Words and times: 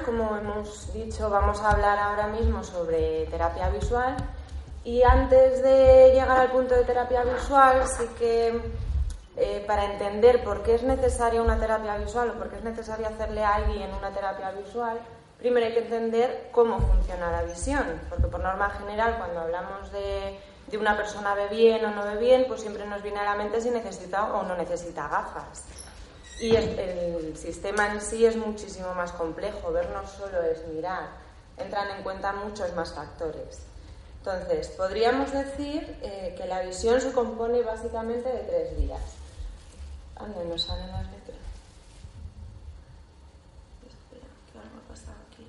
Como 0.00 0.36
hemos 0.36 0.92
dicho, 0.92 1.30
vamos 1.30 1.60
a 1.60 1.70
hablar 1.70 2.00
ahora 2.00 2.26
mismo 2.26 2.64
sobre 2.64 3.26
terapia 3.26 3.68
visual. 3.68 4.16
Y 4.82 5.04
antes 5.04 5.62
de 5.62 6.10
llegar 6.12 6.36
al 6.36 6.50
punto 6.50 6.74
de 6.74 6.82
terapia 6.82 7.22
visual, 7.22 7.86
sí 7.86 8.08
que 8.18 8.60
eh, 9.36 9.64
para 9.68 9.84
entender 9.84 10.42
por 10.42 10.64
qué 10.64 10.74
es 10.74 10.82
necesaria 10.82 11.40
una 11.40 11.60
terapia 11.60 11.96
visual 11.96 12.30
o 12.30 12.34
por 12.34 12.50
qué 12.50 12.56
es 12.56 12.64
necesario 12.64 13.06
hacerle 13.06 13.44
a 13.44 13.54
alguien 13.54 13.88
una 13.96 14.10
terapia 14.10 14.50
visual, 14.50 14.98
primero 15.38 15.64
hay 15.64 15.74
que 15.74 15.84
entender 15.84 16.48
cómo 16.50 16.80
funciona 16.80 17.30
la 17.30 17.44
visión, 17.44 18.00
porque 18.08 18.26
por 18.26 18.40
norma 18.40 18.68
general 18.70 19.16
cuando 19.16 19.42
hablamos 19.42 19.92
de, 19.92 20.40
de 20.66 20.76
una 20.76 20.96
persona 20.96 21.36
ve 21.36 21.46
bien 21.46 21.84
o 21.84 21.92
no 21.92 22.02
ve 22.02 22.16
bien, 22.16 22.46
pues 22.48 22.62
siempre 22.62 22.84
nos 22.86 23.00
viene 23.00 23.20
a 23.20 23.24
la 23.26 23.36
mente 23.36 23.60
si 23.60 23.70
necesita 23.70 24.34
o 24.34 24.42
no 24.42 24.56
necesita 24.56 25.06
gafas. 25.06 25.91
Y 26.42 26.56
el, 26.56 27.36
sistema 27.36 27.92
en 27.92 28.00
sí 28.00 28.26
es 28.26 28.34
muchísimo 28.36 28.92
más 28.94 29.12
complejo, 29.12 29.70
ver 29.70 29.88
no 29.90 30.04
solo 30.08 30.42
es 30.42 30.66
mirar, 30.66 31.10
entran 31.56 31.96
en 31.96 32.02
cuenta 32.02 32.32
muchos 32.32 32.74
más 32.74 32.92
factores. 32.92 33.60
Entonces, 34.18 34.66
podríamos 34.70 35.32
decir 35.32 35.96
eh, 36.02 36.34
que 36.36 36.44
la 36.48 36.62
visión 36.62 37.00
se 37.00 37.12
compone 37.12 37.62
básicamente 37.62 38.28
de 38.28 38.40
tres 38.40 38.76
vías. 38.76 39.00
¿Dónde 40.18 40.44
nos 40.46 40.62
salen 40.62 40.90
las 40.90 41.04
letras? 41.12 41.38
Espera, 43.86 44.26
¿qué 44.52 44.58
algo 44.58 44.78
ha 44.84 44.88
pasado 44.88 45.16
aquí? 45.30 45.46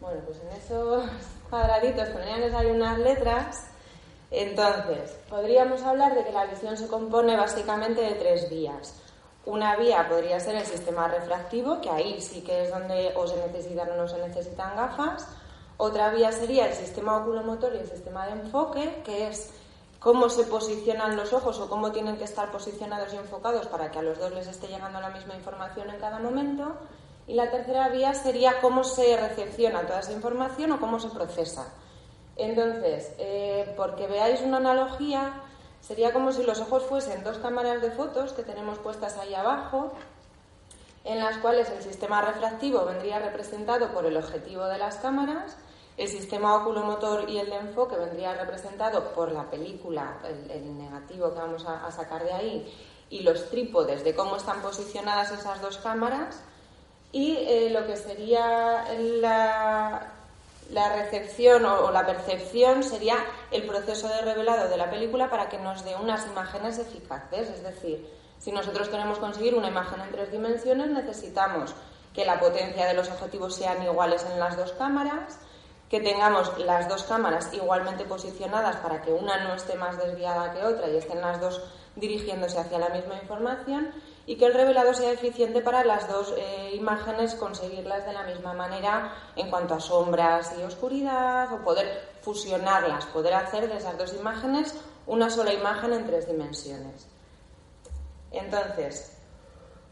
Bueno, 0.00 0.20
pues 0.24 0.38
en 0.40 0.48
esos 0.58 1.04
cuadraditos 1.50 2.08
que 2.08 2.50
salir 2.50 2.72
unas 2.72 2.98
letras 2.98 3.68
entonces, 4.30 5.16
podríamos 5.28 5.82
hablar 5.82 6.14
de 6.14 6.24
que 6.24 6.32
la 6.32 6.46
visión 6.46 6.76
se 6.76 6.88
compone 6.88 7.36
básicamente 7.36 8.02
de 8.02 8.14
tres 8.14 8.50
vías. 8.50 8.94
Una 9.46 9.76
vía 9.76 10.06
podría 10.08 10.38
ser 10.38 10.56
el 10.56 10.66
sistema 10.66 11.08
refractivo, 11.08 11.80
que 11.80 11.88
ahí 11.88 12.20
sí 12.20 12.42
que 12.42 12.64
es 12.64 12.70
donde 12.70 13.12
o 13.16 13.26
se 13.26 13.36
necesitan 13.38 13.90
o 13.92 13.96
no 13.96 14.06
se 14.06 14.18
necesitan 14.18 14.76
gafas. 14.76 15.26
Otra 15.78 16.10
vía 16.10 16.30
sería 16.32 16.66
el 16.66 16.74
sistema 16.74 17.16
oculomotor 17.16 17.74
y 17.74 17.78
el 17.78 17.88
sistema 17.88 18.26
de 18.26 18.32
enfoque, 18.32 19.00
que 19.04 19.28
es 19.28 19.50
cómo 19.98 20.28
se 20.28 20.44
posicionan 20.44 21.16
los 21.16 21.32
ojos 21.32 21.58
o 21.60 21.70
cómo 21.70 21.90
tienen 21.92 22.18
que 22.18 22.24
estar 22.24 22.50
posicionados 22.50 23.14
y 23.14 23.16
enfocados 23.16 23.66
para 23.68 23.90
que 23.90 23.98
a 23.98 24.02
los 24.02 24.18
dos 24.18 24.32
les 24.32 24.46
esté 24.46 24.66
llegando 24.66 25.00
la 25.00 25.08
misma 25.08 25.34
información 25.36 25.88
en 25.88 25.98
cada 25.98 26.18
momento. 26.18 26.74
Y 27.26 27.34
la 27.34 27.50
tercera 27.50 27.88
vía 27.88 28.12
sería 28.12 28.60
cómo 28.60 28.84
se 28.84 29.16
recepciona 29.16 29.86
toda 29.86 30.00
esa 30.00 30.12
información 30.12 30.72
o 30.72 30.80
cómo 30.80 31.00
se 31.00 31.08
procesa. 31.08 31.72
Entonces, 32.38 33.12
eh, 33.18 33.74
porque 33.76 34.06
veáis 34.06 34.40
una 34.42 34.58
analogía, 34.58 35.32
sería 35.80 36.12
como 36.12 36.32
si 36.32 36.44
los 36.44 36.60
ojos 36.60 36.84
fuesen 36.84 37.24
dos 37.24 37.38
cámaras 37.38 37.82
de 37.82 37.90
fotos 37.90 38.32
que 38.32 38.44
tenemos 38.44 38.78
puestas 38.78 39.18
ahí 39.18 39.34
abajo, 39.34 39.92
en 41.04 41.18
las 41.18 41.38
cuales 41.38 41.68
el 41.70 41.82
sistema 41.82 42.22
refractivo 42.22 42.84
vendría 42.84 43.18
representado 43.18 43.92
por 43.92 44.06
el 44.06 44.16
objetivo 44.16 44.66
de 44.66 44.78
las 44.78 44.96
cámaras, 44.96 45.56
el 45.96 46.06
sistema 46.06 46.54
oculomotor 46.54 47.28
y 47.28 47.38
el 47.38 47.50
de 47.50 47.56
enfoque 47.56 47.96
vendría 47.96 48.34
representado 48.34 49.12
por 49.14 49.32
la 49.32 49.50
película, 49.50 50.18
el, 50.48 50.78
negativo 50.78 51.32
que 51.32 51.40
vamos 51.40 51.66
a, 51.66 51.90
sacar 51.90 52.22
de 52.22 52.32
ahí, 52.32 52.74
y 53.10 53.20
los 53.22 53.50
trípodes 53.50 54.04
de 54.04 54.14
cómo 54.14 54.36
están 54.36 54.62
posicionadas 54.62 55.32
esas 55.32 55.60
dos 55.60 55.78
cámaras, 55.78 56.40
y 57.10 57.36
eh, 57.36 57.70
lo 57.70 57.84
que 57.84 57.96
sería 57.96 58.84
la, 58.96 60.17
la 60.70 60.94
recepción 60.94 61.64
o, 61.64 61.90
la 61.90 62.06
percepción 62.06 62.82
sería 62.82 63.16
el 63.50 63.66
proceso 63.66 64.08
de 64.08 64.20
revelado 64.22 64.68
de 64.68 64.76
la 64.76 64.90
película 64.90 65.30
para 65.30 65.48
que 65.48 65.58
nos 65.58 65.84
dé 65.84 65.94
unas 65.96 66.26
imágenes 66.26 66.78
eficaces. 66.78 67.48
Es 67.48 67.62
decir, 67.62 68.06
si 68.38 68.52
nosotros 68.52 68.88
queremos 68.88 69.18
conseguir 69.18 69.54
una 69.54 69.68
imagen 69.68 70.00
en 70.00 70.10
tres 70.10 70.30
dimensiones, 70.30 70.88
necesitamos 70.88 71.74
que 72.12 72.24
la 72.24 72.38
potencia 72.38 72.86
de 72.86 72.94
los 72.94 73.08
objetivos 73.08 73.54
sean 73.54 73.82
iguales 73.82 74.26
en 74.30 74.38
las 74.38 74.56
dos 74.56 74.72
cámaras, 74.72 75.38
que 75.88 76.00
tengamos 76.00 76.58
las 76.58 76.88
dos 76.88 77.04
cámaras 77.04 77.52
igualmente 77.54 78.04
posicionadas 78.04 78.76
para 78.76 79.00
que 79.00 79.12
una 79.12 79.44
no 79.44 79.54
esté 79.54 79.74
más 79.76 79.96
desviada 79.96 80.52
que 80.52 80.64
otra 80.64 80.88
y 80.88 80.96
estén 80.96 81.20
las 81.20 81.40
dos 81.40 81.62
dirigiéndose 81.96 82.58
hacia 82.58 82.78
la 82.78 82.90
misma 82.90 83.14
información 83.22 83.90
y 84.28 84.36
que 84.36 84.44
el 84.44 84.52
revelado 84.52 84.92
sea 84.92 85.10
eficiente 85.10 85.62
para 85.62 85.82
las 85.84 86.06
dos 86.06 86.34
eh, 86.36 86.72
imágenes 86.74 87.34
conseguirlas 87.34 88.04
de 88.04 88.12
la 88.12 88.24
misma 88.24 88.52
manera 88.52 89.14
en 89.36 89.48
cuanto 89.48 89.72
a 89.72 89.80
sombras 89.80 90.54
y 90.58 90.62
oscuridad 90.64 91.50
o 91.50 91.64
poder 91.64 92.02
fusionarlas, 92.20 93.06
poder 93.06 93.32
hacer 93.32 93.66
de 93.70 93.78
esas 93.78 93.96
dos 93.96 94.12
imágenes 94.12 94.74
una 95.06 95.30
sola 95.30 95.54
imagen 95.54 95.94
en 95.94 96.06
tres 96.06 96.28
dimensiones. 96.28 97.08
Entonces, 98.30 99.16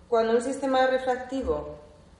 cuando 0.07 0.35
un 0.35 0.43
sistema 0.43 0.87
refractivo 0.87 1.79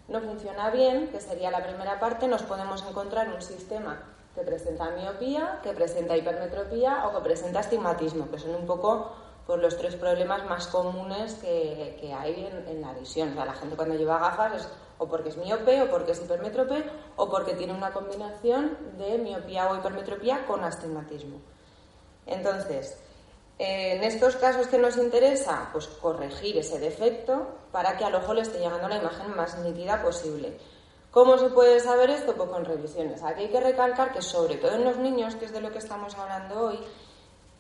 no 0.09 0.23
funciona 0.23 0.71
bien, 0.71 1.09
que 1.09 1.21
sería 1.21 1.51
la 1.51 1.63
primera 1.63 2.01
parte, 2.01 2.29
nos 2.29 2.43
podemos 2.45 2.83
encontrar 2.89 3.29
un 3.29 3.43
sistema 3.43 4.03
que 4.35 4.41
presenta 4.41 4.89
miopía, 4.93 5.61
que 5.63 5.75
presenta 5.75 6.17
hipermetropía 6.17 7.07
o 7.07 7.15
que 7.15 7.21
presenta 7.21 7.61
astigmatismo, 7.61 8.31
que 8.31 8.39
son 8.39 8.55
un 8.55 8.67
poco 8.67 9.13
por 9.47 9.61
los 9.61 9.77
tres 9.77 9.95
problemas 9.95 10.45
más 10.47 10.67
comunes 10.67 11.35
que, 11.35 12.13
hay 12.19 12.47
en, 12.67 12.81
la 12.81 12.93
visión. 12.95 13.31
O 13.31 13.35
sea, 13.35 13.45
la 13.45 13.55
gente 13.55 13.77
cuando 13.77 13.95
lleva 13.95 14.19
gafas 14.19 14.55
es 14.55 14.69
o 14.99 15.07
porque 15.07 15.29
es 15.29 15.37
miope, 15.37 15.83
o 15.83 15.91
porque 15.91 16.13
es 16.13 16.21
hipermetrope, 16.21 16.85
o 17.17 17.29
porque 17.29 17.55
tiene 17.55 17.75
una 17.75 17.93
combinación 17.93 18.77
de 18.97 19.19
miopía 19.19 19.71
o 19.71 19.77
hipermetropía 19.77 20.47
con 20.47 20.65
astigmatismo. 20.65 21.39
Entonces, 22.25 22.99
en 23.59 24.03
estos 24.03 24.37
casos 24.37 24.67
que 24.67 24.79
nos 24.79 24.97
interesa, 24.97 25.69
pues 25.73 25.87
corregir 25.87 26.59
ese 26.59 26.79
defecto 26.79 27.47
para 27.73 27.97
que 27.97 28.05
al 28.05 28.15
ojo 28.15 28.35
le 28.35 28.43
esté 28.43 28.59
llegando 28.59 28.89
la 28.89 28.97
imagen 28.97 29.37
más 29.37 29.59
nítida 29.59 30.03
posible. 30.03 30.59
¿Cómo 31.11 31.39
se 31.39 31.49
puede 31.49 31.81
saber 31.81 32.11
esto? 32.11 32.35
Pues 32.35 32.51
con 32.51 32.65
revisiones. 32.65 33.23
Aquí 33.23 33.45
hay 33.45 33.49
que 33.49 33.61
recalcar 33.61 34.13
que 34.13 34.21
sobre 34.21 34.57
todo 34.57 34.75
en 34.75 34.85
los 34.85 34.99
niños, 34.99 35.35
que 35.37 35.47
es 35.47 35.53
de 35.53 35.61
lo 35.61 35.71
que 35.71 35.79
estamos 35.79 36.15
hablando 36.15 36.67
hoy, 36.67 36.79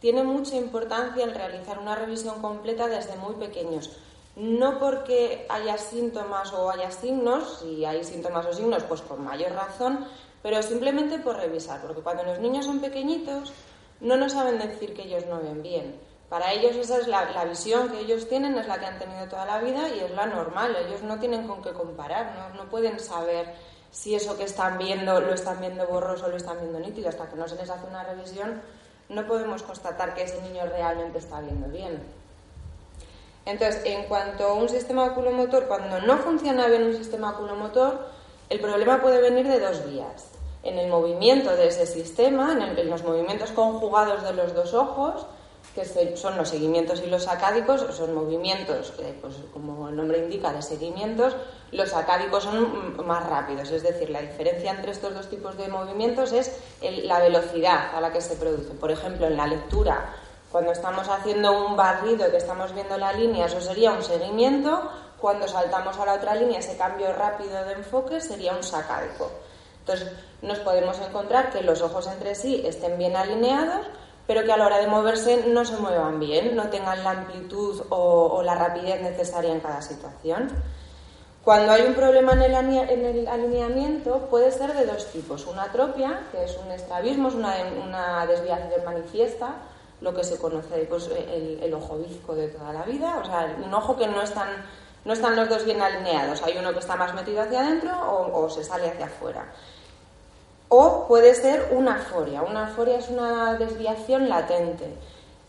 tiene 0.00 0.22
mucha 0.22 0.56
importancia 0.56 1.24
el 1.24 1.34
realizar 1.34 1.78
una 1.78 1.94
revisión 1.94 2.40
completa 2.40 2.88
desde 2.88 3.16
muy 3.16 3.34
pequeños. 3.34 3.90
No 4.36 4.78
porque 4.78 5.46
haya 5.48 5.78
síntomas 5.78 6.52
o 6.52 6.70
haya 6.70 6.90
signos, 6.90 7.60
si 7.60 7.84
hay 7.84 8.04
síntomas 8.04 8.46
o 8.46 8.52
signos, 8.52 8.82
pues 8.84 9.00
por 9.00 9.18
mayor 9.18 9.52
razón, 9.52 10.06
pero 10.42 10.62
simplemente 10.62 11.18
por 11.18 11.36
revisar, 11.36 11.80
porque 11.80 12.02
cuando 12.02 12.22
los 12.22 12.38
niños 12.38 12.66
son 12.66 12.80
pequeñitos 12.80 13.52
no 14.00 14.16
nos 14.16 14.32
saben 14.32 14.58
decir 14.58 14.94
que 14.94 15.02
ellos 15.04 15.26
no 15.26 15.40
ven 15.40 15.62
bien. 15.62 15.98
Para 16.28 16.52
ellos 16.52 16.76
esa 16.76 16.98
es 16.98 17.06
la, 17.06 17.44
visión 17.44 17.88
que 17.88 18.00
ellos 18.00 18.28
tienen, 18.28 18.58
es 18.58 18.66
la 18.66 18.78
que 18.78 18.86
han 18.86 18.98
tenido 18.98 19.26
toda 19.28 19.46
la 19.46 19.58
vida 19.58 19.88
y 19.88 20.00
es 20.00 20.10
la 20.10 20.26
normal. 20.26 20.76
Ellos 20.76 21.02
no 21.02 21.18
tienen 21.18 21.46
con 21.46 21.62
qué 21.62 21.72
comparar, 21.72 22.34
no, 22.34 22.62
no 22.62 22.68
pueden 22.68 22.98
saber 22.98 23.54
si 23.90 24.14
eso 24.14 24.36
que 24.36 24.44
están 24.44 24.76
viendo 24.76 25.20
lo 25.20 25.32
están 25.32 25.60
viendo 25.60 25.86
borroso 25.86 26.26
o 26.26 26.28
lo 26.28 26.36
están 26.36 26.58
viendo 26.60 26.80
nítido. 26.80 27.08
Hasta 27.08 27.28
que 27.28 27.36
no 27.36 27.48
se 27.48 27.54
les 27.54 27.70
hace 27.70 27.86
una 27.86 28.02
revisión 28.02 28.60
no 29.08 29.26
podemos 29.26 29.62
constatar 29.62 30.14
que 30.14 30.24
ese 30.24 30.40
niño 30.42 30.62
realmente 30.66 31.18
está 31.18 31.40
viendo 31.40 31.68
bien. 31.68 32.02
Entonces, 33.44 33.82
en 33.84 34.04
cuanto 34.06 34.44
a 34.44 34.54
un 34.54 34.68
sistema 34.68 35.04
oculomotor, 35.04 35.68
cuando 35.68 36.00
no 36.00 36.18
funciona 36.18 36.66
bien 36.66 36.82
un 36.82 36.96
sistema 36.96 37.30
oculomotor, 37.30 38.06
el 38.50 38.60
problema 38.60 39.00
puede 39.00 39.20
venir 39.20 39.46
de 39.46 39.60
dos 39.60 39.88
vías. 39.88 40.30
En 40.64 40.78
el 40.78 40.90
movimiento 40.90 41.54
de 41.54 41.68
ese 41.68 41.86
sistema, 41.86 42.52
en, 42.52 42.90
los 42.90 43.04
movimientos 43.04 43.52
conjugados 43.52 44.24
de 44.24 44.32
los 44.32 44.52
dos 44.52 44.74
ojos, 44.74 45.26
que 45.76 45.84
son 46.16 46.36
los 46.36 46.48
seguimientos 46.48 47.02
y 47.04 47.06
los 47.06 47.24
sacádicos, 47.24 47.86
son 47.96 48.14
movimientos, 48.14 48.92
pues, 49.20 49.34
como 49.52 49.88
el 49.88 49.96
nombre 49.96 50.18
indica, 50.18 50.52
de 50.52 50.62
seguimientos, 50.62 51.36
los 51.72 51.90
sacádicos 51.90 52.44
son 52.44 52.96
más 53.06 53.26
rápidos, 53.28 53.70
es 53.70 53.82
decir, 53.82 54.10
la 54.10 54.22
diferencia 54.22 54.70
entre 54.70 54.92
estos 54.92 55.14
dos 55.14 55.28
tipos 55.28 55.56
de 55.56 55.68
movimientos 55.68 56.32
es 56.32 56.60
la 56.80 57.18
velocidad 57.18 57.94
a 57.94 58.00
la 58.00 58.12
que 58.12 58.20
se 58.20 58.36
produce. 58.36 58.74
Por 58.74 58.90
ejemplo, 58.90 59.26
en 59.26 59.36
la 59.36 59.46
lectura 59.46 60.14
cuando 60.50 60.72
estamos 60.72 61.08
haciendo 61.08 61.66
un 61.66 61.76
barrido 61.76 62.30
que 62.30 62.38
estamos 62.38 62.72
viendo 62.72 62.96
la 62.96 63.12
línea, 63.12 63.46
eso 63.46 63.60
sería 63.60 63.92
un 63.92 64.02
seguimiento. 64.02 64.90
Cuando 65.20 65.48
saltamos 65.48 65.98
a 65.98 66.06
la 66.06 66.14
otra 66.14 66.34
línea, 66.34 66.60
ese 66.60 66.76
cambio 66.76 67.12
rápido 67.12 67.64
de 67.64 67.72
enfoque 67.72 68.20
sería 68.20 68.54
un 68.54 68.62
sacádico. 68.62 69.30
Entonces, 69.80 70.10
nos 70.42 70.58
podemos 70.60 70.98
encontrar 71.00 71.50
que 71.50 71.62
los 71.62 71.82
ojos 71.82 72.06
entre 72.06 72.34
sí 72.34 72.62
estén 72.64 72.96
bien 72.96 73.16
alineados, 73.16 73.86
pero 74.26 74.44
que 74.44 74.52
a 74.52 74.56
la 74.56 74.66
hora 74.66 74.78
de 74.78 74.86
moverse 74.86 75.44
no 75.48 75.64
se 75.64 75.76
muevan 75.76 76.18
bien, 76.20 76.56
no 76.56 76.68
tengan 76.70 77.04
la 77.04 77.10
amplitud 77.10 77.82
o, 77.90 78.42
la 78.42 78.54
rapidez 78.54 79.02
necesaria 79.02 79.52
en 79.52 79.60
cada 79.60 79.82
situación. 79.82 80.48
Cuando 81.46 81.70
hay 81.70 81.82
un 81.82 81.94
problema 81.94 82.32
en 82.32 82.42
el, 82.42 82.54
en 82.54 83.04
el, 83.04 83.28
alineamiento 83.28 84.26
puede 84.28 84.50
ser 84.50 84.74
de 84.74 84.84
dos 84.84 85.06
tipos. 85.12 85.46
Una 85.46 85.62
atropia, 85.62 86.22
que 86.32 86.42
es 86.42 86.56
un 86.56 86.72
estrabismo, 86.72 87.28
es 87.28 87.34
una, 87.36 88.26
desviación 88.26 88.84
manifiesta, 88.84 89.54
lo 90.00 90.12
que 90.12 90.24
se 90.24 90.38
conoce 90.38 90.84
pues, 90.86 91.08
el, 91.08 91.72
ojo 91.72 91.98
visco 91.98 92.34
de 92.34 92.48
toda 92.48 92.72
la 92.72 92.82
vida, 92.82 93.20
o 93.22 93.24
sea, 93.24 93.56
un 93.64 93.72
ojo 93.72 93.96
que 93.96 94.08
no 94.08 94.22
están, 94.22 94.48
no 95.04 95.12
están 95.12 95.36
los 95.36 95.48
dos 95.48 95.64
bien 95.64 95.80
alineados, 95.80 96.42
hay 96.42 96.58
uno 96.58 96.72
que 96.72 96.80
está 96.80 96.96
más 96.96 97.14
metido 97.14 97.40
hacia 97.42 97.60
adentro 97.60 97.92
o, 98.34 98.50
se 98.50 98.64
sale 98.64 98.88
hacia 98.88 99.06
afuera. 99.06 99.46
O 100.68 101.06
puede 101.06 101.32
ser 101.36 101.68
una 101.70 101.94
aforia, 101.94 102.42
una 102.42 102.64
aforia 102.64 102.98
es 102.98 103.08
una 103.08 103.54
desviación 103.54 104.28
latente. 104.28 104.92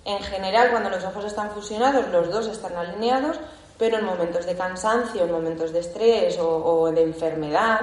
En 0.05 0.19
general, 0.19 0.69
cuando 0.69 0.91
los 0.91 1.03
ojos 1.03 1.25
están 1.25 1.49
fusionados, 1.49 2.07
los 2.09 2.29
dos 2.29 2.45
están 2.45 2.75
alineados, 2.75 3.39
pero 3.77 3.97
en 3.97 4.05
momentos 4.05 4.45
de 4.45 4.55
cansancio, 4.55 5.23
en 5.23 5.31
momentos 5.31 5.71
de 5.71 5.79
estrés 5.79 6.37
o, 6.39 6.91
de 6.91 7.03
enfermedad, 7.03 7.81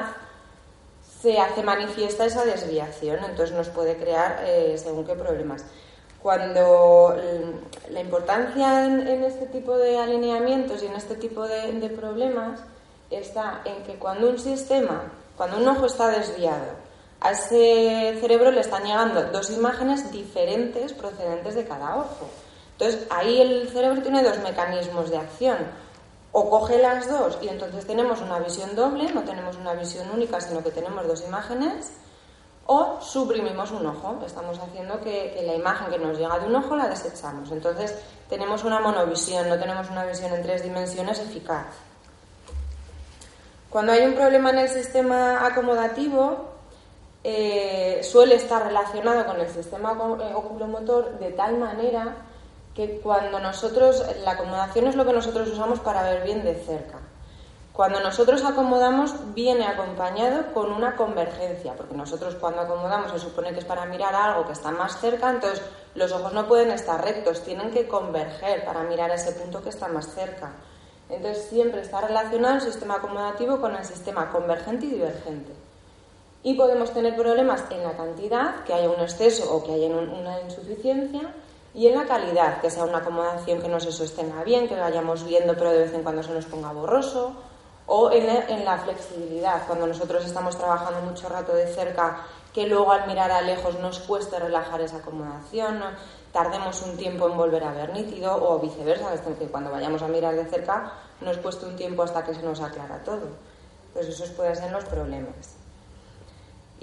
se 1.22 1.38
hace 1.38 1.62
manifiesta 1.62 2.26
esa 2.26 2.44
desviación, 2.44 3.18
entonces 3.24 3.56
nos 3.56 3.68
puede 3.68 3.96
crear 3.96 4.42
eh, 4.44 4.76
según 4.76 5.06
qué 5.06 5.14
problemas 5.14 5.64
cuando 6.24 7.14
la 7.90 8.00
importancia 8.00 8.86
en, 8.86 9.22
este 9.24 9.44
tipo 9.44 9.76
de 9.76 9.98
alineamientos 9.98 10.82
y 10.82 10.86
en 10.86 10.94
este 10.94 11.16
tipo 11.16 11.46
de, 11.46 11.90
problemas 11.90 12.60
está 13.10 13.60
en 13.66 13.82
que 13.82 13.96
cuando 13.96 14.30
un 14.30 14.38
sistema, 14.38 15.02
cuando 15.36 15.58
un 15.58 15.68
ojo 15.68 15.84
está 15.84 16.08
desviado, 16.08 16.72
a 17.20 17.32
ese 17.32 18.16
cerebro 18.22 18.50
le 18.52 18.60
están 18.60 18.84
llegando 18.84 19.22
dos 19.24 19.50
imágenes 19.50 20.10
diferentes 20.10 20.94
procedentes 20.94 21.56
de 21.56 21.66
cada 21.66 21.94
ojo. 21.96 22.30
Entonces 22.72 23.06
ahí 23.10 23.42
el 23.42 23.68
cerebro 23.68 24.00
tiene 24.00 24.22
dos 24.22 24.38
mecanismos 24.38 25.10
de 25.10 25.18
acción. 25.18 25.58
O 26.36 26.50
coge 26.50 26.78
las 26.78 27.08
dos 27.08 27.38
y 27.40 27.48
entonces 27.48 27.86
tenemos 27.86 28.20
una 28.20 28.40
visión 28.40 28.74
doble, 28.74 29.08
no 29.14 29.22
tenemos 29.22 29.56
una 29.56 29.72
visión 29.74 30.10
única, 30.10 30.40
sino 30.40 30.64
que 30.64 30.72
tenemos 30.72 31.06
dos 31.06 31.22
imágenes 31.24 31.92
o 32.66 32.98
suprimimos 33.00 33.70
un 33.70 33.86
ojo. 33.86 34.18
Estamos 34.26 34.58
haciendo 34.58 35.00
que, 35.00 35.40
la 35.46 35.54
imagen 35.54 35.92
que 35.92 35.98
nos 35.98 36.18
llega 36.18 36.40
de 36.40 36.46
un 36.46 36.56
ojo 36.56 36.74
la 36.74 36.88
desechamos. 36.88 37.52
Entonces 37.52 37.94
tenemos 38.28 38.64
una 38.64 38.80
monovisión, 38.80 39.48
no 39.48 39.56
tenemos 39.60 39.88
una 39.90 40.04
visión 40.06 40.32
en 40.34 40.42
tres 40.42 40.64
dimensiones 40.64 41.20
eficaz. 41.20 41.66
Cuando 43.70 43.92
hay 43.92 44.04
un 44.04 44.14
problema 44.14 44.50
en 44.50 44.58
el 44.58 44.68
sistema 44.68 45.46
acomodativo, 45.46 46.48
eh, 47.22 48.00
suele 48.02 48.34
estar 48.34 48.66
relacionado 48.66 49.24
con 49.24 49.40
el 49.40 49.48
sistema 49.48 49.92
eh, 50.20 50.34
oculomotor 50.34 51.16
de 51.20 51.30
tal 51.30 51.58
manera 51.58 52.16
que 52.74 53.00
cuando 53.00 53.38
nosotros, 53.38 54.04
la 54.24 54.32
acomodación 54.32 54.88
es 54.88 54.96
lo 54.96 55.04
que 55.04 55.12
nosotros 55.12 55.48
usamos 55.48 55.80
para 55.80 56.02
ver 56.02 56.24
bien 56.24 56.44
de 56.44 56.54
cerca. 56.54 56.98
Cuando 57.72 58.00
nosotros 58.00 58.44
acomodamos 58.44 59.34
viene 59.34 59.66
acompañado 59.66 60.52
con 60.52 60.70
una 60.70 60.94
convergencia, 60.94 61.74
porque 61.74 61.96
nosotros 61.96 62.36
cuando 62.36 62.60
acomodamos 62.60 63.10
se 63.10 63.18
supone 63.18 63.52
que 63.52 63.58
es 63.58 63.64
para 63.64 63.84
mirar 63.86 64.14
algo 64.14 64.46
que 64.46 64.52
está 64.52 64.70
más 64.70 65.00
cerca, 65.00 65.30
entonces 65.30 65.60
los 65.94 66.12
ojos 66.12 66.32
no 66.32 66.46
pueden 66.46 66.70
estar 66.70 67.02
rectos, 67.02 67.42
tienen 67.42 67.72
que 67.72 67.88
converger 67.88 68.64
para 68.64 68.82
mirar 68.84 69.10
ese 69.10 69.32
punto 69.32 69.60
que 69.60 69.70
está 69.70 69.88
más 69.88 70.06
cerca. 70.14 70.52
Entonces 71.08 71.46
siempre 71.48 71.80
está 71.80 72.00
relacionado 72.00 72.56
el 72.56 72.60
sistema 72.60 72.94
acomodativo 72.96 73.60
con 73.60 73.74
el 73.74 73.84
sistema 73.84 74.30
convergente 74.30 74.86
y 74.86 74.90
divergente. 74.90 75.52
Y 76.44 76.54
podemos 76.54 76.92
tener 76.92 77.16
problemas 77.16 77.64
en 77.70 77.82
la 77.82 77.96
cantidad, 77.96 78.62
que 78.64 78.74
haya 78.74 78.88
un 78.88 79.00
exceso 79.00 79.52
o 79.52 79.64
que 79.64 79.72
haya 79.72 79.88
una 79.88 80.40
insuficiencia, 80.42 81.34
y 81.74 81.88
en 81.88 81.96
la 81.96 82.06
calidad, 82.06 82.60
que 82.60 82.70
sea 82.70 82.84
una 82.84 82.98
acomodación 82.98 83.60
que 83.60 83.68
no 83.68 83.80
se 83.80 83.90
sostenga 83.90 84.44
bien, 84.44 84.68
que 84.68 84.78
vayamos 84.78 85.24
viendo 85.24 85.54
pero 85.54 85.70
de 85.72 85.80
vez 85.80 85.94
en 85.94 86.04
cuando 86.04 86.22
se 86.22 86.32
nos 86.32 86.46
ponga 86.46 86.72
borroso, 86.72 87.34
o 87.86 88.10
en, 88.12 88.64
la 88.64 88.78
flexibilidad, 88.78 89.66
cuando 89.66 89.86
nosotros 89.86 90.24
estamos 90.24 90.56
trabajando 90.56 91.00
mucho 91.02 91.28
rato 91.28 91.54
de 91.54 91.66
cerca, 91.66 92.24
que 92.54 92.66
luego 92.66 92.92
al 92.92 93.06
mirar 93.06 93.30
a 93.30 93.42
lejos 93.42 93.78
nos 93.80 93.98
cueste 93.98 94.38
relajar 94.38 94.80
esa 94.80 94.98
acomodación, 94.98 95.82
tardemos 96.32 96.80
un 96.82 96.96
tiempo 96.96 97.28
en 97.28 97.36
volver 97.36 97.64
a 97.64 97.72
ver 97.72 97.92
nítido 97.92 98.34
o 98.34 98.58
viceversa, 98.58 99.10
que 99.38 99.46
cuando 99.48 99.70
vayamos 99.70 100.00
a 100.02 100.08
mirar 100.08 100.34
de 100.34 100.46
cerca 100.46 100.92
nos 101.20 101.36
cueste 101.38 101.66
un 101.66 101.76
tiempo 101.76 102.04
hasta 102.04 102.24
que 102.24 102.34
se 102.34 102.42
nos 102.42 102.60
aclara 102.60 103.02
todo. 103.04 103.28
Pues 103.92 104.08
esos 104.08 104.30
pueden 104.30 104.56
ser 104.56 104.72
los 104.72 104.84
problemas. 104.84 105.63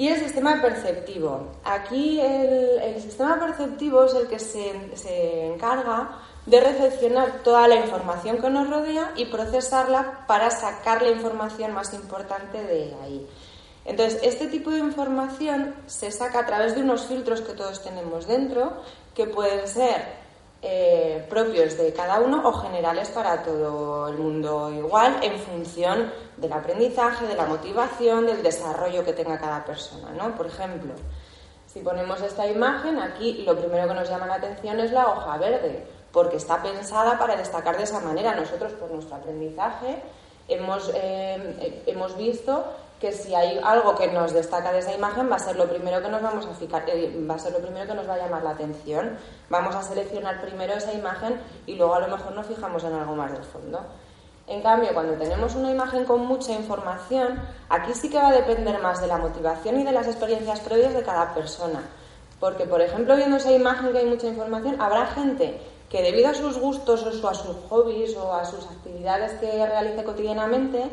Y 0.01 0.07
el 0.07 0.19
sistema 0.19 0.59
perceptivo. 0.59 1.51
Aquí 1.63 2.19
el, 2.19 2.99
sistema 2.99 3.39
perceptivo 3.39 4.05
es 4.05 4.15
el 4.15 4.27
que 4.27 4.39
se, 4.39 4.97
se 4.97 5.45
encarga 5.45 6.17
de 6.47 6.59
recepcionar 6.59 7.43
toda 7.43 7.67
la 7.67 7.75
información 7.75 8.39
que 8.41 8.49
nos 8.49 8.67
rodea 8.67 9.11
y 9.15 9.25
procesarla 9.25 10.25
para 10.25 10.49
sacar 10.49 11.03
la 11.03 11.11
información 11.11 11.73
más 11.73 11.93
importante 11.93 12.63
de 12.63 12.95
ahí. 13.03 13.27
Entonces, 13.85 14.19
este 14.23 14.47
tipo 14.47 14.71
de 14.71 14.79
información 14.79 15.75
se 15.85 16.11
saca 16.11 16.39
a 16.39 16.45
través 16.47 16.73
de 16.73 16.81
unos 16.81 17.05
filtros 17.05 17.41
que 17.41 17.53
todos 17.53 17.83
tenemos 17.83 18.25
dentro, 18.25 18.81
que 19.13 19.27
pueden 19.27 19.67
ser 19.67 20.20
eh, 20.61 21.25
propios 21.29 21.77
de 21.77 21.91
cada 21.93 22.19
uno 22.19 22.47
o 22.47 22.53
generales 22.53 23.09
para 23.09 23.43
todo 23.43 24.07
el 24.09 24.17
mundo 24.17 24.71
igual, 24.71 25.17
en 25.21 25.39
función 25.39 26.11
del 26.37 26.53
aprendizaje, 26.53 27.25
de 27.25 27.35
la 27.35 27.45
motivación, 27.45 28.27
del 28.27 28.43
desarrollo 28.43 29.03
que 29.03 29.13
tenga 29.13 29.39
cada 29.39 29.65
persona. 29.65 30.11
¿no? 30.11 30.35
Por 30.35 30.47
ejemplo, 30.47 30.93
si 31.65 31.79
ponemos 31.79 32.21
esta 32.21 32.45
imagen, 32.47 32.99
aquí 32.99 33.43
lo 33.45 33.57
primero 33.57 33.87
que 33.87 33.93
nos 33.93 34.09
llama 34.09 34.27
la 34.27 34.35
atención 34.35 34.79
es 34.79 34.91
la 34.91 35.07
hoja 35.07 35.37
verde 35.37 35.85
porque 36.11 36.37
está 36.37 36.61
pensada 36.61 37.17
para 37.17 37.35
destacar 37.35 37.77
de 37.77 37.83
esa 37.83 37.99
manera. 37.99 38.35
Nosotros, 38.35 38.73
por 38.73 38.91
nuestro 38.91 39.15
aprendizaje, 39.15 40.01
hemos, 40.47 40.91
eh, 40.93 41.83
hemos 41.85 42.17
visto 42.17 42.65
que 43.01 43.11
si 43.11 43.33
hay 43.33 43.59
algo 43.63 43.95
que 43.95 44.07
nos 44.11 44.31
destaca 44.31 44.71
de 44.71 44.77
esa 44.77 44.93
imagen 44.93 45.29
va 45.29 45.37
a 45.37 45.39
ser 45.39 45.55
lo 45.55 45.67
primero 45.67 46.03
que 46.03 46.07
nos 46.07 46.21
vamos 46.21 46.45
a 46.45 46.53
fijar, 46.53 46.83
eh, 46.87 47.11
va 47.27 47.33
a 47.33 47.39
ser 47.39 47.51
lo 47.51 47.57
primero 47.57 47.87
que 47.87 47.95
nos 47.95 48.07
va 48.07 48.13
a 48.13 48.17
llamar 48.19 48.43
la 48.43 48.51
atención. 48.51 49.17
Vamos 49.49 49.75
a 49.75 49.81
seleccionar 49.81 50.39
primero 50.39 50.73
esa 50.73 50.93
imagen 50.93 51.41
y 51.65 51.73
luego 51.73 51.95
a 51.95 51.99
lo 52.01 52.15
mejor 52.15 52.33
nos 52.33 52.45
fijamos 52.45 52.83
en 52.83 52.93
algo 52.93 53.15
más 53.15 53.33
del 53.33 53.43
fondo. 53.43 53.79
En 54.45 54.61
cambio, 54.61 54.93
cuando 54.93 55.13
tenemos 55.13 55.55
una 55.55 55.71
imagen 55.71 56.05
con 56.05 56.27
mucha 56.27 56.51
información, 56.51 57.41
aquí 57.69 57.91
sí 57.95 58.07
que 58.07 58.17
va 58.17 58.29
a 58.29 58.33
depender 58.33 58.79
más 58.79 59.01
de 59.01 59.07
la 59.07 59.17
motivación 59.17 59.79
y 59.79 59.83
de 59.83 59.93
las 59.93 60.05
experiencias 60.05 60.59
previas 60.59 60.93
de 60.93 61.01
cada 61.01 61.33
persona. 61.33 61.81
Porque, 62.39 62.65
por 62.65 62.81
ejemplo, 62.81 63.15
viendo 63.15 63.37
esa 63.37 63.51
imagen 63.51 63.91
que 63.93 63.97
hay 63.97 64.05
mucha 64.05 64.27
información, 64.27 64.79
habrá 64.79 65.07
gente 65.07 65.59
que 65.89 66.03
debido 66.03 66.29
a 66.29 66.33
sus 66.35 66.59
gustos 66.59 67.03
o 67.03 67.29
a 67.29 67.33
sus 67.33 67.55
hobbies 67.67 68.15
o 68.15 68.31
a 68.33 68.45
sus 68.45 68.63
actividades 68.65 69.33
que 69.39 69.65
realice 69.65 70.03
cotidianamente, 70.03 70.89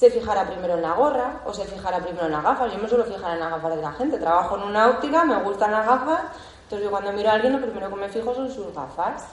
se 0.00 0.10
fijará 0.10 0.46
primero 0.46 0.76
en 0.76 0.80
la 0.80 0.94
gorra 0.94 1.42
o 1.44 1.52
se 1.52 1.66
fijará 1.66 1.98
primero 1.98 2.24
en 2.24 2.32
las 2.32 2.42
gafas. 2.42 2.72
Yo 2.72 2.78
me 2.78 2.88
suelo 2.88 3.04
fijar 3.04 3.34
en 3.34 3.40
las 3.40 3.50
gafas 3.50 3.76
de 3.76 3.82
la 3.82 3.92
gente. 3.92 4.16
Trabajo 4.16 4.56
en 4.56 4.62
una 4.62 4.88
óptica, 4.88 5.26
me 5.26 5.36
gustan 5.42 5.72
las 5.72 5.84
gafas, 5.84 6.20
entonces 6.62 6.84
yo 6.86 6.90
cuando 6.90 7.12
miro 7.12 7.28
a 7.28 7.34
alguien 7.34 7.52
lo 7.52 7.60
primero 7.60 7.90
que 7.90 7.96
me 7.96 8.08
fijo 8.08 8.34
son 8.34 8.50
sus 8.50 8.72
gafas. 8.72 9.26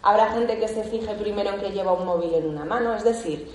Habrá 0.00 0.30
gente 0.30 0.60
que 0.60 0.68
se 0.68 0.84
fije 0.84 1.12
primero 1.16 1.50
en 1.50 1.58
que 1.58 1.72
lleva 1.72 1.92
un 1.92 2.06
móvil 2.06 2.32
en 2.34 2.50
una 2.50 2.64
mano, 2.64 2.94
es 2.94 3.02
decir, 3.02 3.52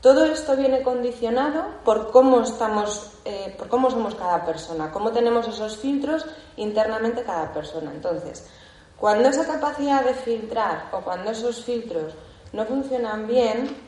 todo 0.00 0.24
esto 0.24 0.56
viene 0.56 0.80
condicionado 0.80 1.64
por 1.84 2.10
cómo 2.10 2.40
estamos, 2.40 3.12
eh, 3.26 3.54
por 3.58 3.68
cómo 3.68 3.90
somos 3.90 4.14
cada 4.14 4.42
persona, 4.46 4.90
cómo 4.92 5.12
tenemos 5.12 5.46
esos 5.46 5.76
filtros 5.76 6.24
internamente 6.56 7.24
cada 7.24 7.52
persona. 7.52 7.90
Entonces, 7.92 8.48
cuando 8.96 9.28
esa 9.28 9.46
capacidad 9.46 10.02
de 10.02 10.14
filtrar 10.14 10.88
o 10.92 11.00
cuando 11.02 11.30
esos 11.30 11.62
filtros 11.62 12.14
no 12.54 12.64
funcionan 12.64 13.26
bien, 13.26 13.85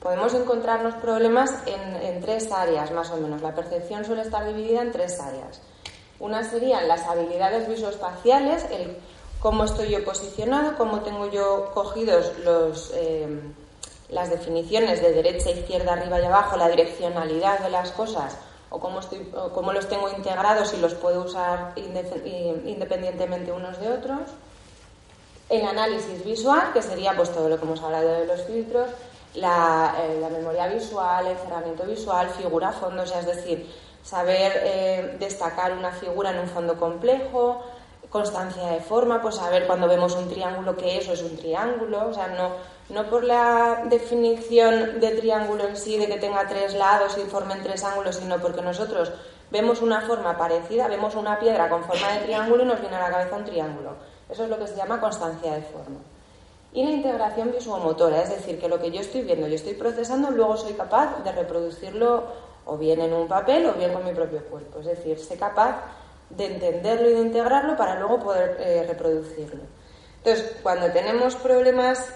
podemos 0.00 0.32
encontrarnos 0.34 0.94
problemas 0.94 1.50
en, 1.66 2.20
tres 2.20 2.50
áreas 2.52 2.90
más 2.90 3.10
o 3.10 3.16
menos. 3.16 3.42
La 3.42 3.54
percepción 3.54 4.04
suele 4.04 4.22
estar 4.22 4.46
dividida 4.46 4.82
en 4.82 4.92
tres 4.92 5.20
áreas. 5.20 5.60
Una 6.18 6.42
serían 6.42 6.88
las 6.88 7.06
habilidades 7.06 7.68
visoespaciales, 7.68 8.64
el 8.70 8.96
cómo 9.40 9.64
estoy 9.64 9.90
yo 9.90 10.04
posicionado, 10.04 10.76
cómo 10.76 11.00
tengo 11.00 11.30
yo 11.30 11.70
cogidos 11.72 12.32
eh, 12.94 13.40
las 14.10 14.30
definiciones 14.30 15.00
de 15.00 15.12
derecha, 15.12 15.50
izquierda, 15.50 15.92
arriba 15.94 16.20
y 16.20 16.24
abajo, 16.24 16.56
la 16.56 16.68
direccionalidad 16.68 17.60
de 17.60 17.70
las 17.70 17.90
cosas, 17.92 18.36
o 18.68 18.78
cómo, 18.78 19.00
o 19.34 19.48
cómo 19.50 19.72
los 19.72 19.88
tengo 19.88 20.10
integrados 20.10 20.74
y 20.74 20.78
los 20.78 20.94
puedo 20.94 21.24
usar 21.24 21.72
independientemente 21.76 23.52
unos 23.52 23.80
de 23.80 23.88
otros. 23.88 24.20
El 25.48 25.66
análisis 25.66 26.24
visual, 26.24 26.72
que 26.72 26.82
sería 26.82 27.16
pues 27.16 27.32
todo 27.32 27.48
lo 27.48 27.58
que 27.58 27.64
hemos 27.64 27.82
hablado 27.82 28.08
de 28.12 28.26
los 28.26 28.42
filtros, 28.42 28.90
la, 29.34 29.94
eh, 29.98 30.28
memoria 30.30 30.66
visual, 30.68 31.26
el 31.26 31.36
cerramiento 31.38 31.84
visual, 31.84 32.28
figura, 32.30 32.72
fondo, 32.72 33.02
o 33.02 33.06
sea, 33.06 33.20
es 33.20 33.26
decir, 33.26 33.70
saber 34.02 34.52
eh, 34.64 35.16
destacar 35.18 35.72
una 35.72 35.92
figura 35.92 36.30
en 36.30 36.38
un 36.40 36.48
fondo 36.48 36.76
complejo, 36.78 37.62
constancia 38.08 38.66
de 38.66 38.80
forma, 38.80 39.22
pues 39.22 39.36
saber 39.36 39.66
cuando 39.66 39.86
vemos 39.86 40.16
un 40.16 40.28
triángulo 40.28 40.76
que 40.76 40.98
eso 40.98 41.12
es 41.12 41.22
un 41.22 41.36
triángulo, 41.36 42.08
o 42.08 42.14
sea, 42.14 42.28
no, 42.28 42.50
no 42.88 43.08
por 43.08 43.22
la 43.22 43.84
definición 43.86 44.98
de 44.98 45.12
triángulo 45.12 45.68
en 45.68 45.76
sí, 45.76 45.96
de 45.96 46.08
que 46.08 46.18
tenga 46.18 46.46
tres 46.48 46.74
lados 46.74 47.16
y 47.18 47.28
formen 47.28 47.62
tres 47.62 47.84
ángulos, 47.84 48.16
sino 48.16 48.38
porque 48.38 48.62
nosotros 48.62 49.12
vemos 49.50 49.80
una 49.80 50.00
forma 50.00 50.36
parecida, 50.36 50.88
vemos 50.88 51.14
una 51.14 51.38
piedra 51.38 51.68
con 51.68 51.84
forma 51.84 52.12
de 52.12 52.20
triángulo 52.20 52.64
y 52.64 52.66
nos 52.66 52.80
viene 52.80 52.96
a 52.96 53.00
la 53.00 53.10
cabeza 53.10 53.36
un 53.36 53.44
triángulo. 53.44 53.94
Eso 54.28 54.44
es 54.44 54.50
lo 54.50 54.58
que 54.58 54.66
se 54.66 54.76
llama 54.76 55.00
constancia 55.00 55.54
de 55.54 55.62
forma. 55.62 55.98
Y 56.72 56.84
la 56.84 56.90
integración 56.90 57.50
visuomotora, 57.52 58.22
es 58.22 58.30
decir, 58.30 58.60
que 58.60 58.68
lo 58.68 58.80
que 58.80 58.92
yo 58.92 59.00
estoy 59.00 59.22
viendo 59.22 59.48
y 59.48 59.54
estoy 59.54 59.74
procesando, 59.74 60.30
luego 60.30 60.56
soy 60.56 60.74
capaz 60.74 61.22
de 61.24 61.32
reproducirlo 61.32 62.24
o 62.64 62.76
bien 62.76 63.00
en 63.00 63.12
un 63.12 63.26
papel 63.26 63.66
o 63.66 63.72
bien 63.72 63.92
con 63.92 64.04
mi 64.04 64.12
propio 64.12 64.44
cuerpo. 64.44 64.78
Es 64.80 64.86
decir, 64.86 65.18
sé 65.18 65.36
capaz 65.36 65.82
de 66.30 66.46
entenderlo 66.46 67.10
y 67.10 67.14
de 67.14 67.20
integrarlo 67.20 67.76
para 67.76 67.98
luego 67.98 68.20
poder 68.20 68.56
eh, 68.60 68.84
reproducirlo. 68.86 69.62
Entonces, 70.18 70.56
cuando 70.62 70.90
tenemos 70.92 71.34
problemas, 71.34 72.06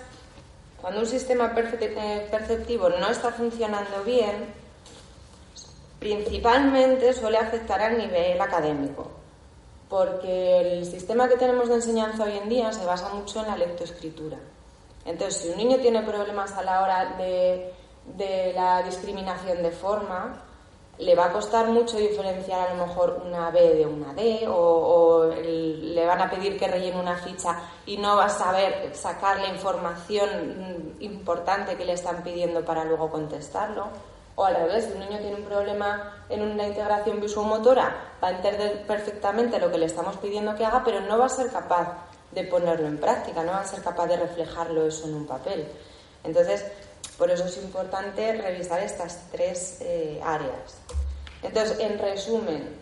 cuando 0.81 1.01
un 1.01 1.07
sistema 1.07 1.53
eh, 1.57 2.29
perceptivo 2.31 2.89
no 2.91 3.09
está 3.09 3.33
funcionando 3.33 4.05
bien, 4.05 4.55
principalmente 5.99 7.13
suele 7.13 7.39
afectar 7.39 7.81
al 7.81 7.99
nivel 7.99 8.41
académico, 8.41 9.11
porque 9.89 10.61
el 10.61 10.87
sistema 10.87 11.29
que 11.29 11.37
tenemos 11.37 11.69
de 11.69 11.77
enseñanza 11.77 12.25
hoy 12.25 12.37
en 12.37 12.49
día 12.49 12.73
se 12.73 12.85
basa 12.85 13.11
mucho 13.11 13.41
en 13.41 13.47
la 13.49 13.57
lectoescritura. 13.57 14.39
Entonces, 15.05 15.43
si 15.43 15.49
un 15.51 15.59
niño 15.59 15.79
tiene 15.79 16.03
problemas 16.03 16.53
a 16.53 16.63
la 16.63 16.83
hora 16.83 17.17
de, 17.17 17.73
de 18.17 18.53
la 18.55 18.83
discriminación 18.83 19.63
de 19.63 19.71
forma, 19.71 20.43
le 20.99 21.15
va 21.15 21.27
a 21.27 21.33
costar 21.33 21.69
mucho 21.69 21.97
diferenciar 21.97 22.69
a 22.69 22.75
lo 22.75 22.87
mejor 22.87 23.23
una 23.25 23.51
B 23.51 23.75
de 23.75 23.87
una 23.87 24.15
D 24.15 24.47
o, 24.49 25.27
le 25.35 26.07
van 26.07 26.21
a 26.21 26.31
pedir 26.31 26.57
que 26.59 26.69
rellene 26.69 27.01
una 27.01 27.17
ficha 27.17 27.59
y 27.87 27.97
no 27.97 28.17
va 28.17 28.27
a 28.27 28.29
saber 28.29 28.95
sacar 28.95 29.41
la 29.41 29.49
información 29.49 30.95
importante 31.01 31.77
que 31.77 31.85
le 31.85 31.95
están 31.95 32.23
pidiendo 32.23 32.65
para 32.65 32.85
luego 32.85 33.11
contestarlo. 33.11 33.89
O 34.37 34.45
al 34.45 34.57
revés, 34.57 34.85
si 34.85 34.93
un 34.93 35.01
niño 35.01 35.19
tiene 35.19 35.37
un 35.37 35.45
problema 35.45 36.25
en 36.29 36.43
una 36.43 36.67
integración 36.67 37.21
visuomotora, 37.21 37.95
va 38.23 38.29
a 38.29 38.31
entender 38.33 38.85
perfectamente 38.87 39.61
lo 39.61 39.71
que 39.71 39.79
le 39.79 39.87
estamos 39.87 40.17
pidiendo 40.17 40.55
que 40.57 40.65
haga, 40.65 40.83
pero 40.85 41.01
no 41.01 41.19
va 41.19 41.27
a 41.27 41.29
ser 41.29 41.51
capaz 41.51 41.97
de 42.33 42.45
ponerlo 42.45 42.89
en 42.89 42.99
práctica, 42.99 43.45
no 43.45 43.53
va 43.53 43.61
a 43.61 43.67
ser 43.67 43.81
capaz 43.83 44.07
de 44.09 44.17
reflejarlo 44.17 44.87
eso 44.87 45.07
en 45.07 45.15
un 45.15 45.27
papel. 45.27 45.69
Entonces, 46.25 46.65
por 47.17 47.31
eso 47.31 47.45
es 47.45 47.57
importante 47.59 48.33
revisar 48.33 48.81
estas 48.81 49.21
tres 49.31 49.79
eh, 49.83 50.21
áreas. 50.25 50.79
Entonces, 51.43 51.79
en 51.79 51.99
resumen, 51.99 52.77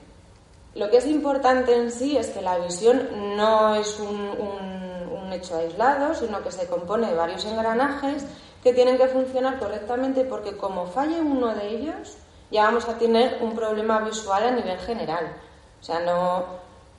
lo 0.74 0.88
que 0.88 0.98
es 0.98 1.06
importante 1.06 1.74
en 1.76 1.90
sí 1.90 2.16
es 2.16 2.28
que 2.28 2.40
la 2.40 2.56
visión 2.58 3.36
no 3.36 3.74
es 3.74 3.98
un, 4.00 4.08
un 4.10 5.32
hecho 5.32 5.56
aislado, 5.56 6.14
sino 6.14 6.42
que 6.42 6.50
se 6.50 6.66
compone 6.66 7.08
de 7.08 7.14
varios 7.14 7.44
engranajes 7.44 8.24
que 8.62 8.72
tienen 8.72 8.96
que 8.96 9.08
funcionar 9.08 9.58
correctamente 9.58 10.24
porque 10.24 10.56
como 10.56 10.86
falle 10.86 11.20
uno 11.20 11.54
de 11.54 11.68
ellos, 11.68 12.16
ya 12.50 12.64
vamos 12.64 12.88
a 12.88 12.98
tener 12.98 13.38
un 13.42 13.54
problema 13.54 14.00
visual 14.00 14.44
a 14.44 14.50
nivel 14.50 14.78
general. 14.78 15.36
O 15.80 15.84
sea, 15.84 16.00
no, 16.00 16.44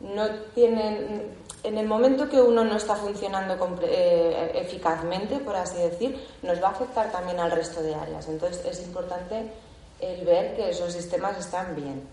no 0.02 0.30
tienen 0.54 1.34
en 1.64 1.78
el 1.78 1.88
momento 1.88 2.30
que 2.30 2.42
uno 2.42 2.64
no 2.64 2.76
está 2.76 2.96
funcionando 2.96 3.56
eh, 3.84 4.52
eficazmente, 4.56 5.40
por 5.40 5.56
así 5.56 5.78
decir, 5.78 6.22
nos 6.42 6.62
va 6.62 6.68
a 6.68 6.72
afectar 6.72 7.12
también 7.12 7.40
al 7.40 7.52
resto 7.52 7.82
de 7.82 7.96
áreas. 7.96 8.28
Entonces 8.28 8.66
es 8.66 8.86
importante 8.86 9.50
el 10.00 10.26
ver 10.26 10.56
que 10.56 10.70
esos 10.70 10.92
sistemas 10.92 11.38
están 11.38 11.76
bien. 11.76 12.04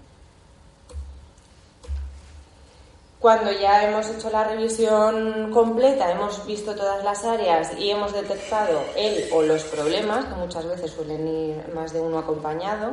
Cuando 3.20 3.52
ya 3.52 3.84
hemos 3.84 4.08
hecho 4.08 4.30
la 4.30 4.44
revisión 4.44 5.52
completa, 5.52 6.10
hemos 6.10 6.46
visto 6.46 6.74
todas 6.74 7.04
las 7.04 7.22
áreas 7.22 7.70
y 7.78 7.90
hemos 7.90 8.14
detectado 8.14 8.82
el 8.96 9.30
o 9.34 9.42
los 9.42 9.62
problemas, 9.64 10.24
que 10.24 10.34
muchas 10.36 10.64
veces 10.64 10.90
suelen 10.90 11.28
ir 11.28 11.74
más 11.74 11.92
de 11.92 12.00
uno 12.00 12.18
acompañado, 12.18 12.92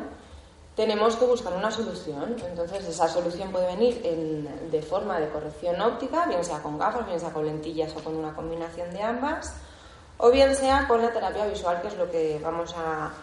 tenemos 0.76 1.16
que 1.16 1.24
buscar 1.24 1.54
una 1.54 1.72
solución. 1.72 2.36
Entonces, 2.46 2.86
esa 2.90 3.08
solución 3.08 3.54
puede 3.54 3.68
venir 3.68 4.02
de 4.70 4.82
forma 4.82 5.18
de 5.18 5.30
corrección 5.30 5.80
óptica, 5.80 6.26
bien 6.26 6.44
sea 6.44 6.62
con 6.62 6.78
gafas, 6.78 7.08
bien 7.08 7.22
sea 7.22 7.32
con 7.32 7.46
lentillas 7.46 7.96
o 7.96 8.04
con 8.04 8.18
una 8.18 8.36
combinación 8.36 8.92
de 8.92 9.02
ambas, 9.02 9.56
o 10.18 10.30
bien 10.30 10.54
sea 10.54 10.90
con 10.90 11.02
la 11.02 11.12
terapia 11.14 11.48
visual, 11.48 11.82
que 11.82 11.88
es 11.88 11.96
lo 11.96 12.12
que 12.12 12.38
vamos 12.44 12.76
a, 12.78 13.14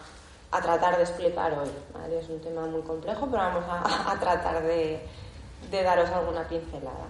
tratar 0.59 0.97
de 0.97 1.03
explicar 1.03 1.53
hoy. 1.53 1.69
Es 2.11 2.29
un 2.29 2.41
tema 2.41 2.65
muy 2.65 2.81
complejo, 2.81 3.27
pero 3.29 3.43
vamos 3.43 3.65
a, 3.69 4.17
tratar 4.19 4.63
de, 4.63 5.05
de, 5.69 5.83
daros 5.83 6.09
alguna 6.09 6.47
pincelada. 6.47 7.07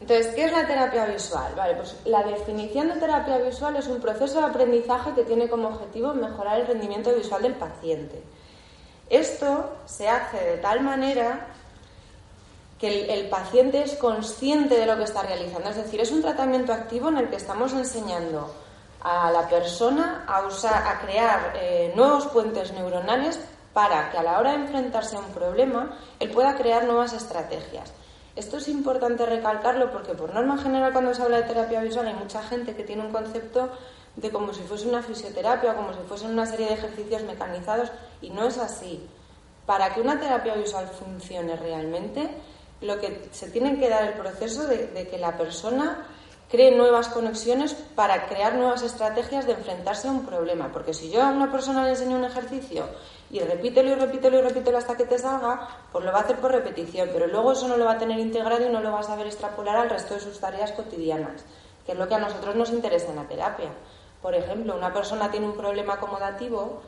Entonces, 0.00 0.34
¿qué 0.34 0.46
es 0.46 0.52
la 0.52 0.66
terapia 0.66 1.06
visual? 1.06 1.52
Vale, 1.56 1.76
pues 1.76 1.96
la 2.06 2.24
definición 2.24 2.88
de 2.88 2.96
terapia 2.96 3.38
visual 3.38 3.76
es 3.76 3.86
un 3.86 4.00
proceso 4.00 4.40
de 4.40 4.46
aprendizaje 4.46 5.12
que 5.12 5.22
tiene 5.22 5.48
como 5.48 5.68
objetivo 5.68 6.12
mejorar 6.12 6.60
el 6.60 6.66
rendimiento 6.66 7.14
visual 7.14 7.42
del 7.42 7.54
paciente 7.54 8.22
esto 9.12 9.76
se 9.84 10.08
hace 10.08 10.38
de 10.38 10.56
tal 10.56 10.80
manera 10.80 11.48
que 12.78 13.12
el, 13.12 13.28
paciente 13.28 13.82
es 13.82 13.94
consciente 13.96 14.74
de 14.74 14.86
lo 14.86 14.96
que 14.96 15.04
está 15.04 15.20
realizando. 15.20 15.68
Es 15.68 15.76
decir, 15.76 16.00
es 16.00 16.10
un 16.10 16.22
tratamiento 16.22 16.72
activo 16.72 17.10
en 17.10 17.18
el 17.18 17.28
que 17.28 17.36
estamos 17.36 17.74
enseñando 17.74 18.50
a 19.02 19.30
la 19.30 19.46
persona 19.50 20.24
a, 20.26 20.46
usar, 20.46 20.86
a 20.88 21.00
crear 21.00 21.52
eh, 21.56 21.92
nuevos 21.94 22.26
puentes 22.28 22.72
neuronales 22.72 23.38
para 23.72 24.10
que 24.10 24.18
a 24.18 24.22
la 24.22 24.38
hora 24.38 24.52
de 24.52 24.58
enfrentarse 24.58 25.16
a 25.16 25.20
un 25.20 25.32
problema 25.32 25.98
él 26.20 26.30
pueda 26.30 26.54
crear 26.56 26.84
nuevas 26.84 27.12
estrategias. 27.12 27.92
Esto 28.34 28.56
es 28.56 28.68
importante 28.68 29.26
recalcarlo 29.26 29.90
porque 29.90 30.14
por 30.14 30.34
norma 30.34 30.56
general 30.58 30.92
cuando 30.92 31.14
se 31.14 31.22
habla 31.22 31.38
de 31.38 31.48
terapia 31.48 31.82
visual 31.82 32.06
hay 32.06 32.14
mucha 32.14 32.42
gente 32.42 32.74
que 32.74 32.82
tiene 32.82 33.04
un 33.04 33.12
concepto 33.12 33.70
de 34.16 34.30
como 34.30 34.52
si 34.52 34.62
fuese 34.62 34.88
una 34.88 35.02
fisioterapia 35.02 35.72
o 35.72 35.76
como 35.76 35.92
si 35.92 36.00
fuesen 36.08 36.30
una 36.30 36.46
serie 36.46 36.66
de 36.66 36.74
ejercicios 36.74 37.22
mecanizados 37.22 37.90
y 38.20 38.30
no 38.30 38.46
es 38.46 38.58
así. 38.58 39.06
Para 39.66 39.94
que 39.94 40.00
una 40.00 40.18
terapia 40.18 40.54
visual 40.54 40.86
funcione 40.88 41.56
realmente, 41.56 42.30
lo 42.80 42.98
que 43.00 43.28
se 43.30 43.50
tiene 43.50 43.78
que 43.78 43.88
dar 43.88 44.04
el 44.04 44.14
proceso 44.14 44.66
de, 44.66 45.08
que 45.10 45.18
la 45.18 45.36
persona 45.36 46.06
cree 46.52 46.70
nuevas 46.70 47.08
conexiones 47.08 47.72
para 47.72 48.26
crear 48.26 48.54
nuevas 48.54 48.82
estrategias 48.82 49.46
de 49.46 49.54
enfrentarse 49.54 50.06
a 50.06 50.10
un 50.10 50.26
problema. 50.26 50.68
Porque 50.70 50.92
si 50.92 51.10
yo 51.10 51.22
a 51.22 51.30
una 51.30 51.50
persona 51.50 51.84
le 51.84 51.90
enseño 51.90 52.18
un 52.18 52.26
ejercicio 52.26 52.84
y 53.30 53.40
repítelo 53.40 53.88
y 53.88 53.94
repítelo 53.94 54.38
y 54.38 54.42
repítelo 54.42 54.76
hasta 54.76 54.94
que 54.94 55.06
te 55.06 55.18
salga, 55.18 55.66
pues 55.90 56.04
lo 56.04 56.12
va 56.12 56.18
a 56.18 56.22
hacer 56.22 56.36
por 56.36 56.52
repetición, 56.52 57.08
pero 57.10 57.26
luego 57.26 57.52
eso 57.52 57.68
no 57.68 57.78
lo 57.78 57.86
va 57.86 57.92
a 57.92 57.98
tener 57.98 58.18
integrado 58.18 58.66
y 58.66 58.68
no 58.68 58.82
lo 58.82 58.92
va 58.92 59.00
a 59.00 59.02
saber 59.02 59.26
extrapolar 59.26 59.76
al 59.76 59.88
resto 59.88 60.12
de 60.12 60.20
sus 60.20 60.38
tareas 60.40 60.72
cotidianas, 60.72 61.42
que 61.86 61.92
es 61.92 61.98
lo 61.98 62.06
que 62.06 62.16
a 62.16 62.18
nosotros 62.18 62.54
nos 62.54 62.68
interesa 62.68 63.08
en 63.08 63.16
la 63.16 63.26
terapia. 63.26 63.70
Por 64.20 64.34
ejemplo, 64.34 64.76
una 64.76 64.92
persona 64.92 65.30
tiene 65.30 65.46
un 65.46 65.56
problema 65.56 65.94
acomodativo, 65.94 66.82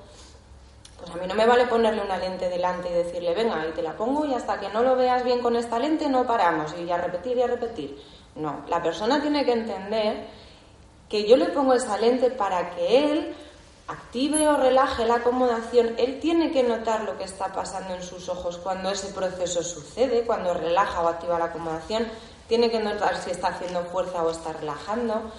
pues 0.99 1.11
a 1.11 1.16
mí 1.16 1.26
no 1.26 1.35
me 1.35 1.47
vale 1.47 1.64
ponerle 1.68 2.02
una 2.02 2.18
lente 2.18 2.50
delante 2.50 2.90
y 2.90 2.92
decirle, 2.92 3.35
venga, 3.35 3.66
y 3.66 3.73
te 3.73 3.80
la 3.80 3.97
pongo 3.97 4.26
y 4.26 4.35
hasta 4.35 4.61
que 4.61 4.68
no 4.68 4.83
lo 4.83 4.94
veas 4.94 5.25
bien 5.25 5.40
con 5.40 5.56
esta 5.56 5.78
lente 5.78 6.06
no 6.11 6.26
paramos 6.26 6.75
y 6.78 6.90
a 6.90 6.99
repetir 6.99 7.38
y 7.38 7.42
a 7.42 7.47
repetir. 7.47 7.99
No, 8.36 8.64
la 8.68 8.82
persona 8.82 9.20
tiene 9.20 9.44
que 9.44 9.52
entender 9.52 10.26
que 11.08 11.28
yo 11.28 11.36
le 11.36 11.46
pongo 11.46 11.74
esa 11.74 11.96
lente 11.98 12.30
para 12.30 12.70
que 12.74 13.12
él 13.12 13.34
active 13.86 14.48
o 14.48 14.56
relaje 14.56 15.06
la 15.06 15.16
acomodación, 15.16 15.94
él 15.98 16.18
tiene 16.20 16.50
que 16.50 16.62
notar 16.62 17.04
lo 17.04 17.18
que 17.18 17.24
está 17.24 17.52
pasando 17.52 17.94
en 17.94 18.02
sus 18.02 18.28
ojos 18.28 18.56
cuando 18.58 18.90
ese 18.90 19.08
proceso 19.08 19.62
sucede, 19.62 20.24
cuando 20.24 20.54
relaja 20.54 21.02
o 21.02 21.08
activa 21.08 21.38
la 21.38 21.46
acomodación, 21.46 22.06
tiene 22.48 22.70
que 22.70 22.80
notar 22.80 23.16
si 23.16 23.30
está 23.30 23.48
haciendo 23.48 23.84
fuerza 23.84 24.22
o 24.22 24.30
está 24.30 24.52
relajando 24.52 25.30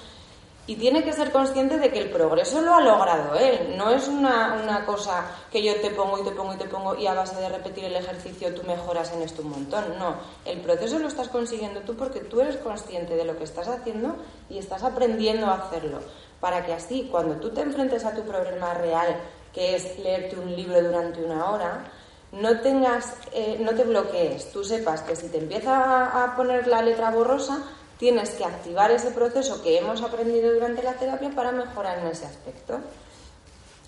y 0.68 0.76
tiene 0.76 1.04
que 1.04 1.14
ser 1.14 1.32
consciente 1.32 1.78
de 1.78 1.92
que 1.92 2.00
el 2.00 2.10
progreso 2.10 2.60
lo 2.62 2.74
ha 2.74 2.82
logrado 2.82 3.36
él. 3.36 3.76
No 3.78 3.92
es 3.92 4.08
una, 4.08 4.84
cosa 4.86 5.26
que 5.52 5.64
yo 5.64 5.76
te 5.80 5.92
pongo 5.92 6.20
y 6.20 6.24
te 6.24 6.32
pongo 6.32 6.54
y 6.54 6.58
te 6.58 6.66
pongo 6.66 6.96
y 6.96 7.06
a 7.06 7.14
base 7.14 7.36
de 7.40 7.50
repetir 7.50 7.86
el 7.86 7.96
ejercicio 7.96 8.54
tú 8.54 8.64
mejoras 8.64 9.12
en 9.14 9.22
esto 9.22 9.44
un 9.44 9.52
montón. 9.52 9.98
No, 10.00 10.16
el 10.44 10.60
proceso 10.62 10.98
lo 10.98 11.08
estás 11.08 11.30
consiguiendo 11.30 11.82
tú 11.82 11.96
porque 11.96 12.22
tú 12.22 12.42
eres 12.42 12.58
consciente 12.58 13.16
de 13.16 13.26
lo 13.26 13.38
que 13.38 13.44
estás 13.44 13.68
haciendo 13.68 14.16
y 14.50 14.58
estás 14.58 14.84
aprendiendo 14.84 15.48
a 15.48 15.56
hacerlo. 15.56 16.00
Para 16.40 16.66
que 16.66 16.74
así, 16.74 17.08
cuando 17.12 17.36
tú 17.36 17.52
te 17.52 17.62
enfrentes 17.62 18.04
a 18.04 18.16
tu 18.16 18.24
problema 18.24 18.74
real, 18.74 19.16
que 19.54 19.76
es 19.76 20.00
leerte 20.00 20.38
un 20.38 20.56
libro 20.56 20.82
durante 20.82 21.24
una 21.24 21.50
hora, 21.50 21.92
no 22.32 22.60
tengas, 22.60 23.14
eh, 23.32 23.58
no 23.62 23.74
te 23.74 23.84
bloquees. 23.84 24.52
Tú 24.52 24.64
sepas 24.64 25.02
que 25.02 25.16
si 25.16 25.30
te 25.30 25.38
empieza 25.38 26.24
a 26.24 26.36
poner 26.36 26.68
la 26.68 26.82
letra 26.82 27.12
borrosa, 27.12 27.64
tienes 27.98 28.32
que 28.32 28.44
activar 28.44 28.92
ese 28.92 29.12
proceso 29.12 29.62
que 29.64 29.78
hemos 29.78 30.02
aprendido 30.02 30.54
durante 30.54 30.84
la 30.84 30.94
terapia 30.94 31.30
para 31.32 31.52
mejorar 31.52 32.00
en 32.00 32.08
ese 32.08 32.26
aspecto. 32.26 32.80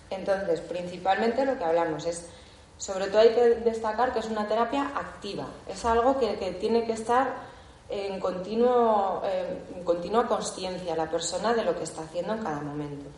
Entonces, 0.09 0.61
principalmente 0.61 1.45
lo 1.45 1.57
que 1.57 1.63
hablamos 1.63 2.05
es, 2.05 2.27
sobre 2.77 3.07
todo 3.07 3.19
hay 3.19 3.33
que 3.33 3.55
destacar 3.55 4.13
que 4.13 4.19
es 4.19 4.27
una 4.27 4.47
terapia 4.47 4.91
activa, 4.95 5.47
es 5.67 5.83
algo 5.83 6.19
que, 6.19 6.33
tiene 6.59 6.85
que 6.85 6.93
estar 6.93 7.35
en, 7.89 8.19
continuo, 8.19 9.21
en 9.25 9.83
continua 9.83 10.27
conciencia 10.27 10.95
la 10.95 11.09
persona 11.09 11.53
de 11.53 11.63
lo 11.63 11.75
que 11.77 11.83
está 11.83 12.03
haciendo 12.03 12.33
en 12.33 12.43
cada 12.43 12.61
momento. 12.61 13.09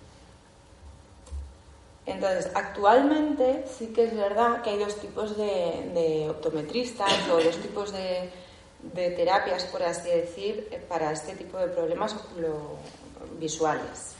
Entonces, 2.10 2.52
actualmente 2.56 3.66
sí 3.68 3.88
que 3.88 4.06
es 4.06 4.16
verdad 4.16 4.64
que 4.64 4.72
hay 4.72 4.80
dos 4.80 4.96
tipos 4.96 5.38
de, 5.38 6.26
optometristas 6.28 7.12
o 7.32 7.36
dos 7.36 7.58
tipos 7.58 7.92
de, 7.92 8.32
terapias, 8.94 9.66
por 9.66 9.84
así 9.84 10.10
decir, 10.10 10.70
para 10.88 11.12
este 11.12 11.36
tipo 11.36 11.58
de 11.58 11.68
problemas 11.68 12.16
visuales. 13.40 14.16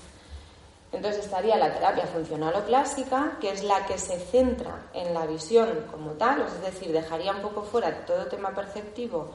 Entonces 0.92 1.26
estaría 1.26 1.56
la 1.56 1.72
terapia 1.72 2.08
funcional 2.08 2.56
o 2.56 2.66
clásica, 2.66 3.38
que 3.40 3.52
es 3.52 3.64
la 3.64 3.86
que 3.86 3.98
se 3.98 4.20
centra 4.20 4.90
en 4.94 5.14
la 5.14 5.28
visión 5.28 5.86
como 5.92 6.12
tal, 6.14 6.42
es 6.42 6.62
decir, 6.62 6.92
dejaría 6.92 7.32
un 7.32 7.42
poco 7.42 7.62
fuera 7.62 8.06
todo 8.06 8.26
tema 8.26 8.50
perceptivo, 8.50 9.30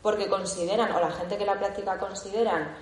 porque 0.00 0.26
consideran, 0.26 0.92
o 0.92 1.00
la 1.00 1.10
gente 1.10 1.36
que 1.36 1.44
la 1.44 1.58
practica 1.58 1.98
consideran, 1.98 2.74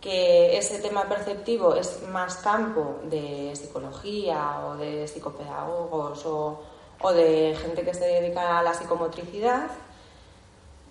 que 0.00 0.56
ese 0.56 0.78
tema 0.78 1.06
perceptivo 1.06 1.74
es 1.74 2.02
más 2.08 2.36
campo 2.36 3.00
de 3.04 3.52
psicología 3.54 4.66
o 4.66 4.76
de 4.76 5.06
psicopedagogos 5.06 6.24
o, 6.24 6.62
de 7.12 7.56
gente 7.60 7.82
que 7.82 7.94
se 7.94 8.06
dedica 8.06 8.58
a 8.58 8.62
la 8.62 8.72
psicomotricidad. 8.72 9.70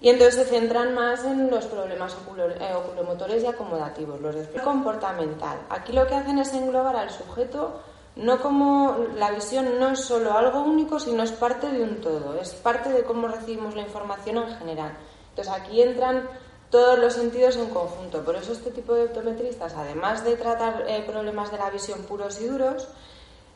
Y 0.01 0.09
entonces 0.09 0.35
se 0.35 0.45
centran 0.45 0.93
más 0.93 1.25
en 1.25 1.51
los 1.51 1.65
problemas 1.65 2.15
eh, 2.15 2.73
oculomotores 2.73 3.43
y 3.43 3.47
acomodativos, 3.47 4.21
los 4.21 4.35
de 4.35 4.61
comportamental. 4.61 5.59
Aquí 5.69 5.91
lo 5.91 6.07
que 6.07 6.15
hacen 6.15 6.39
es 6.39 6.53
englobar 6.53 6.95
al 6.95 7.09
sujeto 7.09 7.81
no 8.19 8.41
como 8.41 8.97
la 9.15 9.31
visión 9.31 9.79
no 9.79 9.91
es 9.91 10.01
solo 10.01 10.37
algo 10.37 10.61
único, 10.63 10.99
sino 10.99 11.23
es 11.23 11.31
parte 11.31 11.71
de 11.71 11.83
un 11.83 12.01
todo, 12.01 12.37
es 12.39 12.53
parte 12.53 12.89
de 12.89 13.03
cómo 13.03 13.27
recibimos 13.27 13.75
la 13.75 13.81
información 13.81 14.37
en 14.37 14.57
general. 14.57 14.91
Entonces 15.29 15.53
aquí 15.53 15.81
entran 15.81 16.27
todos 16.69 16.99
los 16.99 17.13
sentidos 17.13 17.55
en 17.55 17.69
conjunto. 17.69 18.23
Por 18.23 18.35
eso 18.35 18.51
este 18.51 18.71
tipo 18.71 18.93
de 18.93 19.05
optometristas, 19.05 19.73
además 19.73 20.23
de 20.25 20.35
tratar 20.35 20.85
eh, 20.87 21.03
problemas 21.07 21.51
de 21.51 21.59
la 21.59 21.69
visión 21.69 22.01
puros 22.03 22.41
y 22.41 22.47
duros, 22.47 22.89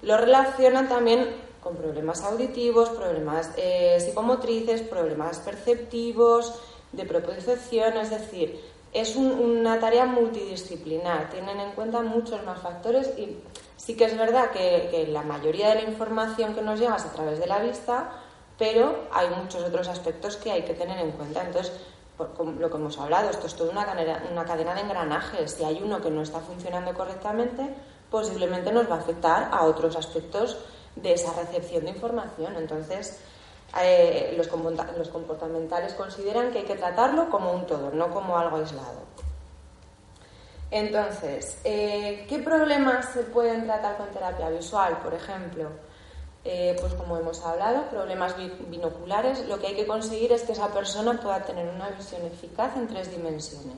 lo 0.01 0.17
relacionan 0.17 0.88
también 0.88 1.35
con 1.63 1.75
problemas 1.75 2.22
auditivos, 2.24 2.89
problemas 2.89 3.51
eh, 3.55 3.98
psicomotrices, 4.00 4.82
problemas 4.82 5.39
perceptivos, 5.39 6.60
de 6.93 7.05
propiocepción, 7.05 7.98
es 7.98 8.12
decir, 8.12 8.62
es 8.93 9.15
una 9.15 9.79
tarea 9.79 10.05
multidisciplinar, 10.05 11.29
tienen 11.32 11.60
en 11.60 11.72
cuenta 11.72 12.01
muchos 12.01 12.43
más 12.46 12.60
factores 12.62 13.12
y 13.17 13.38
sí 13.75 13.98
que 13.98 14.05
es 14.05 14.15
verdad 14.15 14.51
que, 14.51 15.08
la 15.10 15.24
mayoría 15.24 15.70
de 15.70 15.75
la 15.75 15.89
información 15.89 16.53
que 16.53 16.62
nos 16.62 16.79
llega 16.79 16.96
es 16.96 17.05
a 17.05 17.12
través 17.12 17.39
de 17.39 17.48
la 17.48 17.60
vista, 17.60 18.12
pero 18.60 19.08
hay 19.12 19.29
muchos 19.29 19.63
otros 19.63 19.88
aspectos 19.88 20.38
que 20.38 20.51
hay 20.51 20.62
que 20.62 20.75
tener 20.75 21.00
en 21.00 21.12
cuenta. 21.12 21.43
Entonces, 21.43 21.74
lo 22.20 22.70
que 22.70 22.77
hemos 22.77 23.00
hablado, 23.00 23.32
esto 23.32 23.48
es 23.48 23.55
toda 23.55 23.72
una 23.72 23.86
cadena, 23.86 24.24
una 24.32 24.46
cadena 24.46 24.75
de 24.75 24.82
engranajes. 24.82 25.51
Si 25.51 25.63
hay 25.63 25.82
uno 25.84 26.00
que 26.00 26.12
no 26.12 26.22
está 26.22 26.39
funcionando 26.39 26.93
correctamente, 26.93 27.74
posiblemente 28.12 28.72
nos 28.72 28.88
va 28.88 28.98
a 28.98 29.00
afectar 29.00 29.50
a 29.51 29.63
otros 29.63 29.96
aspectos 29.96 30.58
de 30.95 31.13
esa 31.13 31.33
recepción 31.33 31.85
de 31.85 31.91
información. 31.91 32.55
Entonces, 32.55 33.19
eh, 33.81 34.33
los, 34.38 34.47
comportamentales 34.47 35.93
consideran 35.93 36.51
que 36.51 36.59
hay 36.59 36.65
que 36.65 36.75
tratarlo 36.75 37.29
como 37.29 37.51
un 37.51 37.65
todo, 37.65 37.91
no 37.91 38.12
como 38.12 38.38
algo 38.38 38.57
aislado. 38.57 39.01
Entonces, 40.69 41.59
eh, 41.63 42.25
¿qué 42.27 42.39
problemas 42.39 43.09
se 43.13 43.23
pueden 43.23 43.65
tratar 43.65 43.97
con 43.97 44.09
terapia 44.09 44.50
visual, 44.50 44.97
por 45.03 45.13
ejemplo? 45.13 45.69
Eh, 46.45 46.75
pues 46.81 46.93
como 46.95 47.17
hemos 47.17 47.43
hablado, 47.45 47.89
problemas 47.89 48.35
binoculares, 48.69 49.47
lo 49.47 49.59
que 49.59 49.67
hay 49.67 49.75
que 49.75 49.88
conseguir 49.88 50.33
es 50.33 50.43
que 50.43 50.51
esa 50.51 50.67
persona 50.69 51.19
pueda 51.21 51.43
tener 51.43 51.67
una 51.69 51.89
visión 51.89 52.25
eficaz 52.25 52.75
en 52.75 52.88
tres 52.88 53.10
dimensiones. 53.12 53.77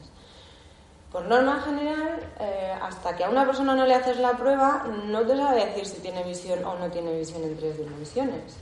Por 1.16 1.24
norma 1.28 1.62
general, 1.62 2.20
eh, 2.42 2.78
hasta 2.82 3.16
que 3.16 3.24
a 3.24 3.30
una 3.30 3.46
persona 3.46 3.74
no 3.74 3.86
le 3.86 3.96
haces 3.96 4.20
la 4.20 4.34
prueba, 4.34 4.84
no 5.06 5.22
te 5.22 5.38
sabe 5.38 5.66
decir 5.66 5.86
si 5.86 6.02
tiene 6.02 6.22
visión 6.24 6.62
o 6.66 6.78
no 6.78 6.92
tiene 6.92 7.18
visión 7.18 7.42
en 7.42 7.56
tres 7.56 7.78
dimensiones. 7.78 8.58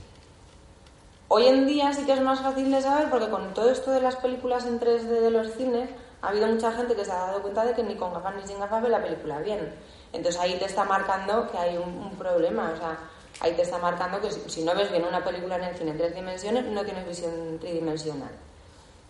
Hoy 1.26 1.48
en 1.48 1.66
día 1.66 1.92
sí 1.92 2.06
que 2.06 2.12
es 2.12 2.20
más 2.20 2.40
fácil 2.42 2.70
de 2.70 2.80
saber 2.80 3.10
porque 3.10 3.28
con 3.28 3.52
todo 3.54 3.70
esto 3.70 3.90
de 3.90 4.00
las 4.00 4.14
películas 4.14 4.66
en 4.66 4.78
3D 4.78 5.02
de 5.02 5.32
los 5.32 5.52
cines, 5.54 5.90
ha 6.22 6.28
habido 6.28 6.46
mucha 6.46 6.70
gente 6.70 6.94
que 6.94 7.04
se 7.04 7.10
ha 7.10 7.26
dado 7.26 7.42
cuenta 7.42 7.64
de 7.64 7.74
que 7.74 7.82
ni 7.82 7.96
con 7.96 8.14
gafas 8.14 8.36
ni 8.36 8.46
sin 8.46 8.60
gafas 8.60 8.84
ve 8.84 8.88
la 8.88 9.02
película 9.02 9.40
bien. 9.40 9.74
Entonces 10.12 10.40
ahí 10.40 10.56
te 10.56 10.66
está 10.66 10.84
marcando 10.84 11.50
que 11.50 11.58
hay 11.58 11.76
un, 11.76 12.14
problema. 12.16 12.70
O 12.72 12.76
sea, 12.76 12.96
ahí 13.40 13.52
te 13.54 13.62
está 13.62 13.78
marcando 13.78 14.20
que 14.20 14.30
si, 14.30 14.62
no 14.62 14.76
ves 14.76 14.92
bien 14.92 15.04
una 15.04 15.24
película 15.24 15.56
en 15.56 15.64
el 15.64 15.76
cine 15.76 15.90
en 15.90 15.98
tres 15.98 16.14
dimensiones, 16.14 16.66
no 16.66 16.84
tienes 16.84 17.04
visión 17.04 17.58
tridimensional. 17.58 18.30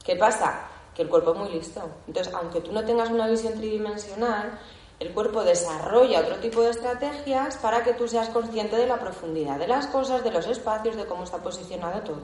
¿Qué 0.02 0.16
pasa? 0.16 0.68
Que 0.94 1.02
el 1.02 1.08
cuerpo 1.08 1.32
es 1.32 1.38
muy 1.38 1.48
listo. 1.50 1.80
Entonces, 2.06 2.32
aunque 2.34 2.60
tú 2.60 2.72
no 2.72 2.84
tengas 2.84 3.10
una 3.10 3.26
visión 3.26 3.54
tridimensional, 3.54 4.58
el 5.00 5.12
cuerpo 5.12 5.42
desarrolla 5.42 6.20
otro 6.20 6.36
tipo 6.36 6.62
de 6.62 6.70
estrategias 6.70 7.56
para 7.56 7.82
que 7.82 7.94
tú 7.94 8.06
seas 8.06 8.28
consciente 8.28 8.76
de 8.76 8.86
la 8.86 8.98
profundidad 8.98 9.58
de 9.58 9.66
las 9.66 9.86
cosas, 9.88 10.22
de 10.22 10.30
los 10.30 10.46
espacios, 10.46 10.96
de 10.96 11.06
cómo 11.06 11.24
está 11.24 11.38
posicionado 11.38 12.00
todo. 12.02 12.22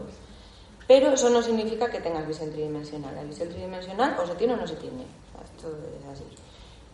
Pero 0.86 1.12
eso 1.12 1.30
no 1.30 1.42
significa 1.42 1.90
que 1.90 2.00
tengas 2.00 2.26
visión 2.26 2.50
tridimensional. 2.50 3.14
La 3.14 3.22
visión 3.22 3.48
tridimensional 3.48 4.16
o 4.20 4.26
se 4.26 4.34
tiene 4.34 4.54
o 4.54 4.56
no 4.56 4.66
se 4.66 4.76
tiene. 4.76 5.04
Esto 5.44 5.68
es 5.68 6.08
así. 6.12 6.24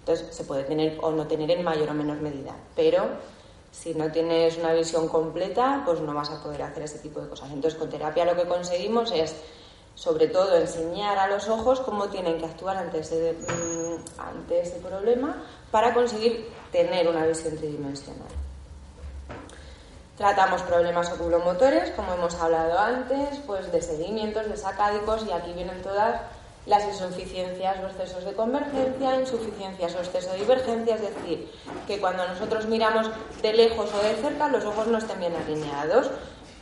Entonces, 0.00 0.34
se 0.34 0.44
puede 0.44 0.64
tener 0.64 0.98
o 1.02 1.10
no 1.10 1.26
tener 1.26 1.50
en 1.50 1.64
mayor 1.64 1.90
o 1.90 1.94
menor 1.94 2.20
medida. 2.20 2.54
Pero 2.74 3.08
si 3.70 3.94
no 3.94 4.10
tienes 4.10 4.56
una 4.56 4.72
visión 4.72 5.08
completa, 5.08 5.82
pues 5.84 6.00
no 6.00 6.14
vas 6.14 6.30
a 6.30 6.42
poder 6.42 6.62
hacer 6.62 6.82
ese 6.84 6.98
tipo 6.98 7.20
de 7.20 7.28
cosas. 7.28 7.50
Entonces, 7.50 7.78
con 7.78 7.90
terapia 7.90 8.24
lo 8.24 8.36
que 8.36 8.46
conseguimos 8.46 9.12
es, 9.12 9.34
sobre 9.96 10.28
todo, 10.28 10.56
enseñar 10.56 11.18
a 11.18 11.26
los 11.26 11.48
ojos 11.48 11.80
cómo 11.80 12.08
tienen 12.08 12.38
que 12.38 12.44
actuar 12.44 12.76
ante 12.76 13.00
ese, 13.00 13.32
mm, 13.32 14.20
ante 14.20 14.62
problema 14.82 15.42
para 15.70 15.92
conseguir 15.94 16.52
tener 16.70 17.08
una 17.08 17.26
visión 17.26 17.56
tridimensional. 17.56 18.28
Tratamos 20.16 20.62
problemas 20.62 21.10
oculomotores, 21.12 21.90
como 21.90 22.14
hemos 22.14 22.34
hablado 22.36 22.78
antes, 22.78 23.38
pues 23.46 23.72
de 23.72 23.82
seguimientos, 23.82 24.48
de 24.48 24.56
sacádicos, 24.56 25.26
y 25.26 25.32
aquí 25.32 25.52
vienen 25.52 25.82
todas 25.82 26.20
las 26.66 26.84
insuficiencias 26.84 27.78
o 27.82 27.86
excesos 27.86 28.24
de 28.24 28.32
convergencia, 28.32 29.20
insuficiencias 29.20 29.94
o 29.94 29.98
exceso 30.00 30.32
de 30.32 30.38
divergencia, 30.38 30.96
es 30.96 31.02
decir, 31.02 31.50
que 31.86 32.00
cuando 32.00 32.26
nosotros 32.26 32.66
miramos 32.66 33.08
de 33.40 33.52
lejos 33.52 33.88
o 33.94 34.02
de 34.02 34.14
cerca, 34.16 34.48
los 34.48 34.64
ojos 34.64 34.86
no 34.88 34.98
estén 34.98 35.20
bien 35.20 35.34
alineados. 35.34 36.10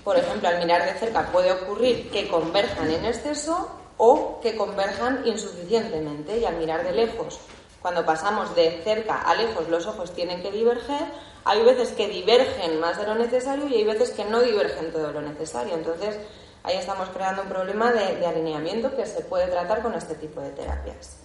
Por 0.05 0.19
ejemplo, 0.19 0.49
al 0.49 0.59
mirar 0.59 0.85
de 0.85 0.99
cerca 0.99 1.33
puede 1.33 1.51
ocurrir 1.51 2.11
que 2.11 2.29
converjan 2.29 2.91
en 2.91 3.07
exceso 3.07 3.71
o 3.97 4.39
que 4.41 4.57
converjan 4.57 5.27
insuficientemente 5.27 6.39
y 6.39 6.45
al 6.45 6.57
mirar 6.57 6.85
de 6.85 6.93
lejos. 6.93 7.41
Cuando 7.81 8.05
pasamos 8.05 8.55
de 8.55 8.83
cerca 8.83 9.23
a 9.23 9.35
lejos, 9.35 9.69
los 9.69 9.87
ojos 9.87 10.13
tienen 10.15 10.43
que 10.43 10.51
diverger. 10.51 11.07
Hay 11.45 11.63
veces 11.63 11.93
que 11.93 12.09
divergen 12.09 12.81
más 12.81 12.99
de 12.99 13.07
lo 13.07 13.15
necesario 13.15 13.67
y 13.69 13.75
hay 13.75 13.85
veces 13.85 14.11
que 14.11 14.25
no 14.25 14.41
divergen 14.41 14.93
todo 14.93 15.13
lo 15.13 15.21
necesario. 15.21 15.75
Entonces, 15.75 16.19
ahí 16.63 16.77
estamos 16.77 17.09
creando 17.11 17.43
un 17.43 17.49
problema 17.49 17.93
de, 17.93 18.27
alineamiento 18.27 18.95
que 18.97 19.07
se 19.07 19.21
puede 19.23 19.49
tratar 19.49 19.83
con 19.83 19.95
este 19.95 20.15
tipo 20.15 20.41
de 20.41 20.51
terapias. 20.51 21.24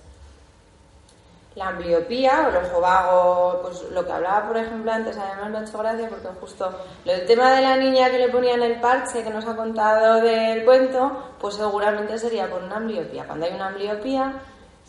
La 1.56 1.70
ambliopía 1.70 2.46
o 2.46 2.50
el 2.50 2.66
ojo 2.66 2.80
vago, 2.80 3.60
pues 3.64 3.84
lo 3.92 4.06
que 4.06 4.12
hablaba, 4.12 4.48
por 4.48 4.58
ejemplo, 4.58 4.92
antes, 4.92 5.18
además 5.18 5.50
me 5.50 5.58
ha 5.58 5.62
hecho 5.64 5.78
gracia 5.80 6.08
porque 6.08 6.28
justo 6.40 6.72
el 7.06 7.26
tema 7.26 7.52
de 7.56 7.62
la 7.62 7.76
niña 7.76 8.10
que 8.10 8.20
le 8.20 8.30
ponían 8.30 8.62
el 8.62 8.80
parche 8.80 9.24
que 9.24 9.30
nos 9.30 9.46
ha 9.46 9.56
contado 9.56 10.22
del 10.22 10.64
cuento, 10.64 11.12
pues 11.40 11.56
seguramente 11.56 12.18
sería 12.18 12.50
por 12.50 12.64
una 12.64 12.78
ambliopía. 12.78 13.26
Cuando 13.26 13.46
hay 13.46 13.54
una 13.54 13.68
ambliopía, 13.68 14.34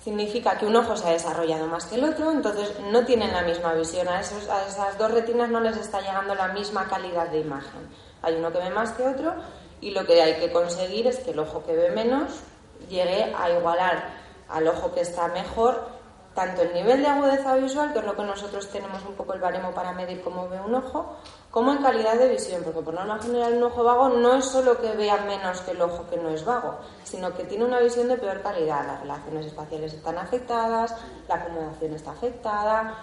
significa 0.03 0.57
que 0.57 0.67
un 0.67 0.77
ojo 0.77 0.97
se 0.97 1.09
ha 1.09 1.13
desarrollado 1.13 1.67
más 1.67 1.87
que 1.87 1.97
el 1.97 2.05
otro, 2.05 2.31
entonces 2.31 2.75
no 2.91 3.05
tienen 3.05 3.33
la 3.33 3.43
misma 3.43 3.75
visión. 3.75 4.09
A, 4.09 4.21
esos, 4.21 4.49
a 4.49 4.67
esas 4.67 4.97
dos 4.99 5.11
retinas 5.11 5.49
no 5.51 5.61
les 5.61 5.77
está 5.77 6.01
llegando 6.01 6.35
la 6.35 6.49
misma 6.49 6.89
calidad 6.89 7.29
de 7.29 7.41
imagen. 7.41 7.89
Hay 8.23 8.37
uno 8.37 8.53
que 8.53 8.59
ve 8.59 8.71
más 8.71 8.93
que 8.93 9.07
otro 9.07 9.35
y 9.81 9.91
lo 9.91 10.05
que 10.05 10.21
hay 10.23 10.35
que 10.35 10.53
conseguir 10.53 11.07
es 11.07 11.19
que 11.21 11.31
el 11.31 11.39
ojo 11.39 11.65
que 11.65 11.75
ve 11.75 11.91
menos 11.91 12.41
llegue 12.89 13.35
a 13.39 13.51
igualar 13.51 14.21
al 14.49 14.67
ojo 14.69 14.93
que 14.93 15.01
está 15.01 15.29
mejor 15.29 16.00
tanto 16.35 16.63
el 16.63 16.73
nivel 16.73 17.03
de 17.03 17.09
agudeza 17.09 17.57
visual, 17.57 17.93
que 17.93 17.99
es 17.99 18.05
lo 18.05 18.17
que 18.17 18.23
nosotros 18.23 18.69
tenemos 18.69 19.05
un 19.05 19.15
poco 19.15 19.35
el 19.35 19.41
baremo 19.41 19.73
para 19.73 19.93
medir 19.93 20.23
cómo 20.23 20.49
ve 20.49 20.61
un 20.61 20.75
ojo, 20.75 21.17
como 21.51 21.73
en 21.73 21.83
calidad 21.83 22.15
de 22.15 22.29
visión, 22.29 22.63
porque 22.63 22.81
por 22.81 22.95
norma 22.95 23.19
general 23.19 23.55
un 23.55 23.65
ojo 23.65 23.83
vago 23.83 24.09
no 24.09 24.35
es 24.35 24.45
solo 24.45 24.81
que 24.81 24.93
vea 24.93 25.17
menos 25.19 25.61
que 25.63 25.73
el 25.73 25.83
ojo 25.83 26.07
que 26.09 26.17
no 26.17 26.29
es 26.29 26.45
vago, 26.45 26.79
sino 27.03 27.35
que 27.35 27.45
tiene 27.45 27.65
una 27.65 27.81
visión 27.81 28.09
de 28.09 28.17
peor 28.17 28.41
calidad. 28.43 28.87
Las 28.87 29.01
relaciones 29.01 29.47
espaciales 29.47 29.93
están 29.93 30.19
afectadas, 30.19 30.95
la 31.29 31.35
acomodación 31.35 31.95
está 31.95 32.13
afectada, 32.13 32.95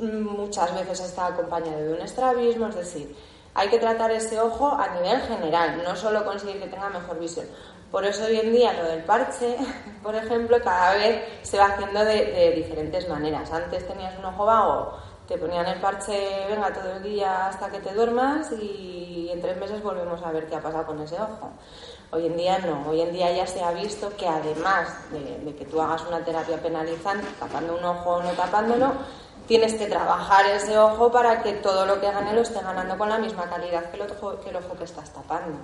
muchas 0.00 0.74
veces 0.74 1.00
está 1.00 1.26
acompañado 1.26 1.78
de 1.78 1.92
un 1.94 2.00
estrabismo, 2.00 2.66
es 2.68 2.76
decir, 2.76 3.16
hay 3.54 3.68
que 3.68 3.78
tratar 3.78 4.10
ese 4.10 4.40
ojo 4.40 4.68
a 4.68 4.88
nivel 4.94 5.20
general, 5.22 5.82
no 5.84 5.94
solo 5.94 6.24
conseguir 6.24 6.60
que 6.60 6.68
tenga 6.68 6.90
mejor 6.90 7.18
visión. 7.18 7.46
Por 7.94 8.04
eso 8.04 8.24
hoy 8.24 8.40
en 8.40 8.50
día 8.50 8.72
lo 8.72 8.88
del 8.88 9.04
parche, 9.04 9.56
por 10.02 10.16
ejemplo, 10.16 10.60
cada 10.64 10.94
vez 10.94 11.22
se 11.42 11.58
va 11.58 11.66
haciendo 11.66 12.04
de, 12.04 12.52
diferentes 12.56 13.08
maneras. 13.08 13.52
Antes 13.52 13.86
tenías 13.86 14.18
un 14.18 14.24
ojo 14.24 14.44
vago, 14.44 14.98
te 15.28 15.38
ponían 15.38 15.64
el 15.66 15.80
parche, 15.80 16.44
venga, 16.50 16.72
todo 16.72 16.90
el 16.96 17.04
día 17.04 17.46
hasta 17.46 17.70
que 17.70 17.78
te 17.78 17.94
duermas 17.94 18.50
y 18.50 19.28
en 19.32 19.40
tres 19.40 19.56
meses 19.58 19.80
volvemos 19.80 20.20
a 20.22 20.32
ver 20.32 20.48
qué 20.48 20.56
ha 20.56 20.60
pasado 20.60 20.86
con 20.86 21.00
ese 21.02 21.14
ojo. 21.14 21.52
Hoy 22.10 22.26
en 22.26 22.36
día 22.36 22.58
no, 22.58 22.90
hoy 22.90 23.00
en 23.00 23.12
día 23.12 23.30
ya 23.30 23.46
se 23.46 23.62
ha 23.62 23.70
visto 23.70 24.10
que 24.16 24.26
además 24.26 24.88
de, 25.12 25.54
que 25.54 25.64
tú 25.64 25.80
hagas 25.80 26.04
una 26.08 26.18
terapia 26.24 26.60
penalizante, 26.60 27.28
tapando 27.38 27.76
un 27.76 27.84
ojo 27.84 28.10
o 28.14 28.22
no 28.24 28.30
tapándolo, 28.30 28.90
tienes 29.46 29.74
que 29.74 29.86
trabajar 29.86 30.44
ese 30.46 30.76
ojo 30.76 31.12
para 31.12 31.44
que 31.44 31.52
todo 31.52 31.86
lo 31.86 32.00
que 32.00 32.10
gane 32.10 32.32
lo 32.32 32.40
esté 32.40 32.60
ganando 32.60 32.98
con 32.98 33.08
la 33.08 33.18
misma 33.18 33.48
calidad 33.48 33.88
que 33.92 34.02
el 34.02 34.06
que, 34.08 34.50
el 34.50 34.56
ojo 34.56 34.76
que 34.76 34.82
estás 34.82 35.12
tapando. 35.12 35.58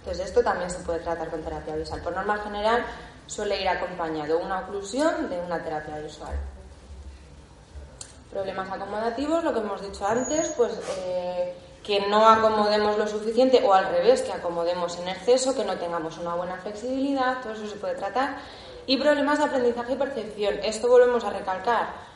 Entonces 0.00 0.26
esto 0.26 0.42
también 0.42 0.70
se 0.70 0.80
puede 0.80 1.00
tratar 1.00 1.30
con 1.30 1.42
terapia 1.42 1.76
visual. 1.76 2.00
Por 2.02 2.14
norma 2.14 2.38
general 2.38 2.84
suele 3.26 3.60
ir 3.60 3.68
acompañado 3.68 4.38
una 4.38 4.60
oclusión 4.60 5.28
de 5.28 5.38
una 5.40 5.62
terapia 5.62 5.98
visual. 5.98 6.34
Problemas 8.30 8.70
acomodativos, 8.70 9.44
lo 9.44 9.52
que 9.52 9.60
hemos 9.60 9.82
dicho 9.82 10.06
antes, 10.06 10.50
pues 10.56 10.72
eh, 10.98 11.54
que 11.82 12.08
no 12.08 12.28
acomodemos 12.28 12.96
lo 12.96 13.06
suficiente 13.06 13.62
o 13.64 13.74
al 13.74 13.88
revés, 13.88 14.22
que 14.22 14.32
acomodemos 14.32 14.98
en 14.98 15.08
exceso, 15.08 15.54
que 15.54 15.64
no 15.64 15.76
tengamos 15.76 16.16
una 16.18 16.34
buena 16.34 16.56
flexibilidad, 16.56 17.42
todo 17.42 17.52
eso 17.54 17.66
se 17.66 17.76
puede 17.76 17.94
tratar. 17.94 18.36
Y 18.86 18.96
problemas 18.96 19.38
de 19.38 19.44
aprendizaje 19.44 19.92
y 19.92 19.96
percepción. 19.96 20.54
Esto 20.62 20.88
volvemos 20.88 21.24
a 21.24 21.30
recalcar 21.30 22.10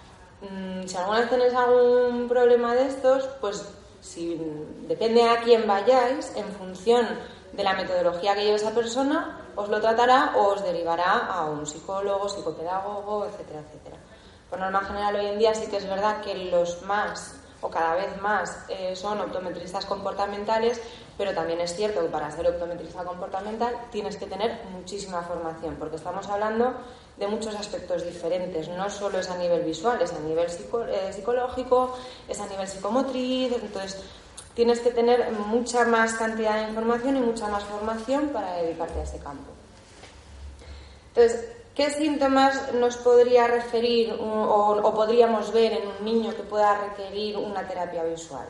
Mm, 0.50 0.86
si 0.86 0.96
alguna 0.96 1.20
vez 1.20 1.30
tenéis 1.30 1.54
algún 1.54 2.28
problema 2.28 2.74
de 2.74 2.86
estos, 2.86 3.24
pues 3.40 3.64
si 4.00 4.38
depende 4.86 5.22
a 5.22 5.40
quién 5.40 5.66
vayáis, 5.66 6.32
en 6.36 6.46
función 6.52 7.06
de 7.56 7.62
la 7.62 7.74
metodología 7.74 8.34
que 8.34 8.44
lleve 8.44 8.56
esa 8.56 8.72
persona, 8.72 9.40
os 9.56 9.68
lo 9.68 9.80
tratará 9.80 10.32
o 10.36 10.54
os 10.54 10.62
derivará 10.62 11.26
a 11.26 11.44
un 11.46 11.66
psicólogo, 11.66 12.28
psicopedagogo, 12.28 13.26
etcétera, 13.26 13.60
etcétera. 13.60 13.96
Por 14.50 14.58
norma 14.58 14.80
general, 14.84 15.16
hoy 15.16 15.26
en 15.26 15.38
día 15.38 15.54
sí 15.54 15.66
que 15.68 15.78
es 15.78 15.88
verdad 15.88 16.20
que 16.20 16.34
los 16.50 16.82
más 16.82 17.36
o 17.60 17.70
cada 17.70 17.94
vez 17.94 18.20
más 18.20 18.58
eh, 18.68 18.94
son 18.94 19.20
optometristas 19.20 19.86
comportamentales, 19.86 20.80
pero 21.16 21.32
también 21.32 21.60
es 21.60 21.74
cierto 21.74 22.02
que 22.02 22.08
para 22.08 22.30
ser 22.30 22.46
optometrista 22.46 23.04
comportamental 23.04 23.74
tienes 23.90 24.16
que 24.16 24.26
tener 24.26 24.60
muchísima 24.70 25.22
formación, 25.22 25.76
porque 25.76 25.96
estamos 25.96 26.28
hablando 26.28 26.74
de 27.16 27.26
muchos 27.26 27.54
aspectos 27.54 28.04
diferentes. 28.04 28.68
No 28.68 28.90
solo 28.90 29.18
es 29.18 29.30
a 29.30 29.38
nivel 29.38 29.62
visual, 29.62 30.00
es 30.02 30.12
a 30.12 30.18
nivel 30.20 30.46
eh, 30.46 31.12
psicológico, 31.12 31.96
es 32.28 32.38
a 32.40 32.46
nivel 32.46 32.68
psicomotriz. 32.68 33.52
Entonces, 33.54 34.02
tienes 34.54 34.80
que 34.80 34.90
tener 34.90 35.30
mucha 35.32 35.84
más 35.84 36.14
cantidad 36.14 36.56
de 36.56 36.68
información 36.68 37.16
y 37.16 37.20
mucha 37.20 37.48
más 37.48 37.64
formación 37.64 38.28
para 38.28 38.54
dedicarte 38.54 39.00
a 39.00 39.02
ese 39.02 39.18
campo. 39.18 39.50
Entonces, 41.08 41.48
¿qué 41.74 41.90
síntomas 41.90 42.72
nos 42.74 42.96
podría 42.96 43.46
referir 43.46 44.14
o 44.18 44.92
podríamos 44.94 45.52
ver 45.52 45.72
en 45.72 45.88
un 45.88 46.04
niño 46.04 46.34
que 46.34 46.42
pueda 46.42 46.78
requerir 46.78 47.36
una 47.36 47.66
terapia 47.66 48.04
visual? 48.04 48.46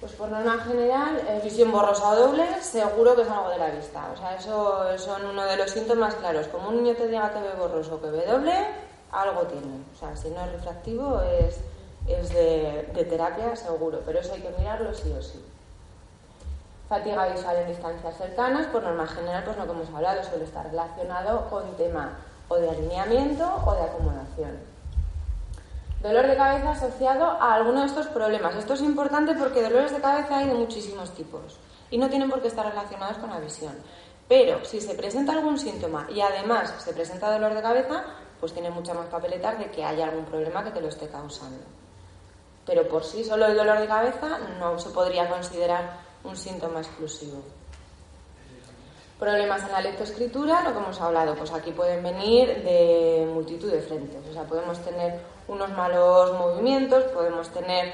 Pues 0.00 0.12
por 0.12 0.30
norma 0.30 0.56
general, 0.64 1.20
eh, 1.28 1.42
visión 1.44 1.70
borrosa 1.70 2.08
o 2.08 2.16
doble, 2.16 2.62
seguro 2.62 3.14
que 3.14 3.20
es 3.20 3.28
algo 3.28 3.50
de 3.50 3.58
la 3.58 3.68
vista. 3.68 4.10
O 4.14 4.16
sea, 4.16 4.34
eso 4.34 4.96
son 4.96 5.26
uno 5.26 5.44
de 5.44 5.58
los 5.58 5.70
síntomas 5.70 6.14
claros. 6.14 6.48
Como 6.48 6.70
un 6.70 6.82
niño 6.82 6.96
te 6.96 7.06
diga 7.06 7.30
que 7.30 7.40
ve 7.40 7.52
borroso 7.58 7.96
o 7.96 8.00
que 8.00 8.08
ve 8.08 8.24
doble, 8.24 8.54
algo 9.12 9.42
tiene. 9.42 9.84
O 9.94 9.98
sea, 9.98 10.16
si 10.16 10.30
no 10.30 10.42
es 10.42 10.52
refractivo, 10.52 11.20
es, 11.20 11.60
es 12.12 12.30
de, 12.30 13.06
terapia 13.08 13.54
seguro. 13.56 14.00
Pero 14.04 14.20
eso 14.20 14.34
hay 14.34 14.40
que 14.40 14.50
mirarlo 14.58 14.92
sí 14.94 15.12
o 15.12 15.22
sí. 15.22 15.44
Fatiga 16.88 17.28
visual 17.28 17.56
en 17.56 17.68
distancias 17.68 18.16
cercanas, 18.16 18.66
por 18.66 18.82
norma 18.82 19.06
general, 19.06 19.44
pues 19.44 19.56
lo 19.56 19.64
que 19.64 19.70
hemos 19.70 19.94
hablado, 19.94 20.24
suele 20.24 20.44
estar 20.44 20.66
relacionado 20.66 21.48
con 21.48 21.76
tema 21.76 22.18
o 22.48 22.56
de 22.56 22.68
alineamiento 22.68 23.44
o 23.64 23.74
de 23.74 23.82
acomodación. 23.82 24.58
Dolor 26.02 26.26
de 26.26 26.36
cabeza 26.36 26.70
asociado 26.70 27.26
a 27.26 27.54
alguno 27.54 27.80
de 27.80 27.86
estos 27.86 28.06
problemas. 28.08 28.56
Esto 28.56 28.74
es 28.74 28.80
importante 28.80 29.34
porque 29.34 29.62
dolores 29.62 29.92
de 29.92 30.00
cabeza 30.00 30.38
hay 30.38 30.48
de 30.48 30.54
muchísimos 30.54 31.12
tipos 31.14 31.58
y 31.90 31.98
no 31.98 32.08
tienen 32.08 32.30
por 32.30 32.40
qué 32.40 32.48
estar 32.48 32.66
relacionados 32.66 33.18
con 33.18 33.30
la 33.30 33.38
visión. 33.38 33.74
Pero 34.26 34.64
si 34.64 34.80
se 34.80 34.94
presenta 34.94 35.32
algún 35.32 35.58
síntoma 35.58 36.08
y 36.10 36.20
además 36.20 36.74
se 36.78 36.92
presenta 36.92 37.32
dolor 37.32 37.54
de 37.54 37.62
cabeza, 37.62 38.04
pues 38.40 38.52
tiene 38.52 38.70
mucha 38.70 38.94
más 38.94 39.08
papeletas 39.08 39.58
de 39.58 39.70
que 39.70 39.84
haya 39.84 40.06
algún 40.06 40.24
problema 40.24 40.64
que 40.64 40.70
te 40.70 40.80
lo 40.80 40.88
esté 40.88 41.08
causando. 41.08 41.64
Pero 42.70 42.86
por 42.86 43.02
sí 43.02 43.24
solo 43.24 43.46
el 43.46 43.56
dolor 43.56 43.80
de 43.80 43.88
cabeza 43.88 44.38
no 44.60 44.78
se 44.78 44.90
podría 44.90 45.28
considerar 45.28 45.90
un 46.22 46.36
síntoma 46.36 46.78
exclusivo. 46.78 47.42
Problemas 49.18 49.64
en 49.64 49.72
la 49.72 49.80
lectoescritura, 49.80 50.62
lo 50.62 50.72
que 50.72 50.78
hemos 50.78 51.00
hablado, 51.00 51.34
pues 51.34 51.52
aquí 51.52 51.72
pueden 51.72 52.00
venir 52.00 52.62
de 52.62 53.28
multitud 53.34 53.72
de 53.72 53.82
frentes. 53.82 54.24
O 54.30 54.32
sea, 54.32 54.44
podemos 54.44 54.78
tener 54.84 55.18
unos 55.48 55.68
malos 55.70 56.32
movimientos, 56.38 57.02
podemos 57.06 57.48
tener 57.48 57.92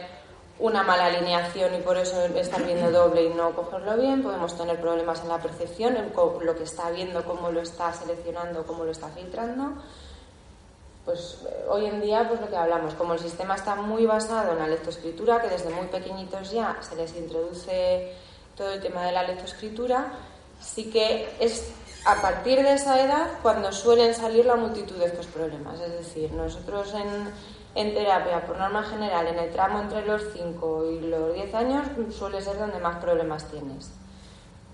una 0.59 0.83
mala 0.83 1.07
alineación 1.07 1.75
y 1.75 1.79
por 1.79 1.97
eso 1.97 2.27
estar 2.27 2.63
viendo 2.63 2.91
doble 2.91 3.25
y 3.25 3.29
no 3.31 3.57
cogerlo 3.57 3.97
bien, 3.97 4.23
podemos 4.23 4.59
tener 4.59 4.79
problemas 4.79 5.23
en 5.23 5.29
la 5.29 5.39
percepción, 5.39 5.97
en 5.97 6.13
lo 6.15 6.55
que 6.55 6.65
está 6.65 6.91
viendo, 6.91 7.25
cómo 7.25 7.51
lo 7.51 7.63
está 7.63 7.95
seleccionando, 7.95 8.67
cómo 8.67 8.85
lo 8.85 8.91
está 8.91 9.09
filtrando. 9.09 9.73
Pues 11.07 11.39
eh, 11.49 11.65
hoy 11.69 11.87
en 11.87 12.01
día, 12.01 12.27
pues 12.29 12.41
lo 12.41 12.51
que 12.51 12.57
hablamos, 12.57 12.95
como 12.95 13.15
el 13.15 13.21
sistema 13.21 13.55
está 13.55 13.77
muy 13.77 14.05
basado 14.07 14.53
en 14.53 14.59
la 14.59 14.67
lectoescritura, 14.67 15.41
que 15.41 15.49
desde 15.49 15.71
muy 15.71 15.87
pequeñitos 15.87 16.51
ya 16.51 16.77
se 16.81 16.97
les 16.97 17.17
introduce 17.17 18.13
todo 18.57 18.73
el 18.73 18.81
tema 18.81 19.07
de 19.07 19.13
la 19.13 19.23
lectoescritura, 19.23 20.13
sí 20.61 20.91
que 20.91 21.29
es 21.39 21.73
a 22.05 22.21
partir 22.21 22.61
de 22.61 22.75
esa 22.75 23.01
edad 23.01 23.29
cuando 23.41 23.71
suelen 23.71 24.15
salir 24.15 24.47
la 24.47 24.57
multitud 24.57 24.97
de 24.97 25.07
estos 25.07 25.27
problemas. 25.27 25.79
Es 25.81 25.93
decir, 25.93 26.33
nosotros 26.33 26.93
en, 26.95 27.31
en 27.77 27.95
terapia, 27.95 28.45
por 28.45 28.59
norma 28.59 28.83
general, 28.83 29.29
en 29.29 29.39
el 29.39 29.53
tramo 29.53 29.81
entre 29.81 30.05
los 30.05 30.23
5 30.33 30.91
y 30.91 31.01
los 31.03 31.35
10 31.35 31.55
años, 31.55 31.87
suele 32.11 32.43
ser 32.43 32.59
donde 32.59 32.81
más 32.81 32.97
problemas 32.97 33.49
tienes. 33.49 33.93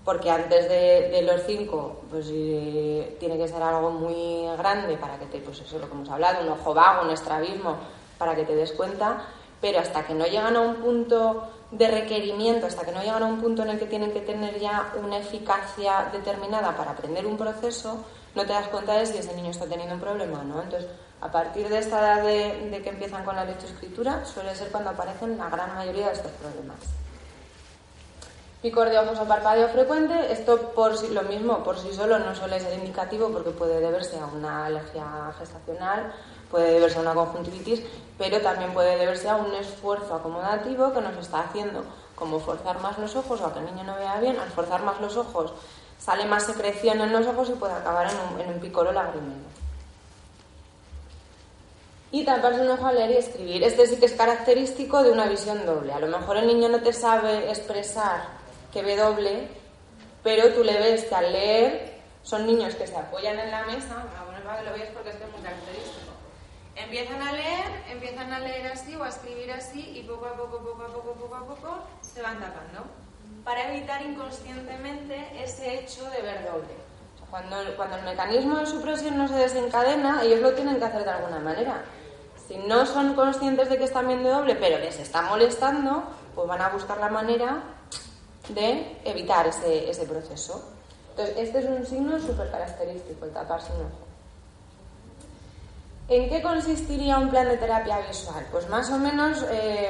Porque 0.03 0.29
antes 0.29 0.67
de, 0.67 1.21
los 1.21 1.43
5, 1.45 2.01
pues 2.09 2.27
eh, 2.29 3.15
tiene 3.19 3.37
que 3.37 3.47
ser 3.47 3.61
algo 3.63 3.89
muy 3.89 4.45
grande 4.57 4.97
para 4.97 5.17
que 5.17 5.25
te, 5.27 5.39
pues 5.39 5.61
eso 5.61 5.79
lo 5.79 5.87
que 5.87 5.93
hemos 5.93 6.09
hablado, 6.09 6.43
un 6.43 6.49
ojo 6.49 6.73
vago, 6.73 7.03
un 7.03 7.11
estrabismo, 7.11 7.77
para 8.17 8.35
que 8.35 8.43
te 8.43 8.55
des 8.55 8.73
cuenta, 8.73 9.25
pero 9.61 9.79
hasta 9.79 10.05
que 10.05 10.13
no 10.13 10.25
llegan 10.25 10.55
a 10.57 10.61
un 10.61 10.75
punto 10.75 11.47
de 11.71 11.87
requerimiento 11.87 12.67
hasta 12.67 12.85
que 12.85 12.91
no 12.91 13.01
llegan 13.01 13.23
a 13.23 13.25
un 13.25 13.41
punto 13.41 13.63
en 13.63 13.69
el 13.69 13.79
que 13.79 13.85
tienen 13.85 14.11
que 14.11 14.21
tener 14.21 14.59
ya 14.59 14.93
una 15.01 15.17
eficacia 15.17 16.09
determinada 16.11 16.75
para 16.75 16.91
aprender 16.91 17.25
un 17.25 17.37
proceso, 17.37 18.03
no 18.35 18.41
te 18.43 18.53
das 18.53 18.67
cuenta 18.67 18.93
de 18.93 19.05
si 19.05 19.17
ese 19.17 19.35
niño 19.35 19.51
está 19.51 19.65
teniendo 19.65 19.95
un 19.95 20.01
problema 20.01 20.43
no. 20.43 20.61
Entonces, 20.61 20.89
a 21.21 21.31
partir 21.31 21.69
de 21.69 21.79
esta 21.79 21.99
edad 21.99 22.23
de, 22.23 22.81
que 22.81 22.89
empiezan 22.89 23.23
con 23.23 23.35
la 23.35 23.45
lectoescritura, 23.45 24.25
suele 24.25 24.53
ser 24.55 24.69
cuando 24.69 24.89
aparecen 24.89 25.37
la 25.37 25.49
gran 25.49 25.73
mayoría 25.73 26.07
de 26.07 26.13
estos 26.13 26.31
problemas. 26.33 26.77
Picor 28.63 28.89
de 28.89 28.97
ojos 28.97 29.19
o 29.19 29.25
parpadeo 29.25 29.67
frecuente, 29.67 30.31
esto 30.31 30.71
por 30.71 30.97
sí, 30.97 31.09
lo 31.09 31.21
mismo, 31.23 31.63
por 31.63 31.77
sí 31.77 31.93
solo 31.93 32.17
no 32.17 32.33
suele 32.33 32.59
ser 32.59 32.79
indicativo 32.79 33.29
porque 33.29 33.51
puede 33.51 33.79
deberse 33.79 34.17
a 34.17 34.25
una 34.25 34.65
alergia 34.65 35.05
gestacional 35.37 36.13
puede 36.53 36.73
deberse 36.73 36.99
a 36.99 37.01
una 37.01 37.15
conjuntivitis, 37.15 37.81
pero 38.15 38.39
también 38.39 38.73
puede 38.73 38.95
deberse 38.95 39.27
a 39.27 39.37
un 39.37 39.55
esfuerzo 39.55 40.13
acomodativo 40.13 40.93
que 40.93 41.01
nos 41.01 41.17
está 41.17 41.39
haciendo 41.39 41.83
como 42.15 42.39
forzar 42.39 42.79
más 42.79 42.99
los 42.99 43.15
ojos 43.15 43.41
o 43.41 43.47
a 43.47 43.53
que 43.53 43.59
el 43.59 43.65
niño 43.65 43.83
no 43.83 43.95
vea 43.95 44.19
bien, 44.19 44.37
al 44.39 44.49
forzar 44.49 44.83
más 44.83 45.01
los 45.01 45.17
ojos 45.17 45.51
sale 45.97 46.25
más 46.25 46.45
secreción 46.45 47.01
en 47.01 47.11
los 47.11 47.25
ojos 47.25 47.49
y 47.49 47.53
puede 47.53 47.73
acabar 47.73 48.07
en 48.07 48.35
un, 48.35 48.41
en 48.41 48.53
un 48.53 48.59
picoro 48.59 48.91
lagrimero. 48.91 49.49
Y 52.11 52.23
taparse 52.23 52.61
un 52.61 52.69
ojo 52.69 52.85
a 52.85 52.91
leer 52.91 53.11
y 53.11 53.17
escribir. 53.17 53.63
Este 53.63 53.87
sí 53.87 53.95
que 53.95 54.05
es 54.05 54.13
característico 54.13 55.01
de 55.01 55.09
una 55.09 55.25
visión 55.25 55.65
doble. 55.65 55.93
A 55.93 55.99
lo 55.99 56.07
mejor 56.07 56.37
el 56.37 56.45
niño 56.45 56.69
no 56.69 56.81
te 56.81 56.93
sabe 56.93 57.49
expresar 57.49 58.42
que 58.73 58.81
ve 58.81 58.97
doble, 58.97 59.47
pero 60.23 60.49
tú 60.53 60.63
le 60.63 60.77
ves 60.79 61.05
que 61.05 61.15
al 61.15 61.31
leer 61.31 62.01
son 62.23 62.47
niños 62.47 62.73
que 62.75 62.87
se 62.87 62.97
apoyan 62.97 63.39
en 63.39 63.51
la 63.51 63.63
mesa. 63.63 64.05
Bueno, 64.25 64.43
para 64.43 64.59
que 64.59 64.65
lo 64.65 64.73
veas 64.73 64.89
porque 64.89 65.09
es 65.09 65.15
muy 65.31 65.41
característico 65.41 66.11
Empiezan 66.75 67.21
a 67.21 67.31
leer, 67.33 67.65
empiezan 67.91 68.33
a 68.33 68.39
leer 68.39 68.65
así 68.67 68.95
o 68.95 69.03
a 69.03 69.09
escribir 69.09 69.51
así 69.51 69.91
y 69.95 70.03
poco 70.03 70.25
a 70.25 70.33
poco, 70.33 70.57
poco 70.57 70.83
a 70.83 70.87
poco, 70.87 71.13
poco 71.13 71.35
a 71.35 71.45
poco 71.45 71.77
se 72.01 72.21
van 72.21 72.39
tapando 72.39 72.83
para 73.43 73.71
evitar 73.71 74.01
inconscientemente 74.01 75.43
ese 75.43 75.75
hecho 75.75 76.09
de 76.09 76.21
ver 76.23 76.43
doble. 76.43 76.73
cuando, 77.29 77.57
cuando 77.75 77.97
el 77.97 78.05
mecanismo 78.05 78.57
de 78.57 78.65
supresión 78.65 79.17
no 79.17 79.27
se 79.27 79.35
desencadena, 79.35 80.23
ellos 80.23 80.39
lo 80.39 80.53
tienen 80.53 80.79
que 80.79 80.85
hacer 80.85 81.03
de 81.03 81.11
alguna 81.11 81.39
manera. 81.39 81.83
Si 82.47 82.57
no 82.57 82.87
son 82.87 83.13
conscientes 83.13 83.69
de 83.69 83.77
que 83.77 83.83
están 83.83 84.07
viendo 84.07 84.29
doble, 84.29 84.55
pero 84.55 84.79
les 84.79 84.99
está 84.99 85.21
molestando, 85.23 86.03
pues 86.33 86.47
van 86.47 86.61
a 86.61 86.69
buscar 86.69 86.97
la 86.97 87.09
manera 87.09 87.61
de 88.49 88.97
evitar 89.05 89.47
ese, 89.47 89.89
ese 89.89 90.05
proceso. 90.05 90.63
Entonces, 91.11 91.35
este 91.37 91.59
es 91.59 91.65
un 91.65 91.85
signo 91.85 92.19
súper 92.19 92.49
característico, 92.51 93.25
el 93.25 93.31
taparse 93.31 93.71
un 93.73 93.81
ojo. 93.81 94.03
¿En 96.09 96.29
qué 96.29 96.41
consistiría 96.41 97.17
un 97.17 97.29
plan 97.29 97.47
de 97.47 97.57
terapia 97.57 97.99
visual? 98.07 98.45
Pues 98.51 98.67
más 98.69 98.89
o 98.91 98.97
menos 98.97 99.43
eh, 99.49 99.89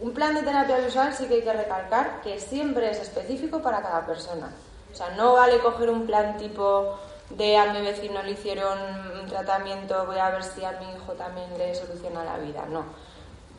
Un 0.00 0.12
plan 0.12 0.32
de 0.32 0.42
terapia 0.42 0.78
visual 0.78 1.12
sí 1.12 1.26
que 1.26 1.34
hay 1.34 1.42
que 1.42 1.52
recalcar 1.52 2.20
que 2.22 2.38
siempre 2.38 2.90
es 2.90 3.00
específico 3.00 3.60
para 3.60 3.82
cada 3.82 4.06
persona. 4.06 4.52
O 4.92 4.94
sea, 4.94 5.10
no 5.16 5.32
vale 5.34 5.58
coger 5.58 5.90
un 5.90 6.06
plan 6.06 6.36
tipo 6.36 6.96
de 7.30 7.56
a 7.56 7.72
mi 7.72 7.82
vecino 7.82 8.22
le 8.22 8.30
hicieron 8.30 8.78
un 9.20 9.26
tratamiento, 9.26 10.06
voy 10.06 10.18
a 10.18 10.30
ver 10.30 10.44
si 10.44 10.64
a 10.64 10.72
mi 10.72 10.86
hijo 10.94 11.12
también 11.14 11.46
le 11.58 11.74
soluciona 11.74 12.24
la 12.24 12.38
vida. 12.38 12.64
No. 12.70 12.84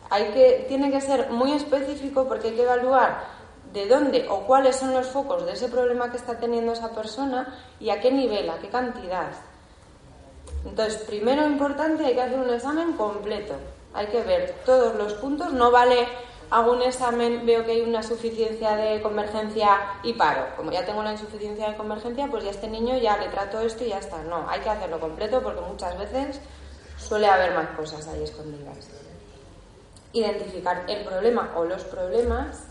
Hay 0.09 0.25
que, 0.31 0.65
tiene 0.67 0.91
que 0.91 1.01
ser 1.01 1.29
muy 1.29 1.53
específico 1.53 2.27
porque 2.27 2.49
hay 2.49 2.55
que 2.55 2.63
evaluar 2.63 3.39
de 3.73 3.87
dónde 3.87 4.25
o 4.29 4.41
cuáles 4.41 4.75
son 4.75 4.93
los 4.93 5.07
focos 5.07 5.45
de 5.45 5.53
ese 5.53 5.67
problema 5.67 6.09
que 6.09 6.17
está 6.17 6.39
teniendo 6.39 6.73
esa 6.73 6.89
persona 6.91 7.55
y 7.79 7.89
a 7.89 7.99
qué 7.99 8.11
nivel, 8.11 8.49
a 8.49 8.57
qué 8.57 8.69
cantidad. 8.69 9.31
Entonces, 10.65 10.97
primero 11.03 11.45
importante, 11.45 12.05
hay 12.05 12.15
que 12.15 12.21
hacer 12.21 12.39
un 12.39 12.49
examen 12.49 12.93
completo. 12.93 13.53
Hay 13.93 14.07
que 14.07 14.21
ver 14.23 14.55
todos 14.65 14.95
los 14.95 15.13
puntos. 15.13 15.53
No 15.53 15.71
vale, 15.71 16.07
hago 16.49 16.73
un 16.73 16.81
examen, 16.81 17.45
veo 17.45 17.63
que 17.63 17.71
hay 17.71 17.81
una 17.81 18.03
suficiencia 18.03 18.75
de 18.75 19.01
convergencia 19.01 19.69
y 20.03 20.13
paro. 20.13 20.47
Como 20.57 20.71
ya 20.71 20.85
tengo 20.85 21.03
la 21.03 21.11
insuficiencia 21.11 21.69
de 21.69 21.77
convergencia, 21.77 22.27
pues 22.29 22.43
ya 22.43 22.51
este 22.51 22.67
niño 22.67 22.97
ya 22.97 23.17
le 23.17 23.29
trato 23.29 23.59
esto 23.59 23.83
y 23.83 23.89
ya 23.89 23.99
está. 23.99 24.21
No, 24.23 24.49
hay 24.49 24.59
que 24.61 24.69
hacerlo 24.69 24.99
completo 24.99 25.41
porque 25.41 25.61
muchas 25.61 25.97
veces 25.97 26.41
suele 26.97 27.27
haber 27.27 27.53
más 27.53 27.69
cosas 27.77 28.07
ahí 28.07 28.23
escondidas. 28.23 28.89
Identificar 30.13 30.85
el 30.87 31.03
problema 31.05 31.51
o 31.55 31.65
los 31.65 31.83
problemas 31.83 32.63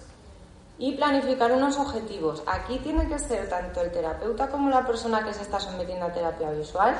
y 0.79 0.93
planificar 0.93 1.53
unos 1.53 1.77
objetivos. 1.77 2.43
Aquí 2.47 2.79
tiene 2.79 3.09
que 3.09 3.19
ser 3.19 3.49
tanto 3.49 3.81
el 3.81 3.91
terapeuta 3.91 4.49
como 4.49 4.71
la 4.71 4.87
persona 4.87 5.25
que 5.25 5.35
se 5.35 5.43
está 5.43 5.59
sometiendo 5.59 6.07
a 6.07 6.13
terapia 6.13 6.51
visual 6.51 6.97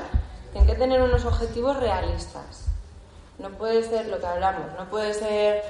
tienen 0.53 0.69
que 0.69 0.77
tener 0.77 1.01
unos 1.01 1.25
objetivos 1.25 1.77
realistas. 1.77 2.67
No 3.39 3.51
puede 3.51 3.83
ser 3.83 4.09
lo 4.09 4.19
que 4.19 4.27
hablamos, 4.27 4.67
no 4.77 4.87
puede 4.87 5.15
ser 5.15 5.63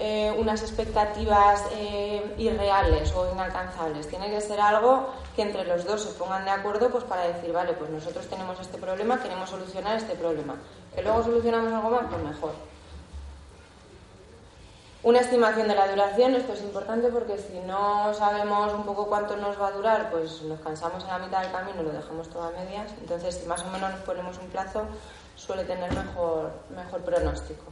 eh, 0.00 0.34
unas 0.36 0.62
expectativas 0.62 1.64
eh, 1.72 2.34
irreales 2.38 3.12
o 3.14 3.30
inalcanzables. 3.32 4.08
Tiene 4.08 4.30
que 4.30 4.40
ser 4.40 4.60
algo 4.60 5.10
que 5.36 5.42
entre 5.42 5.64
los 5.64 5.84
dos 5.84 6.02
se 6.02 6.12
pongan 6.18 6.44
de 6.44 6.50
acuerdo 6.50 6.90
pues 6.90 7.04
para 7.04 7.28
decir, 7.28 7.52
vale, 7.52 7.74
pues 7.74 7.90
nosotros 7.90 8.26
tenemos 8.26 8.58
este 8.58 8.78
problema, 8.78 9.22
queremos 9.22 9.48
solucionar 9.50 9.96
este 9.96 10.14
problema. 10.14 10.56
Que 10.94 11.02
luego 11.02 11.22
solucionamos 11.22 11.72
algo 11.72 11.90
más, 11.90 12.06
pues 12.10 12.22
mejor. 12.22 12.71
Una 15.04 15.18
estimación 15.18 15.66
de 15.66 15.74
la 15.74 15.88
duración, 15.88 16.36
esto 16.36 16.52
es 16.52 16.62
importante 16.62 17.08
porque 17.08 17.36
si 17.36 17.58
no 17.66 18.14
sabemos 18.14 18.72
un 18.72 18.84
poco 18.84 19.08
cuánto 19.08 19.36
nos 19.36 19.60
va 19.60 19.66
a 19.66 19.72
durar, 19.72 20.10
pues 20.12 20.42
nos 20.42 20.60
cansamos 20.60 21.02
en 21.02 21.10
la 21.10 21.18
mitad 21.18 21.42
del 21.42 21.50
camino 21.50 21.82
lo 21.82 21.90
dejamos 21.90 22.28
todo 22.28 22.44
a 22.44 22.50
medias. 22.50 22.92
Entonces, 23.00 23.34
si 23.34 23.46
más 23.46 23.64
o 23.64 23.66
menos 23.70 23.90
nos 23.90 24.00
ponemos 24.02 24.38
un 24.38 24.46
plazo, 24.46 24.84
suele 25.34 25.64
tener 25.64 25.92
mejor, 25.92 26.52
mejor 26.70 27.00
pronóstico. 27.00 27.64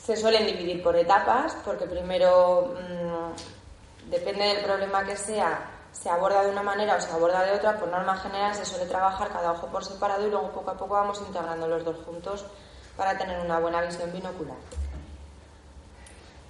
Se 0.00 0.16
suelen 0.16 0.46
dividir 0.46 0.80
por 0.80 0.94
etapas 0.94 1.56
porque 1.64 1.86
primero, 1.86 2.72
mm, 2.72 4.10
depende 4.10 4.44
del 4.44 4.62
problema 4.62 5.04
que 5.04 5.16
sea, 5.16 5.72
se 5.90 6.08
aborda 6.08 6.44
de 6.44 6.50
una 6.50 6.62
manera 6.62 6.94
o 6.94 7.00
se 7.00 7.10
aborda 7.10 7.42
de 7.42 7.50
otra. 7.50 7.80
Por 7.80 7.88
norma 7.88 8.16
general 8.16 8.54
se 8.54 8.64
suele 8.64 8.86
trabajar 8.86 9.30
cada 9.30 9.50
ojo 9.50 9.66
por 9.66 9.84
separado 9.84 10.24
y 10.24 10.30
luego 10.30 10.52
poco 10.52 10.70
a 10.70 10.74
poco 10.74 10.94
vamos 10.94 11.20
integrando 11.26 11.66
los 11.66 11.84
dos 11.84 11.96
juntos 12.06 12.44
para 12.96 13.18
tener 13.18 13.40
una 13.40 13.58
buena 13.58 13.80
visión 13.80 14.12
binocular 14.12 14.56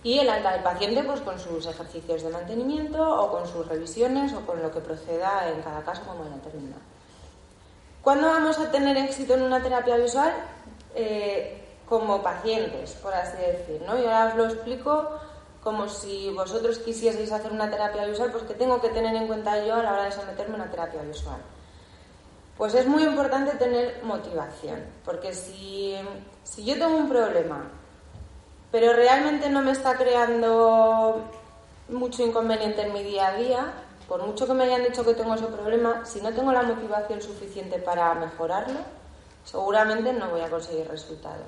y 0.03 0.19
el 0.19 0.27
del 0.27 0.63
paciente 0.63 1.03
pues 1.03 1.21
con 1.21 1.39
sus 1.39 1.67
ejercicios 1.67 2.23
de 2.23 2.31
mantenimiento 2.31 3.03
o 3.23 3.31
con 3.31 3.47
sus 3.47 3.67
revisiones 3.67 4.33
o 4.33 4.41
con 4.47 4.63
lo 4.63 4.71
que 4.71 4.81
proceda 4.81 5.49
en 5.49 5.61
cada 5.63 5.83
caso 5.83 6.03
como 6.07 6.25
haya 6.25 6.41
terminado. 6.43 6.81
¿Cuándo 8.03 8.29
vamos 8.29 8.59
a 8.59 8.71
tener 8.71 8.97
éxito 8.97 9.35
en 9.35 9.43
una 9.43 9.63
terapia 9.63 9.97
visual? 9.97 10.33
Eh, 10.95 11.57
como 11.87 12.23
pacientes, 12.23 12.93
por 12.95 13.13
así 13.13 13.37
decir, 13.39 13.83
¿no? 13.85 13.99
Y 13.99 14.05
ahora 14.05 14.29
os 14.29 14.37
lo 14.37 14.45
explico 14.47 15.11
como 15.63 15.89
si 15.89 16.31
vosotros 16.31 16.79
quisieseis 16.79 17.31
hacer 17.33 17.53
una 17.53 17.69
terapia 17.69 18.07
visual, 18.07 18.31
pues 18.31 18.45
que 18.45 18.55
tengo 18.55 18.81
que 18.81 18.89
tener 18.89 19.15
en 19.15 19.27
cuenta 19.27 19.63
yo 19.67 19.75
a 19.75 19.83
la 19.83 19.93
hora 19.93 20.05
de 20.05 20.13
someterme 20.13 20.55
a 20.55 20.63
una 20.63 20.71
terapia 20.71 21.03
visual. 21.03 21.41
Pues 22.57 22.75
es 22.75 22.87
muy 22.87 23.03
importante 23.03 23.57
tener 23.57 24.03
motivación, 24.05 24.81
porque 25.05 25.35
si, 25.35 25.97
si 26.45 26.65
yo 26.65 26.79
tengo 26.79 26.97
un 26.97 27.09
problema 27.09 27.71
pero 28.71 28.93
realmente 28.93 29.49
no 29.51 29.63
me 29.63 29.73
está 29.73 29.97
creando 29.97 31.23
mucho 31.89 32.25
inconveniente 32.25 32.83
en 32.83 32.93
mi 32.93 33.03
día 33.03 33.29
a 33.29 33.35
día, 33.35 33.73
por 34.09 34.25
mucho 34.27 34.47
que 34.47 34.55
me 34.55 34.65
hayan 34.65 34.83
dicho 34.83 35.05
que 35.05 35.15
tengo 35.15 35.35
ese 35.35 35.47
problema, 35.47 36.05
si 36.05 36.21
no 36.21 36.33
tengo 36.33 36.53
la 36.53 36.63
motivación 36.63 37.21
suficiente 37.21 37.79
para 37.79 38.15
mejorarlo, 38.15 38.81
seguramente 39.45 40.13
no 40.13 40.31
voy 40.31 40.41
a 40.41 40.51
conseguir 40.51 40.89
resultado. 40.89 41.43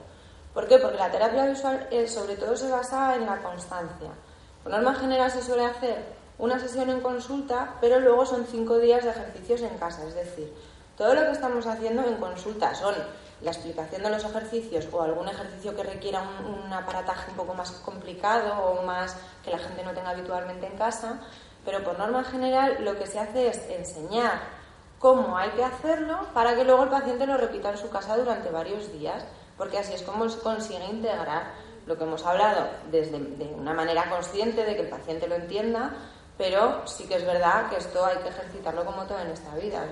¿Por 0.55 0.69
qué? 0.69 0.79
Porque 0.79 0.99
la 0.99 1.11
terapia 1.11 1.47
visual 1.47 1.89
sobre 2.07 2.37
todo 2.37 2.57
se 2.57 2.71
basa 2.71 3.17
en 3.17 3.27
la 3.27 3.39
constancia. 3.39 4.11
Por 4.63 4.73
norma 4.73 4.95
general 4.95 5.31
se 5.31 5.43
suele 5.43 5.65
hacer 5.65 6.05
una 6.39 6.59
sesión 6.59 6.91
en 6.91 7.01
consulta, 7.01 7.75
pero 7.81 8.01
luego 8.01 8.27
son 8.27 8.47
cinco 8.47 8.79
días 8.79 9.05
de 9.05 9.11
ejercicios 9.11 9.63
en 9.63 9.79
casa. 9.79 10.07
Es 10.07 10.15
decir, 10.15 10.53
todo 10.97 11.15
lo 11.15 11.23
que 11.23 11.33
estamos 11.33 11.67
haciendo 11.67 12.05
en 12.05 12.17
consulta 12.17 12.75
son 12.75 12.95
la 13.42 13.50
explicación 13.50 14.02
de 14.02 14.11
los 14.11 14.24
ejercicios 14.24 14.88
o 14.92 15.02
algún 15.02 15.28
ejercicio 15.28 15.74
que 15.74 15.83
requiera 15.83 16.22
un, 16.22 16.72
aparataje 16.72 17.31
un 17.31 17.37
poco 17.37 17.55
más 17.55 17.70
complicado 17.70 18.55
o 18.64 18.83
más 18.83 19.16
que 19.44 19.50
la 19.50 19.59
gente 19.59 19.83
no 19.83 19.92
tenga 19.92 20.11
habitualmente 20.11 20.66
en 20.66 20.76
casa, 20.76 21.20
pero 21.64 21.83
por 21.83 21.98
norma 21.98 22.24
general 22.24 22.78
lo 22.85 22.96
que 22.98 23.07
se 23.07 23.18
hace 23.18 23.48
es 23.48 23.59
enseñar 23.68 24.40
cómo 24.98 25.37
hay 25.37 25.50
que 25.50 25.64
hacerlo 25.64 26.28
para 26.33 26.55
que 26.55 26.64
luego 26.64 26.85
el 26.85 26.90
paciente 26.90 27.26
lo 27.26 27.37
repita 27.37 27.70
en 27.70 27.78
su 27.78 27.90
casa 27.90 28.16
durante 28.16 28.50
varios 28.50 28.92
días, 28.92 29.24
porque 29.57 29.78
así 29.78 29.92
es 29.94 30.02
como 30.02 30.28
se 30.28 30.38
consigue 30.38 30.85
integrar 30.87 31.52
lo 31.87 31.98
que 31.98 32.05
hemos 32.05 32.24
hablado 32.24 32.68
desde 32.90 33.18
de 33.18 33.46
una 33.46 33.74
manera 33.74 34.09
consciente 34.09 34.64
de 34.64 34.76
que 34.76 34.83
el 34.83 34.88
paciente 34.88 35.26
lo 35.26 35.35
entienda, 35.35 35.90
pero 36.38 36.87
sí 36.87 37.07
que 37.07 37.16
es 37.16 37.26
verdad 37.26 37.68
que 37.68 37.76
esto 37.76 38.05
hay 38.05 38.18
que 38.18 38.28
ejercitarlo 38.28 38.85
como 38.85 39.05
todo 39.05 39.18
en 39.18 39.28
esta 39.28 39.55
vida. 39.57 39.85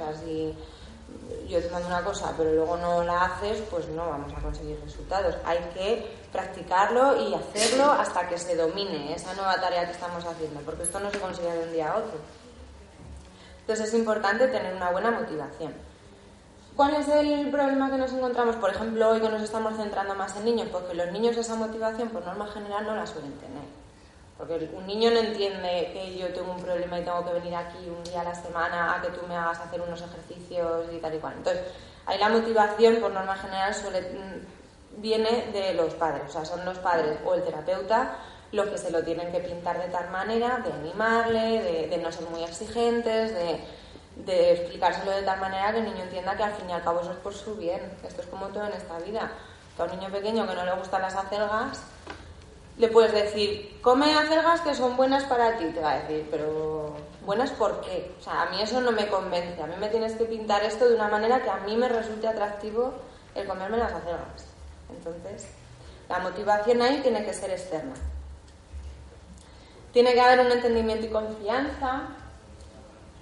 Yo 1.50 1.60
te 1.60 1.68
mando 1.70 1.88
una 1.88 2.02
cosa 2.02 2.32
pero 2.36 2.52
luego 2.52 2.76
no 2.76 3.02
la 3.02 3.24
haces, 3.24 3.62
pues 3.70 3.88
no 3.88 4.08
vamos 4.08 4.32
a 4.32 4.40
conseguir 4.40 4.80
resultados. 4.82 5.36
Hay 5.44 5.58
que 5.74 6.16
practicarlo 6.32 7.20
y 7.20 7.34
hacerlo 7.34 7.90
hasta 7.90 8.28
que 8.28 8.38
se 8.38 8.56
domine 8.56 9.14
esa 9.14 9.34
nueva 9.34 9.60
tarea 9.60 9.84
que 9.84 9.92
estamos 9.92 10.24
haciendo, 10.24 10.60
porque 10.60 10.84
esto 10.84 11.00
no 11.00 11.10
se 11.10 11.18
consigue 11.18 11.52
de 11.52 11.64
un 11.64 11.72
día 11.72 11.92
a 11.92 11.96
otro. 11.96 12.18
Entonces 13.60 13.88
es 13.88 13.94
importante 13.94 14.48
tener 14.48 14.74
una 14.74 14.90
buena 14.90 15.10
motivación. 15.10 15.74
¿Cuál 16.76 16.94
es 16.94 17.08
el 17.08 17.50
problema 17.50 17.90
que 17.90 17.98
nos 17.98 18.12
encontramos, 18.12 18.56
por 18.56 18.70
ejemplo, 18.70 19.10
hoy 19.10 19.20
que 19.20 19.28
nos 19.28 19.42
estamos 19.42 19.76
centrando 19.76 20.14
más 20.14 20.34
en 20.36 20.44
niños? 20.44 20.68
Porque 20.72 20.94
los 20.94 21.12
niños 21.12 21.36
esa 21.36 21.54
motivación, 21.54 22.08
por 22.08 22.24
norma 22.24 22.46
general, 22.46 22.86
no 22.86 22.94
la 22.94 23.06
suelen 23.06 23.32
tener. 23.38 23.79
Porque 24.40 24.70
un 24.74 24.86
niño 24.86 25.10
no 25.10 25.18
entiende 25.18 25.90
que 25.92 26.16
yo 26.16 26.32
tengo 26.32 26.52
un 26.52 26.62
problema 26.62 26.98
y 26.98 27.04
tengo 27.04 27.22
que 27.26 27.34
venir 27.34 27.54
aquí 27.54 27.76
un 27.86 28.02
día 28.04 28.22
a 28.22 28.24
la 28.24 28.34
semana 28.34 28.96
a 28.96 29.02
que 29.02 29.08
tú 29.08 29.20
me 29.28 29.36
hagas 29.36 29.60
hacer 29.60 29.82
unos 29.82 30.00
ejercicios 30.00 30.86
y 30.90 30.96
tal 30.96 31.14
y 31.14 31.18
cual. 31.18 31.34
Entonces, 31.36 31.62
ahí 32.06 32.18
la 32.18 32.30
motivación, 32.30 32.96
por 32.96 33.12
norma 33.12 33.36
general, 33.36 33.74
suele, 33.74 34.00
mm, 34.00 35.02
viene 35.02 35.50
de 35.52 35.74
los 35.74 35.92
padres. 35.92 36.22
O 36.28 36.32
sea, 36.32 36.46
son 36.46 36.64
los 36.64 36.78
padres 36.78 37.18
o 37.22 37.34
el 37.34 37.42
terapeuta 37.42 38.16
los 38.52 38.68
que 38.68 38.78
se 38.78 38.90
lo 38.90 39.02
tienen 39.02 39.30
que 39.30 39.40
pintar 39.40 39.78
de 39.78 39.88
tal 39.88 40.10
manera, 40.10 40.58
de 40.58 40.72
animarle, 40.72 41.86
de, 41.88 41.98
no 41.98 42.10
ser 42.10 42.28
muy 42.30 42.42
exigentes, 42.42 43.32
de, 43.32 43.60
de, 44.24 44.52
explicárselo 44.52 45.12
de 45.12 45.22
tal 45.22 45.38
manera 45.38 45.70
que 45.72 45.78
el 45.78 45.84
niño 45.84 46.02
entienda 46.02 46.36
que 46.36 46.42
al 46.42 46.54
fin 46.54 46.68
y 46.68 46.72
al 46.72 46.82
cabo 46.82 47.00
eso 47.00 47.12
es 47.12 47.18
por 47.18 47.34
su 47.34 47.54
bien. 47.56 47.80
Esto 48.02 48.22
es 48.22 48.26
como 48.26 48.48
todo 48.48 48.66
en 48.66 48.72
esta 48.72 48.98
vida. 48.98 49.30
a 49.78 49.84
un 49.84 49.90
niño 49.90 50.10
pequeño 50.10 50.46
que 50.48 50.54
no 50.54 50.64
le 50.64 50.72
gustan 50.72 51.02
las 51.02 51.14
acelgas, 51.14 51.84
le 52.80 52.88
puedes 52.88 53.12
decir, 53.12 53.78
come 53.82 54.14
acelgas 54.14 54.62
que 54.62 54.74
son 54.74 54.96
buenas 54.96 55.24
para 55.24 55.56
ti, 55.58 55.66
te 55.66 55.80
va 55.80 55.92
a 55.92 56.00
decir, 56.00 56.26
pero 56.30 56.96
buenas 57.26 57.50
por 57.50 57.82
qué? 57.82 58.10
O 58.18 58.22
sea, 58.22 58.42
a 58.42 58.50
mí 58.50 58.62
eso 58.62 58.80
no 58.80 58.90
me 58.90 59.06
convence, 59.08 59.62
a 59.62 59.66
mí 59.66 59.74
me 59.78 59.88
tienes 59.88 60.14
que 60.14 60.24
pintar 60.24 60.64
esto 60.64 60.88
de 60.88 60.94
una 60.94 61.08
manera 61.08 61.42
que 61.42 61.50
a 61.50 61.58
mí 61.58 61.76
me 61.76 61.88
resulte 61.88 62.26
atractivo 62.26 62.94
el 63.34 63.46
comerme 63.46 63.76
las 63.76 63.92
acelgas. 63.92 64.46
Entonces, 64.88 65.46
la 66.08 66.18
motivación 66.20 66.80
ahí 66.80 67.00
tiene 67.02 67.24
que 67.24 67.34
ser 67.34 67.50
externa. 67.50 67.94
Tiene 69.92 70.14
que 70.14 70.20
haber 70.20 70.40
un 70.40 70.52
entendimiento 70.52 71.06
y 71.06 71.10
confianza, 71.10 72.08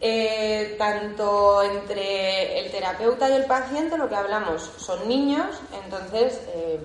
eh, 0.00 0.76
tanto 0.78 1.62
entre 1.64 2.60
el 2.60 2.70
terapeuta 2.70 3.28
y 3.28 3.32
el 3.32 3.46
paciente, 3.46 3.98
lo 3.98 4.08
que 4.08 4.14
hablamos 4.14 4.62
son 4.76 5.08
niños, 5.08 5.60
entonces 5.82 6.40
eh, 6.54 6.78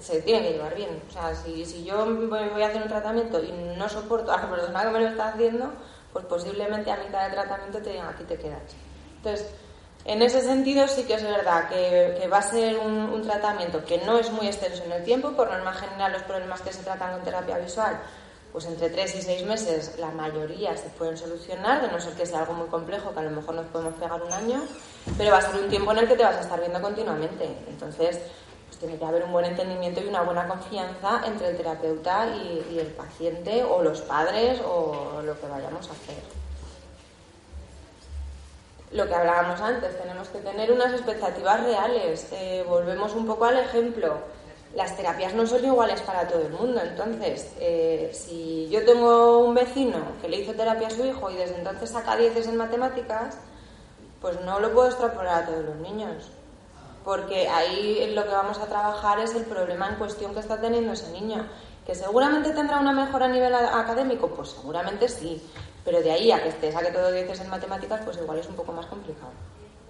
se, 0.00 0.22
tiene 0.22 0.46
que 0.46 0.52
llevar 0.54 0.74
bien. 0.74 1.02
O 1.08 1.12
sea, 1.12 1.34
si, 1.34 1.84
yo 1.84 2.04
voy 2.06 2.62
a 2.62 2.66
hacer 2.66 2.82
un 2.82 2.88
tratamiento 2.88 3.42
y 3.42 3.52
no 3.76 3.88
soporto 3.88 4.32
a 4.32 4.40
la 4.40 4.50
persona 4.50 4.82
que 4.82 4.90
me 4.90 5.00
lo 5.00 5.08
está 5.08 5.28
haciendo, 5.28 5.72
pues 6.12 6.24
posiblemente 6.26 6.90
a 6.90 6.96
mitad 6.96 7.26
de 7.28 7.34
tratamiento 7.34 7.78
te 7.78 7.90
digan 7.90 8.08
aquí 8.08 8.24
te 8.24 8.36
quedas. 8.36 8.62
Entonces, 9.16 9.48
en 10.04 10.22
ese 10.22 10.42
sentido 10.42 10.86
sí 10.86 11.04
que 11.04 11.14
es 11.14 11.22
verdad 11.22 11.68
que, 11.68 12.28
va 12.28 12.38
a 12.38 12.42
ser 12.42 12.78
un, 12.78 12.92
un, 12.92 13.22
tratamiento 13.22 13.84
que 13.84 13.98
no 13.98 14.18
es 14.18 14.30
muy 14.30 14.46
extenso 14.46 14.84
en 14.84 14.92
el 14.92 15.04
tiempo, 15.04 15.32
por 15.32 15.50
norma 15.50 15.72
general 15.72 16.12
los 16.12 16.22
problemas 16.22 16.60
que 16.60 16.72
se 16.72 16.82
tratan 16.82 17.14
con 17.14 17.22
terapia 17.22 17.58
visual, 17.58 17.98
pues 18.52 18.66
entre 18.66 18.88
tres 18.90 19.16
y 19.16 19.22
seis 19.22 19.44
meses 19.44 19.98
la 19.98 20.12
mayoría 20.12 20.76
se 20.76 20.88
pueden 20.90 21.16
solucionar, 21.16 21.82
de 21.82 21.88
no 21.90 21.98
ser 21.98 22.12
que 22.12 22.24
sea 22.24 22.40
algo 22.40 22.52
muy 22.52 22.68
complejo, 22.68 23.12
que 23.12 23.18
a 23.18 23.22
lo 23.24 23.30
mejor 23.30 23.56
nos 23.56 23.66
podemos 23.66 23.94
pegar 23.94 24.22
un 24.22 24.32
año, 24.32 24.62
pero 25.18 25.32
va 25.32 25.38
a 25.38 25.42
ser 25.42 25.60
un 25.60 25.68
tiempo 25.68 25.90
en 25.90 25.98
el 25.98 26.06
que 26.06 26.14
te 26.14 26.22
vas 26.22 26.36
a 26.36 26.40
estar 26.40 26.60
viendo 26.60 26.80
continuamente. 26.80 27.48
Entonces, 27.66 28.20
pues 28.74 28.80
tiene 28.80 28.98
que 28.98 29.04
haber 29.04 29.24
un 29.24 29.32
buen 29.32 29.44
entendimiento 29.44 30.00
y 30.00 30.08
una 30.08 30.22
buena 30.22 30.48
confianza 30.48 31.22
entre 31.26 31.50
el 31.50 31.56
terapeuta 31.56 32.26
y, 32.34 32.78
el 32.78 32.88
paciente 32.88 33.62
o 33.62 33.82
los 33.82 34.00
padres 34.00 34.60
o 34.66 35.22
lo 35.24 35.38
que 35.38 35.46
vayamos 35.46 35.88
a 35.88 35.92
hacer. 35.92 36.22
Lo 38.90 39.06
que 39.06 39.14
hablábamos 39.14 39.60
antes, 39.60 39.96
tenemos 40.00 40.28
que 40.28 40.38
tener 40.38 40.72
unas 40.72 40.92
expectativas 40.92 41.62
reales. 41.62 42.28
Eh, 42.32 42.64
volvemos 42.68 43.14
un 43.14 43.26
poco 43.26 43.44
al 43.44 43.58
ejemplo. 43.58 44.18
Las 44.74 44.96
terapias 44.96 45.34
no 45.34 45.46
son 45.46 45.64
iguales 45.64 46.00
para 46.02 46.26
todo 46.26 46.42
el 46.42 46.50
mundo. 46.50 46.80
Entonces, 46.80 47.52
eh, 47.60 48.10
si 48.12 48.68
yo 48.70 48.84
tengo 48.84 49.38
un 49.38 49.54
vecino 49.54 49.98
que 50.20 50.28
le 50.28 50.38
hizo 50.38 50.52
terapia 50.52 50.88
a 50.88 50.90
su 50.90 51.04
hijo 51.04 51.30
y 51.30 51.36
desde 51.36 51.56
entonces 51.56 51.90
saca 51.90 52.16
dieces 52.16 52.48
en 52.48 52.56
matemáticas, 52.56 53.38
pues 54.20 54.40
no 54.40 54.58
lo 54.58 54.72
puedo 54.72 54.88
extrapolar 54.88 55.44
a 55.44 55.46
todos 55.46 55.64
los 55.64 55.76
niños 55.76 56.30
porque 57.04 57.48
ahí 57.48 58.12
lo 58.14 58.24
que 58.24 58.30
vamos 58.30 58.58
a 58.58 58.66
trabajar 58.66 59.18
es 59.20 59.34
el 59.34 59.44
problema 59.44 59.88
en 59.88 59.96
cuestión 59.96 60.32
que 60.32 60.40
está 60.40 60.58
teniendo 60.58 60.92
ese 60.92 61.10
niño. 61.12 61.46
¿Que 61.86 61.94
seguramente 61.94 62.50
tendrá 62.50 62.80
una 62.80 62.92
mejora 62.92 63.26
a 63.26 63.28
nivel 63.28 63.54
académico? 63.54 64.28
Pues 64.28 64.50
seguramente 64.50 65.06
sí, 65.08 65.42
pero 65.84 66.00
de 66.00 66.10
ahí 66.10 66.32
a 66.32 66.42
que 66.42 66.50
te 66.52 66.72
saque 66.72 66.90
todo 66.90 67.12
10 67.12 67.40
en 67.40 67.50
matemáticas, 67.50 68.00
pues 68.04 68.16
igual 68.16 68.38
es 68.38 68.48
un 68.48 68.54
poco 68.54 68.72
más 68.72 68.86
complicado. 68.86 69.32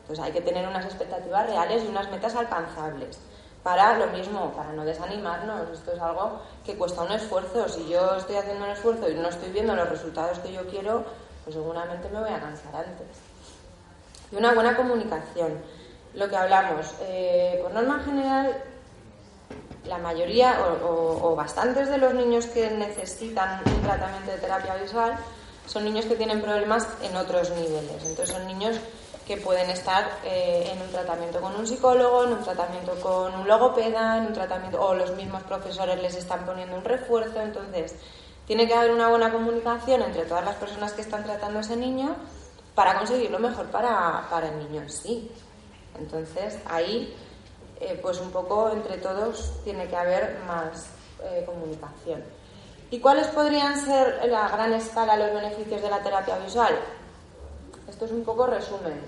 Entonces 0.00 0.24
hay 0.24 0.32
que 0.32 0.40
tener 0.40 0.66
unas 0.66 0.84
expectativas 0.84 1.46
reales 1.46 1.84
y 1.84 1.86
unas 1.86 2.10
metas 2.10 2.34
alcanzables. 2.34 3.20
Para 3.62 3.96
lo 3.96 4.08
mismo, 4.08 4.52
para 4.52 4.72
no 4.72 4.84
desanimarnos, 4.84 5.70
esto 5.70 5.92
es 5.92 6.00
algo 6.00 6.40
que 6.66 6.76
cuesta 6.76 7.02
un 7.02 7.12
esfuerzo. 7.12 7.68
Si 7.68 7.88
yo 7.88 8.16
estoy 8.16 8.36
haciendo 8.36 8.64
un 8.64 8.72
esfuerzo 8.72 9.08
y 9.08 9.14
no 9.14 9.28
estoy 9.28 9.50
viendo 9.52 9.74
los 9.74 9.88
resultados 9.88 10.40
que 10.40 10.52
yo 10.52 10.66
quiero, 10.66 11.04
pues 11.44 11.54
seguramente 11.54 12.08
me 12.10 12.20
voy 12.20 12.30
a 12.30 12.40
cansar 12.40 12.74
antes. 12.74 13.06
Y 14.32 14.36
una 14.36 14.52
buena 14.52 14.76
comunicación 14.76 15.62
lo 16.14 16.28
que 16.28 16.36
hablamos. 16.36 16.94
Eh, 17.02 17.58
por 17.62 17.72
norma 17.72 18.00
general, 18.04 18.62
la 19.86 19.98
mayoría 19.98 20.58
o, 20.82 21.34
bastantes 21.36 21.88
de 21.88 21.98
los 21.98 22.14
niños 22.14 22.46
que 22.46 22.70
necesitan 22.70 23.60
un 23.66 23.82
tratamiento 23.82 24.30
de 24.30 24.38
terapia 24.38 24.76
visual 24.76 25.14
son 25.66 25.84
niños 25.84 26.04
que 26.06 26.16
tienen 26.16 26.40
problemas 26.40 26.88
en 27.02 27.16
otros 27.16 27.50
niveles. 27.50 28.04
Entonces 28.04 28.30
son 28.30 28.46
niños 28.46 28.76
que 29.26 29.38
pueden 29.38 29.70
estar 29.70 30.06
eh, 30.24 30.70
en 30.70 30.82
un 30.82 30.90
tratamiento 30.90 31.40
con 31.40 31.54
un 31.56 31.66
psicólogo, 31.66 32.24
en 32.24 32.32
un 32.32 32.42
tratamiento 32.42 32.94
con 33.00 33.34
un 33.34 33.48
logopeda, 33.48 34.18
en 34.18 34.26
un 34.26 34.32
tratamiento 34.32 34.80
o 34.80 34.94
los 34.94 35.12
mismos 35.12 35.42
profesores 35.44 36.00
les 36.00 36.14
están 36.14 36.44
poniendo 36.44 36.76
un 36.76 36.84
refuerzo. 36.84 37.40
Entonces 37.40 37.94
tiene 38.46 38.66
que 38.66 38.74
haber 38.74 38.90
una 38.90 39.08
buena 39.08 39.32
comunicación 39.32 40.02
entre 40.02 40.24
todas 40.24 40.44
las 40.44 40.56
personas 40.56 40.92
que 40.92 41.02
están 41.02 41.24
tratando 41.24 41.58
a 41.58 41.62
ese 41.62 41.76
niño 41.76 42.14
para 42.74 42.96
conseguir 42.98 43.30
lo 43.30 43.38
mejor 43.38 43.66
para, 43.66 44.26
para 44.30 44.48
el 44.48 44.58
niño 44.58 44.82
en 44.82 44.90
sí. 44.90 45.30
Entonces, 45.98 46.58
ahí, 46.66 47.14
eh, 47.80 47.98
pues 48.02 48.20
un 48.20 48.30
poco 48.30 48.70
entre 48.70 48.98
todos 48.98 49.52
tiene 49.64 49.86
que 49.86 49.96
haber 49.96 50.38
más 50.46 50.88
eh, 51.22 51.42
comunicación. 51.46 52.22
¿Y 52.90 53.00
cuáles 53.00 53.26
podrían 53.28 53.80
ser 53.80 54.20
en 54.22 54.30
la 54.30 54.48
gran 54.48 54.72
escala 54.72 55.16
los 55.16 55.32
beneficios 55.32 55.82
de 55.82 55.90
la 55.90 56.02
terapia 56.02 56.38
visual? 56.38 56.74
Esto 57.88 58.04
es 58.04 58.12
un 58.12 58.24
poco 58.24 58.46
resumen. 58.46 59.00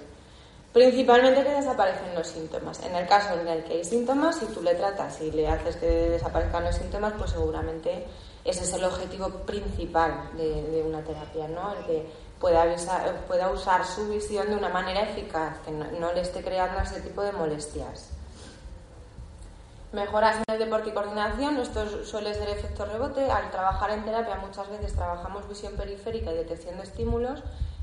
Principalmente 0.73 1.43
que 1.43 1.51
desaparecen 1.51 2.15
los 2.15 2.27
síntomas. 2.27 2.83
En 2.85 2.95
el 2.95 3.07
caso 3.07 3.35
en 3.41 3.49
el 3.49 3.65
que 3.65 3.75
hay 3.75 3.85
síntomas, 3.85 4.37
si 4.37 4.47
tú 4.47 4.63
le 4.63 4.75
tratas 4.75 5.21
y 5.23 5.31
le 5.31 5.49
haces 5.49 5.77
que 5.77 5.87
desaparezcan 5.87 6.65
los 6.65 6.75
síntomas, 6.75 7.15
pues 7.17 7.31
seguramente 7.31 8.07
ese 8.45 8.65
es 8.65 8.73
el 8.75 8.85
objetivo 8.85 9.29
principal 9.47 10.31
de, 10.37 10.63
de 10.63 10.83
una 10.83 11.03
terapia, 11.03 11.49
¿no? 11.49 11.73
El 11.75 11.85
que 11.85 12.07
pueda, 12.41 13.51
usar 13.53 13.85
su 13.85 14.09
visión 14.09 14.49
de 14.49 14.57
una 14.57 14.69
manera 14.69 15.03
eficaz, 15.03 15.59
que 15.65 15.71
no, 15.71 16.13
le 16.13 16.21
esté 16.21 16.43
creando 16.43 16.81
ese 16.81 17.01
tipo 17.01 17.23
de 17.23 17.33
molestias. 17.33 18.11
Mejoras 19.93 20.37
en 20.37 20.55
el 20.55 20.59
deporte 20.59 20.91
y 20.91 20.93
coordinación, 20.93 21.57
esto 21.59 22.05
suele 22.05 22.35
ser 22.35 22.51
efecto 22.51 22.85
rebote. 22.85 23.31
Al 23.31 23.51
trabajar 23.51 23.91
en 23.91 24.05
terapia 24.05 24.37
muchas 24.37 24.69
veces 24.69 24.95
trabajamos 24.95 25.49
visión 25.49 25.75
periférica 25.75 26.33
y 26.33 26.37
detección 26.37 26.77
de 26.77 26.83
estímulos. 26.83 27.43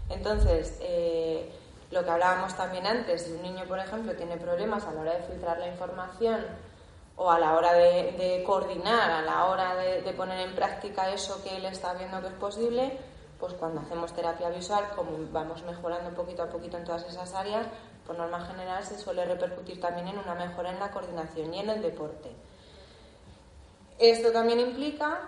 Entonces, 0.09 0.77
eh, 0.81 1.51
lo 1.91 2.03
que 2.03 2.09
hablábamos 2.09 2.55
también 2.55 2.85
antes, 2.85 3.23
si 3.23 3.31
un 3.31 3.41
niño, 3.41 3.65
por 3.67 3.79
ejemplo, 3.79 4.13
tiene 4.15 4.37
problemas 4.37 4.85
a 4.85 4.91
la 4.91 5.01
hora 5.01 5.13
de 5.13 5.23
filtrar 5.23 5.57
la 5.59 5.67
información 5.67 6.45
o 7.15 7.29
a 7.29 7.39
la 7.39 7.55
hora 7.55 7.73
de, 7.73 8.43
coordinar, 8.45 9.11
a 9.11 9.21
la 9.21 9.45
hora 9.45 9.75
de, 9.75 10.13
poner 10.13 10.39
en 10.47 10.55
práctica 10.55 11.11
eso 11.11 11.41
que 11.43 11.55
él 11.55 11.65
está 11.65 11.93
viendo 11.93 12.21
que 12.21 12.27
es 12.27 12.33
posible, 12.33 12.97
pues 13.39 13.53
cuando 13.53 13.81
hacemos 13.81 14.13
terapia 14.13 14.49
visual, 14.49 14.85
como 14.95 15.11
vamos 15.31 15.63
mejorando 15.63 16.15
poquito 16.15 16.43
a 16.43 16.49
poquito 16.49 16.77
en 16.77 16.83
todas 16.83 17.03
esas 17.05 17.33
áreas, 17.33 17.67
por 18.05 18.17
norma 18.17 18.45
general 18.45 18.83
se 18.83 18.97
suele 18.97 19.25
repercutir 19.25 19.79
también 19.79 20.07
en 20.07 20.17
una 20.17 20.35
mejora 20.35 20.71
en 20.71 20.79
la 20.79 20.91
coordinación 20.91 21.53
y 21.53 21.59
en 21.59 21.69
el 21.69 21.81
deporte. 21.81 22.31
Esto 23.99 24.31
también 24.31 24.59
implica 24.59 25.21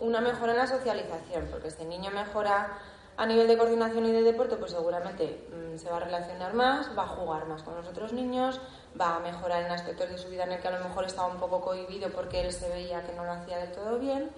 una 0.00 0.20
mejora 0.20 0.52
en 0.52 0.58
la 0.58 0.66
socialización, 0.66 1.48
porque 1.50 1.68
este 1.68 1.84
niño 1.84 2.10
mejora 2.10 2.78
a 3.16 3.26
nivel 3.26 3.46
de 3.46 3.56
coordinación 3.56 4.06
y 4.06 4.12
de 4.12 4.22
deporte, 4.22 4.56
pues 4.56 4.72
seguramente 4.72 5.46
mm, 5.50 5.78
se 5.78 5.88
va 5.88 5.98
a 5.98 6.00
relacionar 6.00 6.54
más, 6.54 6.90
va 6.98 7.04
a 7.04 7.08
jugar 7.08 7.46
más 7.46 7.62
con 7.62 7.76
los 7.76 7.86
otros 7.86 8.12
niños, 8.12 8.60
va 9.00 9.16
a 9.16 9.20
mejorar 9.20 9.62
en 9.62 9.70
aspectos 9.70 10.08
de 10.10 10.18
su 10.18 10.28
vida 10.28 10.44
en 10.44 10.52
el 10.52 10.60
que 10.60 10.68
a 10.68 10.78
lo 10.78 10.84
mejor 10.84 11.04
estaba 11.04 11.28
un 11.28 11.38
poco 11.38 11.60
cohibido 11.60 12.10
porque 12.10 12.40
él 12.40 12.52
se 12.52 12.68
veía 12.68 13.06
que 13.06 13.12
no 13.12 13.24
lo 13.24 13.32
hacía 13.32 13.58
del 13.58 13.72
todo 13.72 13.98
bien 13.98 14.30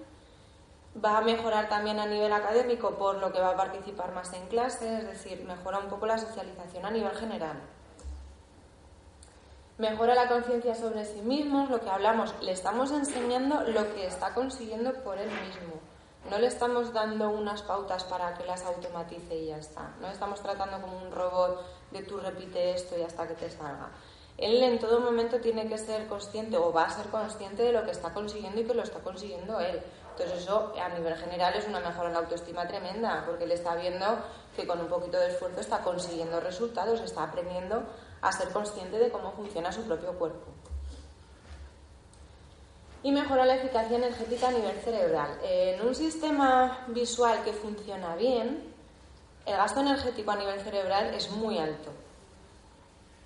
Va 1.03 1.17
a 1.17 1.21
mejorar 1.21 1.69
también 1.69 1.99
a 1.99 2.05
nivel 2.05 2.33
académico 2.33 2.91
por 2.91 3.17
lo 3.17 3.31
que 3.31 3.39
va 3.39 3.49
a 3.49 3.55
participar 3.55 4.13
más 4.13 4.33
en 4.33 4.47
clase, 4.47 4.97
es 4.97 5.05
decir, 5.05 5.43
mejora 5.45 5.79
un 5.79 5.87
poco 5.87 6.07
la 6.07 6.17
socialización 6.17 6.85
a 6.85 6.91
nivel 6.91 7.15
general. 7.15 7.61
Mejora 9.77 10.15
la 10.15 10.27
conciencia 10.27 10.73
sobre 10.73 11.05
sí 11.05 11.21
mismo, 11.21 11.67
lo 11.69 11.79
que 11.79 11.89
hablamos, 11.89 12.33
le 12.41 12.51
estamos 12.51 12.89
enseñando 12.91 13.61
lo 13.61 13.93
que 13.93 14.07
está 14.07 14.33
consiguiendo 14.33 14.91
por 15.03 15.19
él 15.19 15.29
mismo. 15.29 15.75
No 16.31 16.39
le 16.39 16.47
estamos 16.47 16.91
dando 16.91 17.29
unas 17.29 17.61
pautas 17.61 18.03
para 18.03 18.33
que 18.33 18.45
las 18.45 18.65
automatice 18.65 19.35
y 19.35 19.45
ya 19.47 19.57
está. 19.57 19.93
No 20.01 20.09
estamos 20.09 20.41
tratando 20.41 20.81
como 20.81 20.97
un 20.97 21.11
robot 21.11 21.63
de 21.91 22.01
tú 22.01 22.17
repite 22.17 22.71
esto 22.71 22.97
y 22.97 23.03
hasta 23.03 23.27
que 23.27 23.35
te 23.35 23.51
salga. 23.51 23.91
Él 24.37 24.61
en 24.61 24.77
todo 24.77 24.99
momento 24.99 25.39
tiene 25.39 25.67
que 25.67 25.77
ser 25.77 26.07
consciente 26.07 26.57
o 26.57 26.73
va 26.73 26.83
a 26.83 26.89
ser 26.89 27.07
consciente 27.07 27.63
de 27.63 27.71
lo 27.71 27.85
que 27.85 27.91
está 27.91 28.13
consiguiendo 28.13 28.59
y 28.59 28.65
que 28.65 28.73
lo 28.73 28.83
está 28.83 28.99
consiguiendo 28.99 29.59
él. 29.59 29.79
Entonces 30.19 30.45
eso 30.45 30.73
a 30.81 30.89
nivel 30.89 31.15
general 31.15 31.53
es 31.53 31.67
una 31.67 31.79
mejora 31.79 32.07
en 32.07 32.13
la 32.13 32.19
autoestima 32.19 32.67
tremenda, 32.67 33.23
porque 33.27 33.43
él 33.43 33.51
está 33.51 33.75
viendo 33.75 34.17
que 34.55 34.65
con 34.65 34.81
un 34.81 34.87
poquito 34.87 35.19
de 35.19 35.27
esfuerzo 35.27 35.61
está 35.61 35.83
consiguiendo 35.83 36.39
resultados, 36.39 37.01
está 37.01 37.21
aprendiendo 37.21 37.83
a 38.21 38.31
ser 38.31 38.49
consciente 38.49 38.97
de 38.97 39.11
cómo 39.11 39.31
funciona 39.33 39.71
su 39.71 39.83
propio 39.83 40.13
cuerpo. 40.13 40.47
Y 43.03 43.11
mejora 43.11 43.45
la 43.45 43.57
eficacia 43.57 43.95
energética 43.95 44.47
a 44.47 44.51
nivel 44.51 44.79
cerebral. 44.79 45.37
En 45.43 45.85
un 45.85 45.93
sistema 45.93 46.85
visual 46.87 47.43
que 47.43 47.53
funciona 47.53 48.15
bien, 48.15 48.73
el 49.45 49.55
gasto 49.55 49.81
energético 49.81 50.31
a 50.31 50.35
nivel 50.35 50.59
cerebral 50.61 51.13
es 51.13 51.29
muy 51.29 51.59
alto. 51.59 51.91